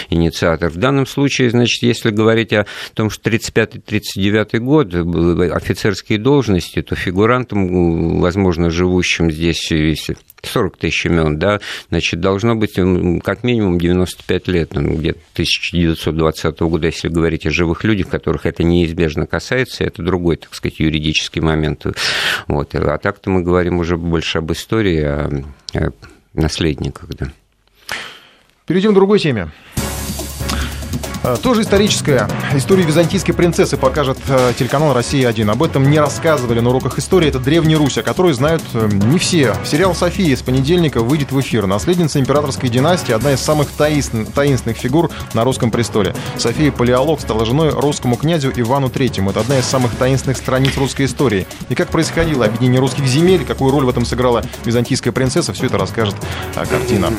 инициатор. 0.10 0.70
В 0.70 0.78
данном 0.78 1.08
случае, 1.08 1.51
значит, 1.51 1.84
если 1.84 2.10
говорить 2.10 2.51
о 2.51 2.66
том, 2.93 3.10
что 3.10 3.30
35-39 3.30 4.60
год, 4.60 4.93
э, 4.93 5.49
офицерские 5.51 6.20
должности, 6.20 6.82
то 6.82 6.95
фигурантам, 6.95 8.20
возможно, 8.20 8.70
живущим 8.70 9.32
здесь, 9.32 9.72
если 9.72 10.18
40 10.45 10.77
тысяч 10.77 11.05
имен, 11.05 11.39
да, 11.39 11.59
значит, 11.89 12.19
должно 12.19 12.55
быть 12.55 12.73
как 13.23 13.43
минимум 13.43 13.79
95 13.79 14.47
лет, 14.47 14.73
ну, 14.73 14.95
где-то 14.95 15.19
1920 15.33 16.59
года, 16.61 16.87
если 16.87 17.07
говорить 17.07 17.45
о 17.45 17.51
живых 17.51 17.83
людях, 17.83 18.09
которых 18.09 18.45
это 18.45 18.63
неизбежно 18.63 19.25
касается, 19.25 19.83
это 19.83 20.03
другой, 20.03 20.37
так 20.37 20.53
сказать, 20.53 20.79
юридический 20.79 21.41
момент. 21.41 21.85
Вот. 22.47 22.75
А 22.75 22.97
так-то 22.97 23.29
мы 23.29 23.41
говорим 23.41 23.79
уже 23.79 23.97
больше 23.97 24.39
об 24.39 24.51
истории, 24.51 25.01
о, 25.01 25.43
о 25.73 25.91
наследниках, 26.33 27.09
да. 27.09 27.31
Перейдем 28.65 28.91
к 28.91 28.95
другой 28.95 29.19
теме. 29.19 29.51
Э, 31.24 31.38
тоже 31.41 31.61
историческая. 31.61 32.28
Историю 32.53 32.86
византийской 32.86 33.34
принцессы 33.34 33.78
покажет 33.78 34.17
э, 34.28 34.53
телеканал 34.57 34.93
«Россия-1». 34.93 35.49
Об 35.49 35.63
этом 35.63 35.89
не 35.89 35.97
рассказывали 35.99 36.59
на 36.59 36.69
уроках 36.69 36.99
истории. 36.99 37.30
Это 37.30 37.39
Древняя 37.39 37.78
Русь, 37.78 37.97
о 37.97 38.03
которой 38.03 38.34
знают 38.34 38.61
э, 38.74 38.89
не 38.91 39.17
все. 39.19 39.55
Сериал 39.63 39.95
«София» 39.95 40.36
с 40.36 40.41
понедельника 40.41 41.01
выйдет 41.01 41.32
в 41.32 41.39
эфир. 41.39 41.65
Наследница 41.65 42.19
императорской 42.19 42.69
династии, 42.69 43.13
одна 43.13 43.32
из 43.32 43.39
самых 43.39 43.69
таинственных 43.71 44.76
фигур 44.76 45.09
на 45.34 45.45
русском 45.45 45.71
престоле. 45.71 46.13
София 46.38 46.71
Палеолог 46.71 47.21
стала 47.21 47.45
женой 47.45 47.69
русскому 47.69 48.17
князю 48.17 48.51
Ивану 48.53 48.89
Третьему. 48.89 49.32
Это 49.32 49.39
одна 49.39 49.59
из 49.59 49.65
самых 49.65 49.95
таинственных 49.95 50.38
страниц 50.38 50.76
русской 50.78 51.05
истории. 51.05 51.47
И 51.69 51.76
как 51.76 51.88
происходило 51.88 52.45
объединение 52.45 52.82
русских 52.82 53.05
земель, 53.05 53.45
какую 53.45 53.71
роль 53.71 53.86
в 53.86 53.89
этом 53.89 54.05
сыграла 54.05 54.43
византийская 54.65 55.13
принцесса, 55.13 55.53
все 55.53 55.67
это 55.67 55.78
расскажет 55.78 56.15
картина. 56.69 57.11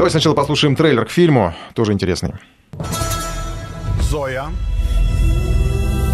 Давай 0.00 0.10
сначала 0.10 0.32
послушаем 0.32 0.76
трейлер 0.76 1.04
к 1.04 1.10
фильму, 1.10 1.54
тоже 1.74 1.92
интересный. 1.92 2.32
Зоя, 4.00 4.46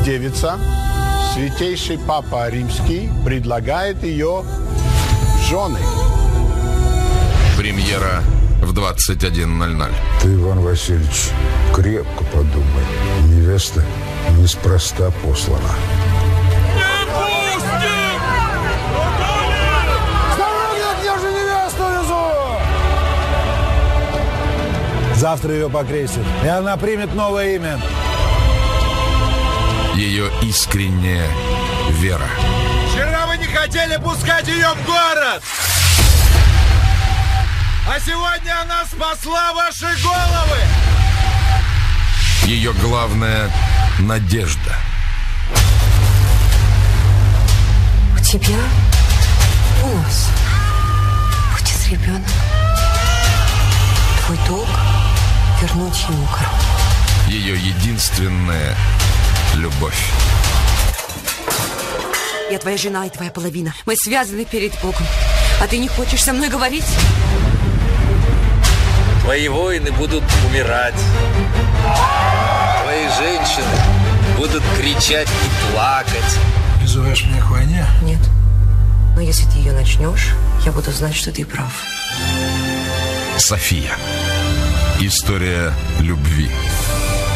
девица, 0.04 0.58
святейший 1.32 1.96
папа 1.96 2.50
римский 2.50 3.08
предлагает 3.24 4.02
ее 4.02 4.42
жены. 5.48 5.78
Премьера 7.56 8.24
в 8.60 8.76
21.00. 8.76 9.92
Ты, 10.20 10.34
Иван 10.34 10.62
Васильевич, 10.62 11.28
крепко 11.72 12.24
подумай. 12.32 12.84
Невеста 13.28 13.84
неспроста 14.40 15.12
послана. 15.22 15.70
Завтра 25.26 25.54
ее 25.54 25.68
покрестят, 25.68 26.22
и 26.44 26.46
она 26.46 26.76
примет 26.76 27.12
новое 27.12 27.56
имя. 27.56 27.80
Ее 29.96 30.30
искренняя 30.40 31.28
вера. 31.94 32.28
Вчера 32.88 33.26
вы 33.26 33.36
не 33.38 33.46
хотели 33.46 33.96
пускать 33.96 34.46
ее 34.46 34.68
в 34.68 34.86
город! 34.86 35.42
А 37.88 37.98
сегодня 37.98 38.54
она 38.62 38.84
спасла 38.84 39.52
ваши 39.52 39.88
головы! 40.00 40.60
Ее 42.44 42.72
главная 42.74 43.50
надежда. 43.98 44.76
У 48.14 48.22
тебя, 48.22 48.60
у 49.82 49.88
нас 49.88 50.30
будет 51.50 51.88
ребенок. 51.90 52.30
Твой 54.24 54.38
долг 54.46 54.85
вернуть 55.66 56.00
ему 56.08 56.26
корону. 56.26 56.58
Ее 57.28 57.56
единственная 57.56 58.76
любовь. 59.56 60.12
Я 62.50 62.58
твоя 62.58 62.76
жена 62.76 63.06
и 63.06 63.10
твоя 63.10 63.30
половина. 63.30 63.74
Мы 63.84 63.96
связаны 63.96 64.44
перед 64.44 64.72
Богом. 64.80 65.04
А 65.60 65.66
ты 65.66 65.78
не 65.78 65.88
хочешь 65.88 66.22
со 66.22 66.32
мной 66.32 66.48
говорить? 66.48 66.84
Твои 69.22 69.48
воины 69.48 69.90
будут 69.92 70.22
умирать. 70.48 70.94
Твои 72.82 73.08
женщины 73.18 73.76
будут 74.36 74.62
кричать 74.78 75.28
и 75.28 75.72
плакать. 75.72 76.38
Призываешь 76.78 77.24
меня 77.24 77.40
к 77.40 77.50
войне? 77.50 77.86
Нет. 78.02 78.20
Но 79.16 79.20
если 79.20 79.46
ты 79.50 79.58
ее 79.58 79.72
начнешь, 79.72 80.34
я 80.64 80.70
буду 80.70 80.92
знать, 80.92 81.16
что 81.16 81.32
ты 81.32 81.44
прав. 81.44 81.72
София. 83.38 83.96
История 85.00 85.74
любви. 86.00 86.48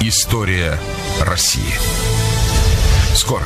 История 0.01 0.79
России. 1.21 1.75
Скоро. 3.15 3.45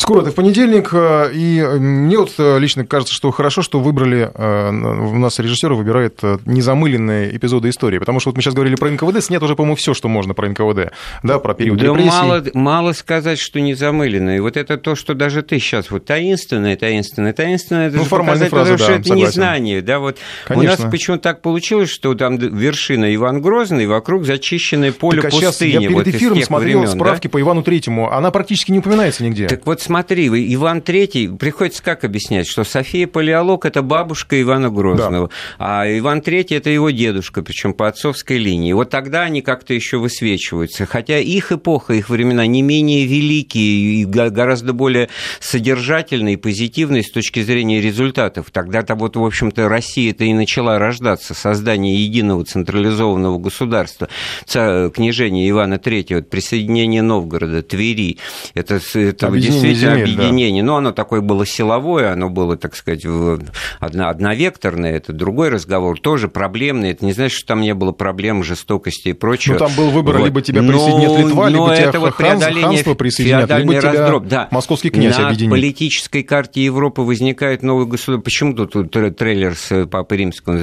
Скоро 0.00 0.22
это 0.22 0.30
в 0.30 0.34
понедельник, 0.34 0.94
э, 0.94 1.30
и 1.34 1.62
мне 1.62 2.16
вот 2.16 2.32
э, 2.38 2.58
лично 2.58 2.86
кажется, 2.86 3.14
что 3.14 3.30
хорошо, 3.32 3.60
что 3.60 3.80
выбрали, 3.80 4.30
э, 4.34 4.70
у 4.70 5.18
нас 5.18 5.38
режиссеры 5.38 5.74
выбирают 5.74 6.22
незамыленные 6.46 7.36
эпизоды 7.36 7.68
истории, 7.68 7.98
потому 7.98 8.18
что 8.18 8.30
вот 8.30 8.36
мы 8.36 8.42
сейчас 8.42 8.54
говорили 8.54 8.76
про 8.76 8.88
НКВД, 8.88 9.22
снят 9.22 9.42
уже, 9.42 9.56
по-моему, 9.56 9.76
все, 9.76 9.92
что 9.92 10.08
можно 10.08 10.32
про 10.32 10.48
НКВД, 10.48 10.92
да, 11.22 11.38
про 11.38 11.52
период 11.52 11.78
да 11.78 11.88
репрессий. 11.88 12.08
Мало, 12.08 12.42
мало 12.54 12.92
сказать, 12.94 13.38
что 13.38 13.60
незамыленные. 13.60 14.40
Вот 14.40 14.56
это 14.56 14.78
то, 14.78 14.94
что 14.94 15.12
даже 15.12 15.42
ты 15.42 15.58
сейчас 15.58 15.90
вот 15.90 16.06
таинственное, 16.06 16.78
таинственное, 16.78 17.34
таинственное, 17.34 17.88
это 17.88 17.98
ну, 17.98 18.04
формальная 18.04 18.48
фраза, 18.48 18.78
что 18.78 18.86
да, 18.86 18.94
это 18.94 19.04
согласен. 19.04 19.28
незнание, 19.28 19.82
да, 19.82 19.98
вот 19.98 20.16
Конечно. 20.46 20.76
у 20.76 20.82
нас 20.82 20.90
почему 20.90 21.18
так 21.18 21.42
получилось, 21.42 21.90
что 21.90 22.14
там 22.14 22.38
вершина 22.38 23.14
Иван 23.14 23.42
Грозный, 23.42 23.86
вокруг 23.86 24.24
зачищенное 24.24 24.92
поле 24.92 25.20
так, 25.20 25.34
а 25.34 25.36
пустыни. 25.36 25.72
Я 25.82 25.88
перед 25.90 26.08
эфиром 26.08 26.40
смотрел 26.42 26.80
времен, 26.80 26.94
справки 26.94 27.26
да? 27.26 27.32
по 27.32 27.38
Ивану 27.38 27.62
Третьему, 27.62 28.10
она 28.10 28.30
практически 28.30 28.72
не 28.72 28.78
упоминается 28.78 29.22
нигде. 29.22 29.46
Так 29.46 29.66
вот 29.66 29.82
смотри, 29.82 29.90
Иван 30.00 30.82
Третий, 30.82 31.28
приходится 31.28 31.82
как 31.82 32.04
объяснять, 32.04 32.46
что 32.46 32.64
София 32.64 33.06
Палеолог– 33.06 33.64
это 33.66 33.82
бабушка 33.82 34.40
Ивана 34.40 34.70
Грозного, 34.70 35.28
да. 35.58 35.82
а 35.82 35.98
Иван 35.98 36.22
Третий– 36.22 36.54
это 36.56 36.70
его 36.70 36.90
дедушка, 36.90 37.42
причем 37.42 37.74
по 37.74 37.88
отцовской 37.88 38.38
линии. 38.38 38.72
Вот 38.72 38.90
тогда 38.90 39.22
они 39.22 39.42
как-то 39.42 39.74
еще 39.74 39.98
высвечиваются, 39.98 40.86
хотя 40.86 41.18
их 41.18 41.52
эпоха, 41.52 41.94
их 41.94 42.08
времена 42.08 42.46
не 42.46 42.62
менее 42.62 43.06
великие 43.06 44.02
и 44.02 44.04
гораздо 44.04 44.72
более 44.72 45.08
содержательные 45.40 46.34
и 46.34 46.36
позитивные 46.36 47.02
с 47.02 47.10
точки 47.10 47.42
зрения 47.42 47.80
результатов. 47.80 48.50
Тогда-то 48.52 48.94
вот, 48.94 49.16
в 49.16 49.24
общем-то, 49.24 49.68
Россия-то 49.68 50.24
и 50.24 50.32
начала 50.32 50.78
рождаться, 50.78 51.34
создание 51.34 52.02
единого 52.02 52.44
централизованного 52.44 53.38
государства, 53.38 54.08
княжение 54.46 55.48
Ивана 55.50 55.78
Третьего, 55.78 56.20
присоединение 56.22 57.02
Новгорода, 57.02 57.62
Твери. 57.62 58.18
Это, 58.54 58.80
это 58.94 59.30
действительно 59.30 59.79
земель, 59.80 60.02
объединение. 60.02 60.62
Да. 60.62 60.66
Но 60.66 60.76
оно 60.76 60.92
такое 60.92 61.20
было 61.20 61.46
силовое, 61.46 62.12
оно 62.12 62.28
было, 62.30 62.56
так 62.56 62.76
сказать, 62.76 63.04
одно, 63.04 64.08
одновекторное. 64.08 64.92
Это 64.92 65.12
другой 65.12 65.48
разговор, 65.48 65.98
тоже 66.00 66.28
проблемный. 66.28 66.90
Это 66.90 67.04
не 67.04 67.12
значит, 67.12 67.38
что 67.38 67.48
там 67.48 67.60
не 67.60 67.74
было 67.74 67.92
проблем, 67.92 68.44
жестокости 68.44 69.08
и 69.08 69.12
прочего. 69.12 69.54
Ну, 69.54 69.58
там 69.58 69.72
был 69.76 69.90
выбор, 69.90 70.18
вот. 70.18 70.24
либо 70.24 70.42
тебя 70.42 70.62
присоединят 70.62 71.18
Литва, 71.18 71.48
либо 71.48 71.66
но 71.66 71.74
тебя 71.74 71.86
это 71.86 72.00
вот 72.00 72.16
преодоление 72.16 72.62
ханство 72.62 72.94
присоединят, 72.94 73.50
либо 73.50 73.74
тебя 73.74 73.92
раздроб. 73.92 74.26
Да. 74.26 74.48
московский 74.50 74.90
князь 74.90 75.18
На 75.18 75.28
объединит. 75.28 75.50
политической 75.50 76.22
карте 76.22 76.64
Европы 76.64 77.02
возникает 77.02 77.62
новый 77.62 77.86
государство. 77.86 78.22
Почему 78.22 78.54
тут 78.54 78.90
трейлер 78.90 79.54
с 79.54 79.86
Папой 79.86 80.18
Римским? 80.18 80.58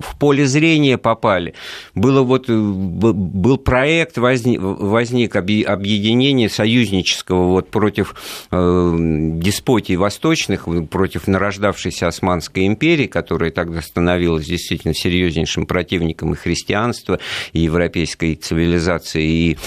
В 0.00 0.18
поле 0.18 0.46
зрения 0.46 0.98
попали. 0.98 1.54
Было 1.94 2.22
вот, 2.22 2.48
э, 2.48 2.52
был 2.52 3.58
проект, 3.58 4.18
возник, 4.18 4.60
возник 4.60 5.36
объединение 5.36 6.48
союзнического 6.48 7.48
вот 7.48 7.70
против 7.70 8.14
э, 8.62 9.38
деспотий 9.40 9.96
восточных, 9.96 10.68
против 10.90 11.26
нарождавшейся 11.26 12.08
Османской 12.08 12.66
империи, 12.66 13.06
которая 13.06 13.50
тогда 13.50 13.82
становилась 13.82 14.46
действительно 14.46 14.94
серьезнейшим 14.94 15.66
противником 15.66 16.32
и 16.32 16.36
христианства, 16.36 17.18
и 17.52 17.60
европейской 17.60 18.34
цивилизации, 18.34 19.24
и 19.24 19.58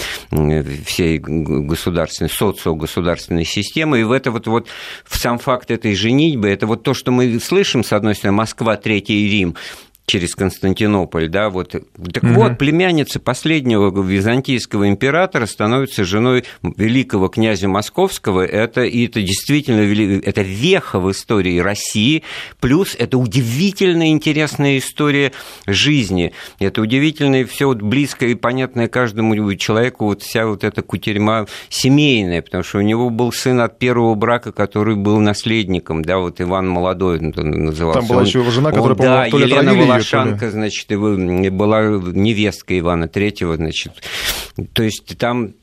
всей 0.85 1.19
государственной, 1.19 2.29
социогосударственной 2.29 3.45
системы. 3.45 4.01
И 4.01 4.03
в 4.03 4.11
это 4.11 4.31
вот, 4.31 4.47
вот 4.47 4.67
в 5.05 5.17
сам 5.17 5.39
факт 5.39 5.71
этой 5.71 5.95
женитьбы, 5.95 6.47
это 6.49 6.67
вот 6.67 6.83
то, 6.83 6.93
что 6.93 7.11
мы 7.11 7.39
слышим, 7.39 7.83
с 7.83 7.93
одной 7.93 8.15
стороны, 8.15 8.37
Москва, 8.37 8.75
Третий 8.77 9.29
Рим, 9.29 9.55
через 10.05 10.35
Константинополь, 10.35 11.29
да, 11.29 11.49
вот. 11.49 11.71
Так 11.71 12.23
угу. 12.23 12.33
вот, 12.33 12.57
племянница 12.57 13.19
последнего 13.19 13.91
византийского 14.03 14.87
императора 14.87 15.45
становится 15.45 16.05
женой 16.05 16.43
великого 16.61 17.27
князя 17.27 17.67
Московского. 17.67 18.45
Это, 18.45 18.83
и 18.83 19.07
это 19.07 19.21
действительно 19.21 19.81
это 20.23 20.41
веха 20.41 20.99
в 20.99 21.11
истории 21.11 21.59
России, 21.59 22.23
плюс 22.59 22.95
это 22.97 23.17
удивительно 23.17 24.09
интересная 24.09 24.77
история 24.77 25.31
жизни. 25.65 26.33
Это 26.59 26.81
удивительно 26.81 27.45
все 27.45 27.67
вот 27.67 27.81
близкое 27.81 28.29
и 28.29 28.35
понятное 28.35 28.87
каждому 28.87 29.53
человеку 29.55 30.05
вот 30.05 30.21
вся 30.21 30.45
вот 30.45 30.63
эта 30.63 30.81
кутерьма 30.81 31.47
семейная, 31.69 32.41
потому 32.41 32.63
что 32.63 32.77
у 32.77 32.81
него 32.81 33.09
был 33.09 33.31
сын 33.31 33.59
от 33.61 33.79
первого 33.79 34.15
брака, 34.15 34.51
который 34.51 34.95
был 34.95 35.19
наследником, 35.19 36.03
да, 36.03 36.19
вот 36.19 36.41
Иван 36.41 36.69
Молодой 36.69 37.19
он 37.19 37.49
назывался. 37.49 37.99
Там 37.99 38.07
была 38.07 38.19
он, 38.19 38.25
еще 38.25 38.39
его 38.39 38.51
жена, 38.51 38.71
которая, 38.71 38.91
он, 38.91 38.97
да, 38.97 39.25
Елена 39.25 39.73
Волошанка, 39.95 40.51
значит, 40.51 40.87
была 40.89 41.83
невестка 41.83 42.77
Ивана 42.77 43.07
Третьего, 43.07 43.55
значит. 43.55 43.93
То 44.73 44.83
есть 44.83 45.17
там 45.17 45.53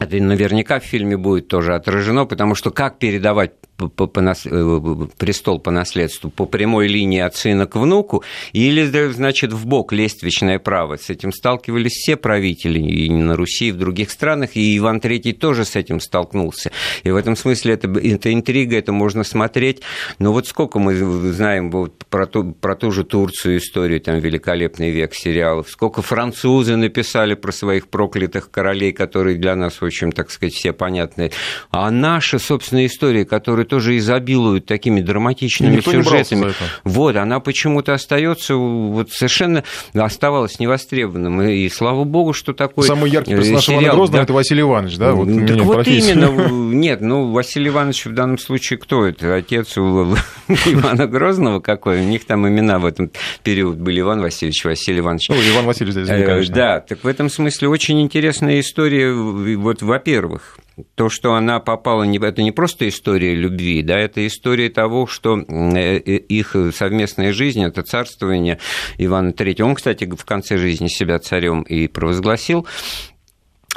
это 0.00 0.16
наверняка 0.16 0.80
в 0.80 0.84
фильме 0.84 1.16
будет 1.16 1.48
тоже 1.48 1.74
отражено, 1.74 2.24
потому 2.26 2.54
что 2.54 2.70
как 2.70 2.98
передавать 2.98 3.52
по, 3.76 3.88
по, 3.88 4.20
э, 4.20 5.06
престол 5.18 5.58
по 5.58 5.70
наследству 5.70 6.30
по 6.30 6.46
прямой 6.46 6.86
линии 6.86 7.20
от 7.20 7.36
сына 7.36 7.66
к 7.66 7.76
внуку, 7.76 8.22
или, 8.52 8.84
значит, 9.10 9.52
в 9.52 9.66
бок 9.66 9.92
лествичное 9.92 10.58
право. 10.58 10.96
С 10.96 11.10
этим 11.10 11.32
сталкивались 11.32 11.92
все 11.92 12.16
правители 12.16 12.78
и 12.78 13.10
на 13.10 13.36
Руси, 13.36 13.68
и 13.68 13.72
в 13.72 13.76
других 13.76 14.10
странах, 14.10 14.50
и 14.54 14.76
Иван 14.78 14.98
III 14.98 15.32
тоже 15.32 15.64
с 15.64 15.76
этим 15.76 16.00
столкнулся. 16.00 16.70
И 17.02 17.10
в 17.10 17.16
этом 17.16 17.36
смысле 17.36 17.74
это, 17.74 17.88
это 17.88 18.32
интрига, 18.32 18.76
это 18.76 18.92
можно 18.92 19.24
смотреть. 19.24 19.82
Но 20.18 20.32
вот 20.32 20.46
сколько 20.46 20.78
мы 20.78 20.94
знаем 20.94 21.70
вот 21.70 22.04
про, 22.08 22.26
ту, 22.26 22.52
про 22.52 22.76
ту 22.76 22.92
же 22.92 23.04
Турцию 23.04 23.58
историю, 23.58 24.00
там, 24.00 24.18
«Великолепный 24.18 24.90
век» 24.90 25.14
сериалов, 25.14 25.68
сколько 25.68 26.02
французы 26.02 26.76
написали 26.76 27.34
про 27.34 27.52
своих 27.52 27.88
проклятых 27.88 28.50
королей, 28.50 28.92
которые 28.92 29.36
для 29.36 29.56
нас, 29.56 29.80
в 29.80 29.84
общем, 29.84 30.12
так 30.12 30.30
сказать, 30.30 30.54
все 30.54 30.72
понятны. 30.72 31.32
А 31.70 31.90
наша, 31.90 32.38
собственно, 32.38 32.86
история, 32.86 33.24
которая 33.24 33.63
которые 33.64 33.82
тоже 33.82 33.98
изобилуют 33.98 34.66
такими 34.66 35.00
драматичными 35.00 35.80
сюжетами. 35.80 36.52
Вот, 36.84 37.16
она 37.16 37.40
почему-то 37.40 37.94
остается, 37.94 38.54
вот 38.54 39.10
совершенно 39.10 39.64
оставалась 39.94 40.58
невостребованным. 40.58 41.42
И 41.42 41.68
слава 41.68 42.04
богу, 42.04 42.32
что 42.32 42.52
такое 42.52 42.86
Самый 42.86 43.10
яркий 43.10 43.34
персонаж 43.34 43.64
сериал, 43.64 43.82
Ивана 43.82 43.94
Грозного 43.94 44.18
да. 44.18 44.22
это 44.24 44.32
Василий 44.32 44.60
Иванович, 44.62 44.96
да? 44.96 45.12
Вот, 45.12 45.28
так 45.46 45.60
вот 45.60 45.74
профессии. 45.76 46.12
именно, 46.12 46.74
нет, 46.74 47.00
ну, 47.00 47.32
Василий 47.32 47.68
Иванович 47.68 48.06
в 48.06 48.14
данном 48.14 48.38
случае 48.38 48.78
кто 48.78 49.06
это? 49.06 49.34
Отец 49.34 49.76
у 49.78 50.14
Ивана 50.48 51.06
Грозного 51.06 51.60
какой? 51.60 52.00
У 52.00 52.04
них 52.04 52.24
там 52.24 52.46
имена 52.46 52.78
в 52.78 52.86
этом 52.86 53.10
период 53.42 53.76
были 53.76 54.00
Иван 54.00 54.20
Васильевич, 54.20 54.64
Василий 54.64 55.00
Иванович. 55.00 55.28
Ну, 55.30 55.36
Иван 55.36 55.66
Васильевич, 55.66 55.94
здесь, 55.94 56.08
э, 56.08 56.26
конечно. 56.26 56.54
Да, 56.54 56.80
так 56.80 57.02
в 57.02 57.06
этом 57.06 57.30
смысле 57.30 57.68
очень 57.68 58.00
интересная 58.00 58.60
история, 58.60 59.12
вот, 59.12 59.82
во-первых, 59.82 60.58
то, 60.94 61.08
что 61.08 61.34
она 61.34 61.60
попала, 61.60 62.04
это 62.04 62.42
не 62.42 62.52
просто 62.52 62.88
история 62.88 63.34
любви, 63.34 63.82
да, 63.82 63.98
это 63.98 64.26
история 64.26 64.70
того, 64.70 65.06
что 65.06 65.38
э, 65.38 65.98
их 65.98 66.56
совместная 66.74 67.32
жизнь, 67.32 67.62
это 67.62 67.82
царствование 67.82 68.58
Ивана 68.98 69.30
III. 69.30 69.62
Он, 69.62 69.74
кстати, 69.74 70.04
в 70.04 70.24
конце 70.24 70.58
жизни 70.58 70.88
себя 70.88 71.18
царем 71.18 71.62
и 71.62 71.86
провозгласил. 71.86 72.66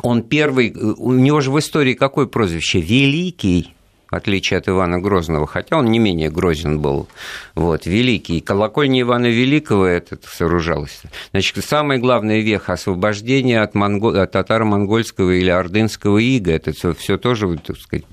Он 0.03 0.23
первый, 0.23 0.73
у 0.73 1.13
него 1.13 1.41
же 1.41 1.51
в 1.51 1.59
истории 1.59 1.93
какое 1.93 2.27
прозвище? 2.27 2.81
Великий 2.81 3.73
в 4.09 4.15
отличие 4.15 4.59
от 4.59 4.69
Ивана 4.69 4.99
Грозного, 4.99 5.47
хотя 5.47 5.77
он 5.77 5.85
не 5.85 5.99
менее 5.99 6.29
грозен 6.29 6.79
был, 6.79 7.07
вот, 7.55 7.85
великий. 7.85 8.39
Колокольня 8.39 9.01
Ивана 9.01 9.27
Великого 9.27 9.85
это 9.85 10.17
сооружалось. 10.27 11.01
Значит, 11.31 11.63
самая 11.63 11.99
главная 11.99 12.41
веха 12.41 12.73
освобождения 12.73 13.61
от, 13.61 13.75
монго... 13.75 14.21
от 14.21 14.31
татаро-монгольского 14.31 15.31
или 15.31 15.49
ордынского 15.49 16.17
ига, 16.17 16.53
это 16.53 16.71
все, 16.71 16.93
все 16.93 17.17
тоже, 17.17 17.57
так 17.57 17.77
сказать, 17.77 18.05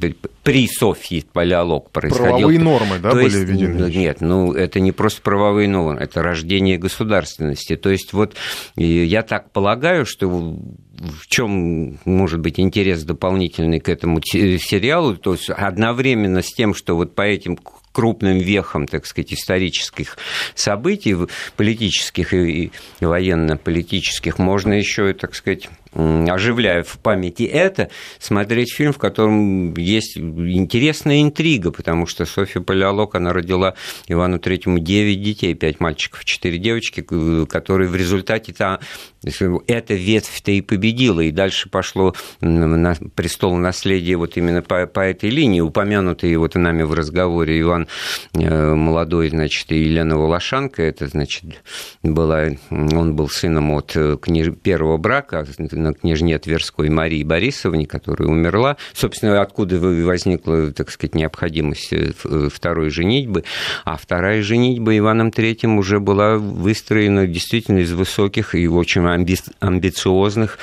при 0.43 0.67
Софье 0.69 1.25
палеолог 1.33 1.91
происходил. 1.91 2.27
Правовые 2.27 2.59
нормы, 2.59 2.99
да, 2.99 3.11
То 3.11 3.17
были 3.17 3.25
есть, 3.25 3.37
введены? 3.37 3.91
Нет, 3.91 4.21
ну, 4.21 4.53
это 4.53 4.81
не 4.81 4.93
просто 4.93 5.23
правовые 5.23 5.69
нормы, 5.69 6.01
это 6.01 6.23
рождение 6.23 6.79
государственности. 6.79 7.77
То 7.77 7.91
есть, 7.91 8.13
вот 8.13 8.35
я 8.77 9.23
так 9.23 9.53
полагаю, 9.53 10.07
что 10.07 10.57
в 10.99 11.27
чем 11.27 11.99
может 12.05 12.41
быть 12.41 12.61
интерес 12.61 13.03
дополнительный 13.03 13.81
к 13.81 13.89
этому 13.89 14.21
сериалу, 14.23 15.17
то 15.17 15.33
есть 15.33 15.51
одновременно 15.51 16.43
с 16.43 16.53
тем, 16.53 16.75
что 16.75 16.97
вот 16.97 17.15
по 17.15 17.23
этим 17.23 17.59
крупным 17.93 18.39
вехам, 18.39 18.89
так 18.89 19.07
сказать, 19.07 19.33
исторических 19.33 20.19
событий, 20.55 21.17
политических 21.57 22.35
и 22.35 22.73
военно-политических, 23.01 24.39
можно 24.39 24.73
еще, 24.73 25.13
так 25.15 25.35
сказать, 25.35 25.69
оживляя 25.95 26.83
в 26.83 26.99
памяти 26.99 27.45
это, 27.45 27.91
смотреть 28.19 28.75
фильм, 28.75 28.93
в 28.93 28.99
котором 28.99 29.75
есть 29.75 30.17
интересная 30.17 31.23
интрига, 31.23 31.71
потому 31.71 32.07
что 32.07 32.25
Софья 32.25 32.61
Палеолог, 32.61 33.15
она 33.15 33.33
родила 33.33 33.75
Ивану 34.09 34.39
Третьему 34.39 34.79
9 34.79 35.23
детей, 35.23 35.55
5 35.55 35.81
мальчиков, 35.81 36.25
4 36.25 36.59
девочки, 36.59 37.05
которые 37.47 37.89
в 37.89 37.97
результате 37.97 38.53
-то, 38.53 38.81
эта 39.67 39.95
ветвь-то 39.95 40.51
и 40.51 40.61
победила, 40.61 41.21
и 41.21 41.31
дальше 41.31 41.69
пошло 41.69 42.15
на 42.41 42.95
престол 43.15 43.57
наследия 43.57 44.17
вот 44.17 44.37
именно 44.37 44.63
по, 44.63 44.87
по 44.87 45.01
этой 45.01 45.31
линии, 45.31 45.61
упомянутый 45.61 46.37
вот 46.37 46.55
нами 46.55 46.83
в 46.83 46.93
разговоре 46.93 47.61
Иван 47.61 47.89
э, 48.35 48.75
молодой, 48.75 49.31
значит, 49.31 49.71
и 49.73 49.85
Елена 49.85 50.19
Волошанка, 50.19 50.83
это, 50.83 51.07
значит, 51.07 51.45
была, 52.03 52.49
он 52.71 53.15
был 53.15 53.29
сыном 53.29 53.71
от 53.73 53.93
э, 53.97 54.17
княж... 54.21 54.53
первого 54.63 54.97
брака, 54.97 55.47
на 55.85 55.95
княжне 55.95 56.39
Тверской 56.39 56.89
Марии 56.89 57.23
Борисовне, 57.23 57.87
которая 57.87 58.29
умерла. 58.29 58.77
Собственно, 58.93 59.41
откуда 59.41 59.79
возникла, 59.79 60.73
так 60.73 60.91
сказать, 60.91 61.15
необходимость 61.15 61.93
э, 61.93 62.13
э, 62.25 62.49
второй 62.53 62.91
женитьбы. 62.91 63.45
А 63.85 63.97
вторая 63.97 64.43
женитьба 64.43 64.97
Иваном 64.97 65.31
Третьим 65.31 65.79
уже 65.79 66.01
была 66.01 66.39
выстроена 66.39 67.27
действительно 67.27 67.79
из 67.79 67.93
высоких 67.93 68.55
и 68.55 68.67
очень 68.67 69.03
амби- 69.03 69.53
амбициозных 69.61 70.59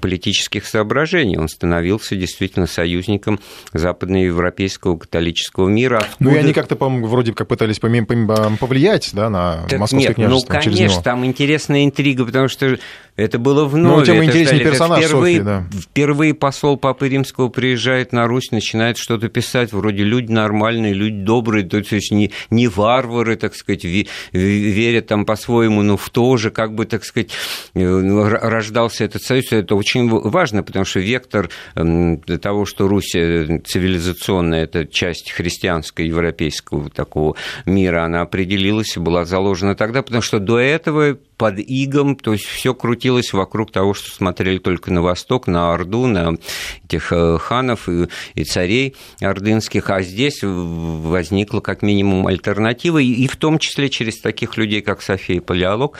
политических 0.00 0.66
соображений. 0.66 1.38
Он 1.38 1.48
становился 1.48 2.14
действительно 2.16 2.66
союзником 2.66 3.40
западноевропейского 3.72 4.98
католического 4.98 5.68
мира. 5.68 5.98
Откуда... 5.98 6.30
Ну 6.30 6.36
и 6.36 6.38
они 6.38 6.52
как-то, 6.52 6.76
по-моему, 6.76 7.06
вроде 7.06 7.32
как 7.32 7.48
пытались 7.48 7.78
повлиять 7.78 9.10
да, 9.12 9.30
на 9.30 9.66
так 9.68 9.80
московское 9.80 10.08
нет, 10.08 10.14
княжество 10.16 10.52
ну, 10.52 10.60
конечно, 10.60 10.76
через 10.76 10.92
него. 10.92 11.02
там 11.02 11.24
интересная 11.24 11.84
интрига, 11.84 12.24
потому 12.24 12.48
что 12.48 12.78
это 13.16 13.38
было 13.38 13.64
вновь. 13.64 13.98
Ну, 13.98 14.04
тем 14.04 14.24
интереснее 14.24 14.57
персонаж 14.58 15.04
впервые, 15.04 15.38
Софьи, 15.38 15.44
да. 15.44 15.66
Впервые 15.80 16.34
посол 16.34 16.76
Папы 16.76 17.08
Римского 17.08 17.48
приезжает 17.48 18.12
на 18.12 18.26
Русь, 18.26 18.50
начинает 18.50 18.98
что-то 18.98 19.28
писать, 19.28 19.72
вроде 19.72 20.04
люди 20.04 20.30
нормальные, 20.30 20.92
люди 20.92 21.22
добрые, 21.22 21.64
то 21.64 21.78
есть 21.78 22.10
не, 22.10 22.32
не 22.50 22.68
варвары, 22.68 23.36
так 23.36 23.54
сказать, 23.54 23.84
верят 24.32 25.06
там 25.06 25.24
по-своему, 25.24 25.82
но 25.82 25.96
в 25.96 26.10
то 26.10 26.36
же, 26.36 26.50
как 26.50 26.74
бы, 26.74 26.84
так 26.84 27.04
сказать, 27.04 27.30
э, 27.74 28.38
рождался 28.42 29.04
этот 29.04 29.22
союз. 29.22 29.52
Это 29.52 29.74
очень 29.74 30.08
важно, 30.08 30.62
потому 30.62 30.84
что 30.84 31.00
вектор 31.00 31.50
эм, 31.74 32.18
того, 32.18 32.64
что 32.64 32.88
Русь 32.88 33.14
э, 33.14 33.60
цивилизационная, 33.64 34.64
это 34.64 34.86
часть 34.86 35.30
христианского, 35.30 36.04
европейского 36.04 36.90
такого 36.90 37.36
мира, 37.66 38.04
она 38.04 38.22
определилась 38.22 38.96
и 38.96 39.00
была 39.00 39.24
заложена 39.24 39.74
тогда, 39.74 40.02
потому 40.02 40.22
что 40.22 40.38
до 40.38 40.58
этого 40.58 41.18
под 41.38 41.60
игом, 41.60 42.16
то 42.16 42.32
есть 42.32 42.44
все 42.44 42.74
крутилось 42.74 43.32
вокруг 43.32 43.70
того, 43.70 43.94
что 43.94 44.10
смотрели 44.10 44.58
только 44.58 44.92
на 44.92 45.00
восток, 45.00 45.46
на 45.46 45.72
Орду, 45.72 46.06
на 46.06 46.36
этих 46.84 47.12
э, 47.12 47.38
ханов 47.38 47.88
и, 47.88 48.08
и 48.34 48.44
царей 48.44 48.96
ордынских, 49.20 49.88
а 49.88 50.02
здесь 50.02 50.40
возникла 50.42 51.60
как 51.60 51.82
минимум 51.82 52.26
альтернатива, 52.26 52.98
и, 52.98 53.06
и 53.06 53.28
в 53.28 53.36
том 53.36 53.60
числе 53.60 53.88
через 53.88 54.20
таких 54.20 54.56
людей, 54.56 54.82
как 54.82 55.00
София 55.00 55.40
Палеолог, 55.40 55.96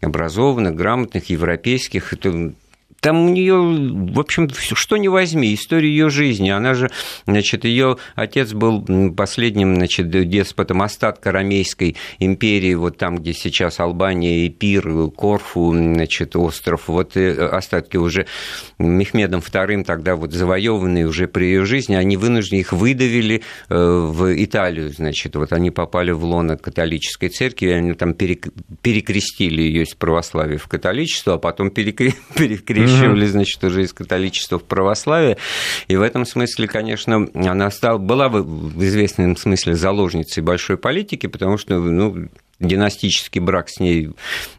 образованных, 0.00 0.76
грамотных, 0.76 1.30
европейских, 1.30 2.14
там 3.00 3.26
у 3.26 3.28
нее, 3.28 3.54
в 3.54 4.18
общем, 4.18 4.48
что 4.50 4.96
не 4.96 5.08
возьми, 5.08 5.54
история 5.54 5.88
ее 5.88 6.10
жизни. 6.10 6.50
Она 6.50 6.74
же, 6.74 6.90
значит, 7.26 7.64
ее 7.64 7.98
отец 8.14 8.52
был 8.52 8.84
последним, 9.14 9.76
значит, 9.76 10.10
деспотом 10.28 10.82
остатка 10.82 11.32
Ромейской 11.32 11.96
империи, 12.18 12.74
вот 12.74 12.98
там, 12.98 13.18
где 13.18 13.32
сейчас 13.32 13.80
Албания, 13.80 14.46
Эпир, 14.46 15.10
Корфу, 15.10 15.72
значит, 15.72 16.36
остров, 16.36 16.88
вот 16.88 17.16
остатки 17.16 17.96
уже 17.96 18.26
Мехмедом 18.78 19.40
II 19.40 19.84
тогда 19.84 20.16
вот 20.16 20.32
завоеванные 20.32 21.06
уже 21.06 21.28
при 21.28 21.46
ее 21.46 21.64
жизни, 21.64 21.94
они 21.94 22.16
вынуждены 22.16 22.60
их 22.60 22.72
выдавили 22.72 23.42
э, 23.68 23.74
в 23.76 24.44
Италию, 24.44 24.90
значит, 24.90 25.36
вот 25.36 25.52
они 25.52 25.70
попали 25.70 26.10
в 26.10 26.24
лоно 26.24 26.56
католической 26.56 27.28
церкви, 27.28 27.68
они 27.68 27.94
там 27.94 28.14
перекрестили 28.14 29.62
ее 29.62 29.82
из 29.82 29.94
православия 29.94 30.58
в 30.58 30.68
католичество, 30.68 31.34
а 31.34 31.38
потом 31.38 31.70
перекрестили 31.70 32.16
перекрещивали, 32.96 33.26
значит, 33.26 33.62
уже 33.64 33.82
из 33.82 33.92
католичества 33.92 34.58
в 34.58 34.64
православие. 34.64 35.36
И 35.88 35.96
в 35.96 36.02
этом 36.02 36.24
смысле, 36.24 36.68
конечно, 36.68 37.28
она 37.34 37.70
стала, 37.70 37.98
была 37.98 38.28
в 38.28 38.84
известном 38.84 39.36
смысле 39.36 39.74
заложницей 39.74 40.42
большой 40.42 40.76
политики, 40.76 41.26
потому 41.26 41.58
что, 41.58 41.78
ну, 41.78 42.28
династический 42.58 43.40
брак 43.40 43.68
с 43.68 43.80
ней 43.80 44.10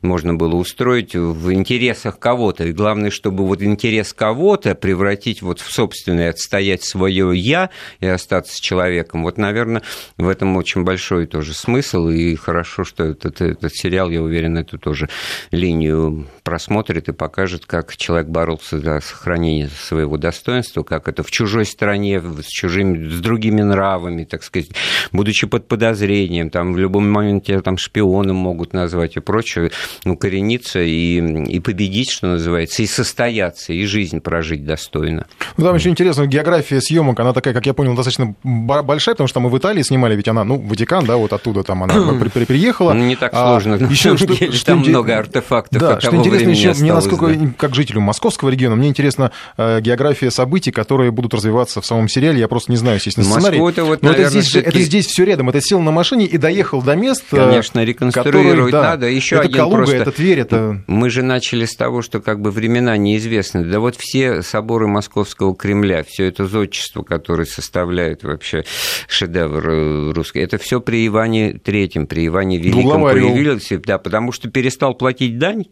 можно 0.02 0.36
было 0.36 0.56
устроить 0.56 1.16
в 1.16 1.52
интересах 1.52 2.20
кого-то. 2.20 2.66
И 2.66 2.72
главное, 2.72 3.10
чтобы 3.10 3.46
вот 3.46 3.62
интерес 3.62 4.14
кого-то 4.14 4.76
превратить 4.76 5.42
вот 5.42 5.60
в 5.60 5.72
собственное, 5.72 6.30
отстоять 6.30 6.84
свое 6.84 7.36
«я» 7.36 7.70
и 8.00 8.06
остаться 8.06 8.62
человеком. 8.62 9.24
Вот, 9.24 9.38
наверное, 9.38 9.82
в 10.18 10.28
этом 10.28 10.56
очень 10.58 10.84
большой 10.84 11.26
тоже 11.26 11.54
смысл. 11.54 12.10
И 12.10 12.36
хорошо, 12.36 12.84
что 12.84 13.04
этот, 13.04 13.42
этот 13.42 13.74
сериал, 13.74 14.10
я 14.10 14.22
уверен, 14.22 14.58
эту 14.58 14.78
тоже 14.78 15.10
линию 15.52 16.28
просмотрит 16.44 17.10
и 17.10 17.14
покажет, 17.14 17.66
как 17.66 17.96
человек 17.98 18.28
боролся 18.28 18.80
за 18.80 19.00
сохранение 19.02 19.70
своего 19.70 20.18
достоинства, 20.18 20.84
как 20.84 21.08
это 21.08 21.24
в 21.24 21.32
чужой 21.32 21.66
стране, 21.66 22.22
с 22.22 22.48
чужими, 22.48 23.10
с 23.10 23.20
другими 23.20 23.62
нравами, 23.62 24.24
так 24.24 24.44
сказать, 24.44 24.70
будучи 25.12 25.48
под 25.48 25.68
подозрением, 25.68 26.50
там 26.50 26.74
в 26.74 26.78
любом 26.78 27.10
моменте 27.10 27.60
там 27.62 27.78
шпионом 27.88 28.36
могут 28.36 28.74
назвать 28.74 29.16
и 29.16 29.20
прочее, 29.20 29.72
укорениться 30.06 30.80
и, 30.80 31.46
и 31.46 31.60
победить, 31.60 32.12
что 32.12 32.28
называется, 32.28 32.84
и 32.84 32.88
состояться, 32.88 33.74
и 33.74 33.86
жизнь 33.86 34.20
прожить 34.20 34.66
достойно. 34.66 35.26
Ну, 35.56 35.66
там 35.66 35.76
еще 35.76 35.90
интересно, 35.90 36.28
география 36.28 36.82
съемок, 36.82 37.20
она 37.20 37.34
такая, 37.34 37.54
как 37.54 37.66
я 37.66 37.74
понял, 37.74 37.96
достаточно 37.96 38.36
большая, 38.44 39.16
потому 39.16 39.28
что 39.28 39.40
мы 39.40 39.50
в 39.50 39.58
Италии 39.58 39.82
снимали, 39.82 40.16
ведь 40.16 40.28
она, 40.28 40.44
ну, 40.44 40.60
Ватикан, 40.60 41.06
да, 41.06 41.18
вот 41.18 41.34
оттуда 41.34 41.64
там 41.64 41.84
она 41.84 42.14
при, 42.34 42.46
приехала. 42.46 42.94
Ну, 42.94 43.06
не 43.06 43.16
так 43.16 43.32
сложно. 43.32 43.76
А, 43.76 43.84
еще 43.84 44.18
что, 44.18 44.28
деле, 44.28 44.52
там 44.66 44.82
что, 44.82 44.90
много 44.90 45.18
артефактов. 45.18 45.80
Да, 45.80 46.00
что 46.00 46.16
интересно 46.16 46.50
еще, 46.50 46.70
осталось, 46.70 46.82
мне 46.82 46.94
насколько, 46.94 47.28
да. 47.28 47.54
как 47.58 47.76
жителю 47.76 48.02
московского 48.02 48.50
региона, 48.50 48.76
мне 48.76 48.90
интересно 48.90 49.32
э, 49.58 49.80
география 49.82 50.32
событий, 50.32 50.72
которые 50.72 51.12
будут 51.12 51.34
развиваться 51.34 51.82
в 51.82 51.86
самом 51.86 52.10
сериале. 52.10 52.40
Я 52.40 52.48
просто 52.48 52.72
не 52.72 52.78
знаю, 52.78 52.98
естественно, 52.98 53.26
сценарий. 53.26 53.60
Москву-то 53.60 53.86
вот, 53.86 54.02
Но 54.02 54.10
наверное, 54.10 54.32
это 54.32 54.42
здесь, 54.42 54.56
это 54.56 54.80
здесь 54.80 55.06
все 55.08 55.24
рядом. 55.24 55.50
Это 55.50 55.62
сел 55.62 55.80
на 55.80 55.92
машине 55.92 56.26
и 56.26 56.38
доехал 56.38 56.82
до 56.82 56.96
мест, 56.96 57.24
э, 57.32 57.62
Конечно, 57.86 58.06
реконструировать 58.06 58.72
который, 58.72 58.72
да, 58.72 58.82
надо. 58.82 59.08
Еще 59.08 59.36
это 59.36 59.46
один 59.46 59.58
Калуга, 59.58 59.78
просто... 59.78 59.96
это 59.96 60.12
Тверь, 60.12 60.40
это... 60.40 60.84
Мы 60.88 61.10
же 61.10 61.24
начали 61.24 61.66
с 61.66 61.76
того, 61.76 62.02
что 62.02 62.20
как 62.20 62.42
бы 62.42 62.52
времена 62.52 62.98
неизвестны. 62.98 63.64
Да 63.64 63.80
вот 63.80 63.96
все 63.98 64.42
соборы 64.42 64.88
Московского 64.88 65.56
Кремля, 65.56 66.04
все 66.04 66.26
это 66.26 66.46
зодчество, 66.48 67.04
которое 67.04 67.46
составляет 67.46 68.24
вообще 68.24 68.64
шедевр 69.08 69.70
э, 69.70 70.12
русский, 70.12 70.40
это 70.40 70.58
все 70.58 70.82
при 70.82 71.08
Иване 71.08 71.54
Третьем, 71.54 72.08
при 72.08 72.28
Иване 72.28 72.58
Великом 72.58 73.04
появилось, 73.04 73.72
да, 73.86 73.98
потому 73.98 74.32
что 74.32 74.50
перестал 74.50 74.96
платить 74.96 75.38
дань, 75.38 75.66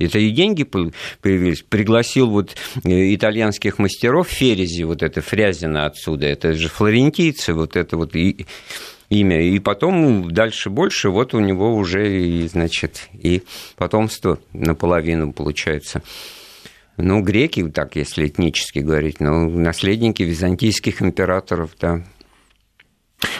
это 0.00 0.18
и 0.18 0.30
деньги 0.30 0.64
появились. 0.64 1.62
Пригласил 1.62 2.30
вот 2.30 2.56
э, 2.84 3.14
итальянских 3.14 3.78
мастеров 3.78 4.28
Ферези, 4.28 4.82
вот 4.82 5.02
это 5.02 5.20
Фрязина 5.20 5.86
отсюда, 5.86 6.26
это 6.26 6.54
же 6.54 6.68
флорентийцы, 6.68 7.52
вот 7.52 7.76
это 7.76 7.96
вот 7.96 8.16
и 8.16 8.46
имя. 9.10 9.42
И 9.42 9.58
потом 9.58 10.30
дальше 10.30 10.70
больше, 10.70 11.10
вот 11.10 11.34
у 11.34 11.40
него 11.40 11.74
уже, 11.74 12.18
и, 12.18 12.48
значит, 12.48 13.08
и 13.12 13.42
потомство 13.76 14.38
наполовину 14.52 15.32
получается. 15.32 16.02
Ну, 16.96 17.22
греки, 17.22 17.68
так, 17.68 17.96
если 17.96 18.26
этнически 18.26 18.78
говорить, 18.78 19.20
ну, 19.20 19.48
наследники 19.50 20.22
византийских 20.22 21.02
императоров, 21.02 21.72
да, 21.80 22.02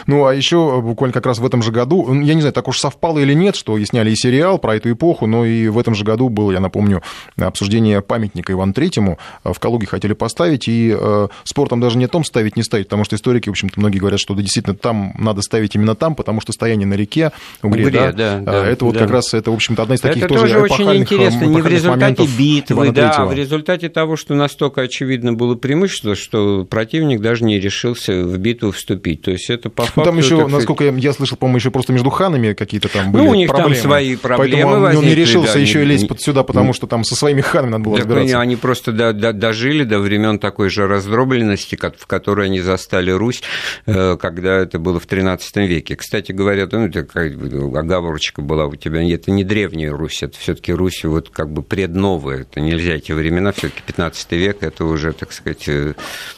ну, 0.07 0.25
а 0.25 0.33
еще 0.33 0.77
э, 0.77 0.81
буквально 0.81 1.13
как 1.13 1.25
раз 1.25 1.39
в 1.39 1.45
этом 1.45 1.61
же 1.61 1.71
году, 1.71 2.13
я 2.21 2.33
не 2.33 2.41
знаю, 2.41 2.53
так 2.53 2.67
уж 2.67 2.79
совпало 2.79 3.19
или 3.19 3.33
нет, 3.33 3.55
что 3.55 3.77
и 3.77 3.85
сняли 3.85 4.11
и 4.11 4.15
сериал 4.15 4.59
про 4.59 4.75
эту 4.75 4.91
эпоху, 4.91 5.27
но 5.27 5.45
и 5.45 5.67
в 5.67 5.77
этом 5.77 5.95
же 5.95 6.03
году 6.03 6.29
было, 6.29 6.51
я 6.51 6.59
напомню, 6.59 7.01
обсуждение 7.37 8.01
памятника 8.01 8.53
Ивану 8.53 8.73
Третьему 8.73 9.17
в 9.43 9.57
Калуге 9.59 9.87
хотели 9.87 10.13
поставить, 10.13 10.67
и 10.67 10.95
э, 10.97 11.27
спортом 11.43 11.79
даже 11.79 11.97
не 11.97 12.07
том 12.07 12.23
ставить, 12.23 12.55
не 12.55 12.63
ставить, 12.63 12.87
потому 12.87 13.03
что 13.03 13.15
историки, 13.15 13.49
в 13.49 13.51
общем-то, 13.51 13.79
многие 13.79 13.99
говорят, 13.99 14.19
что 14.19 14.33
да, 14.33 14.41
действительно 14.41 14.75
там 14.75 15.13
надо 15.17 15.41
ставить 15.41 15.75
именно 15.75 15.95
там, 15.95 16.15
потому 16.15 16.41
что 16.41 16.51
стояние 16.51 16.87
на 16.87 16.93
реке, 16.93 17.31
Угре, 17.63 17.85
Угре 17.85 17.99
да, 17.99 18.11
да, 18.11 18.37
э, 18.37 18.41
да, 18.41 18.67
это 18.67 18.85
вот 18.85 18.93
да. 18.93 19.01
как 19.01 19.11
раз, 19.11 19.33
это, 19.33 19.51
в 19.51 19.53
общем-то, 19.53 19.83
одна 19.83 19.95
из 19.95 20.01
таких 20.01 20.23
это 20.23 20.33
тоже, 20.33 20.53
тоже 20.53 20.59
очень 20.59 20.95
интересно, 20.95 21.45
не 21.45 21.61
в 21.61 21.67
результате 21.67 22.27
битвы, 22.37 22.91
да, 22.91 23.11
а 23.11 23.25
в 23.25 23.33
результате 23.33 23.89
того, 23.89 24.15
что 24.15 24.35
настолько 24.35 24.81
очевидно 24.81 25.33
было 25.33 25.55
преимущество, 25.55 26.15
что 26.15 26.65
противник 26.65 27.21
даже 27.21 27.43
не 27.43 27.59
решился 27.59 28.23
в 28.23 28.37
битву 28.37 28.71
вступить. 28.71 29.21
То 29.21 29.31
есть 29.31 29.49
это 29.49 29.69
по 29.71 29.83
факту... 29.83 30.01
Ну, 30.01 30.05
там 30.05 30.17
еще, 30.17 30.47
насколько 30.47 30.83
я, 30.83 30.91
я 30.91 31.13
слышал, 31.13 31.37
по-моему, 31.37 31.57
еще 31.57 31.71
просто 31.71 31.93
между 31.93 32.09
ханами 32.09 32.53
какие-то 32.53 32.89
там 32.89 33.11
были 33.11 33.23
Ну, 33.23 33.29
у 33.31 33.35
них 33.35 33.47
проблемы. 33.47 33.75
там 33.75 33.83
свои 33.83 34.15
проблемы 34.15 34.51
Поэтому 34.51 34.73
он, 34.73 34.81
возникли, 34.81 35.05
он 35.05 35.09
не 35.09 35.15
решился 35.15 35.53
да, 35.53 35.59
еще 35.59 35.79
не, 35.79 35.85
и 35.85 35.87
лезть 35.87 36.03
не, 36.03 36.07
под 36.09 36.21
сюда, 36.21 36.43
потому 36.43 36.73
что 36.73 36.87
там 36.87 37.03
со 37.03 37.15
своими 37.15 37.41
ханами 37.41 37.71
надо 37.71 37.83
было 37.83 37.97
так 37.97 38.05
разбираться. 38.05 38.39
Они 38.39 38.55
просто 38.55 38.91
до, 38.91 39.13
до, 39.13 39.33
дожили 39.33 39.83
до 39.83 39.99
времен 39.99 40.39
такой 40.39 40.69
же 40.69 40.87
раздробленности, 40.87 41.75
в 41.75 42.07
которой 42.07 42.47
они 42.47 42.61
застали 42.61 43.11
Русь, 43.11 43.41
э, 43.85 44.17
когда 44.17 44.57
это 44.57 44.79
было 44.79 44.99
в 44.99 45.07
XIII 45.07 45.39
веке. 45.67 45.95
Кстати 45.95 46.31
говоря, 46.31 46.67
ну, 46.71 46.87
это 46.87 47.03
как 47.03 47.33
оговорочка 47.33 48.41
была 48.41 48.65
у 48.65 48.75
тебя, 48.75 49.01
это 49.01 49.31
не 49.31 49.43
древняя 49.43 49.91
Русь, 49.91 50.23
это 50.23 50.37
все-таки 50.37 50.73
Русь 50.73 51.03
вот 51.03 51.29
как 51.29 51.51
бы 51.51 51.63
предновая, 51.63 52.41
это 52.41 52.59
нельзя 52.59 52.93
эти 52.93 53.11
времена, 53.11 53.51
все-таки 53.51 53.81
15 53.85 54.31
век, 54.33 54.57
это 54.61 54.85
уже, 54.85 55.13
так 55.13 55.31
сказать, 55.31 55.67
э, 55.67 55.93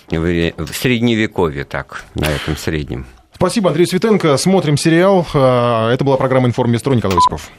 в 0.09 0.73
средневековье 0.73 1.63
так, 1.63 2.03
на 2.15 2.25
этом 2.25 2.57
среднем. 2.57 3.05
Спасибо, 3.43 3.71
Андрей 3.71 3.85
Светенко. 3.85 4.37
Смотрим 4.37 4.77
сериал. 4.77 5.27
А, 5.33 5.91
это 5.91 6.05
была 6.05 6.15
программа 6.15 6.47
«Информ 6.47 6.71
Николай 6.71 7.17
Осипов. 7.17 7.51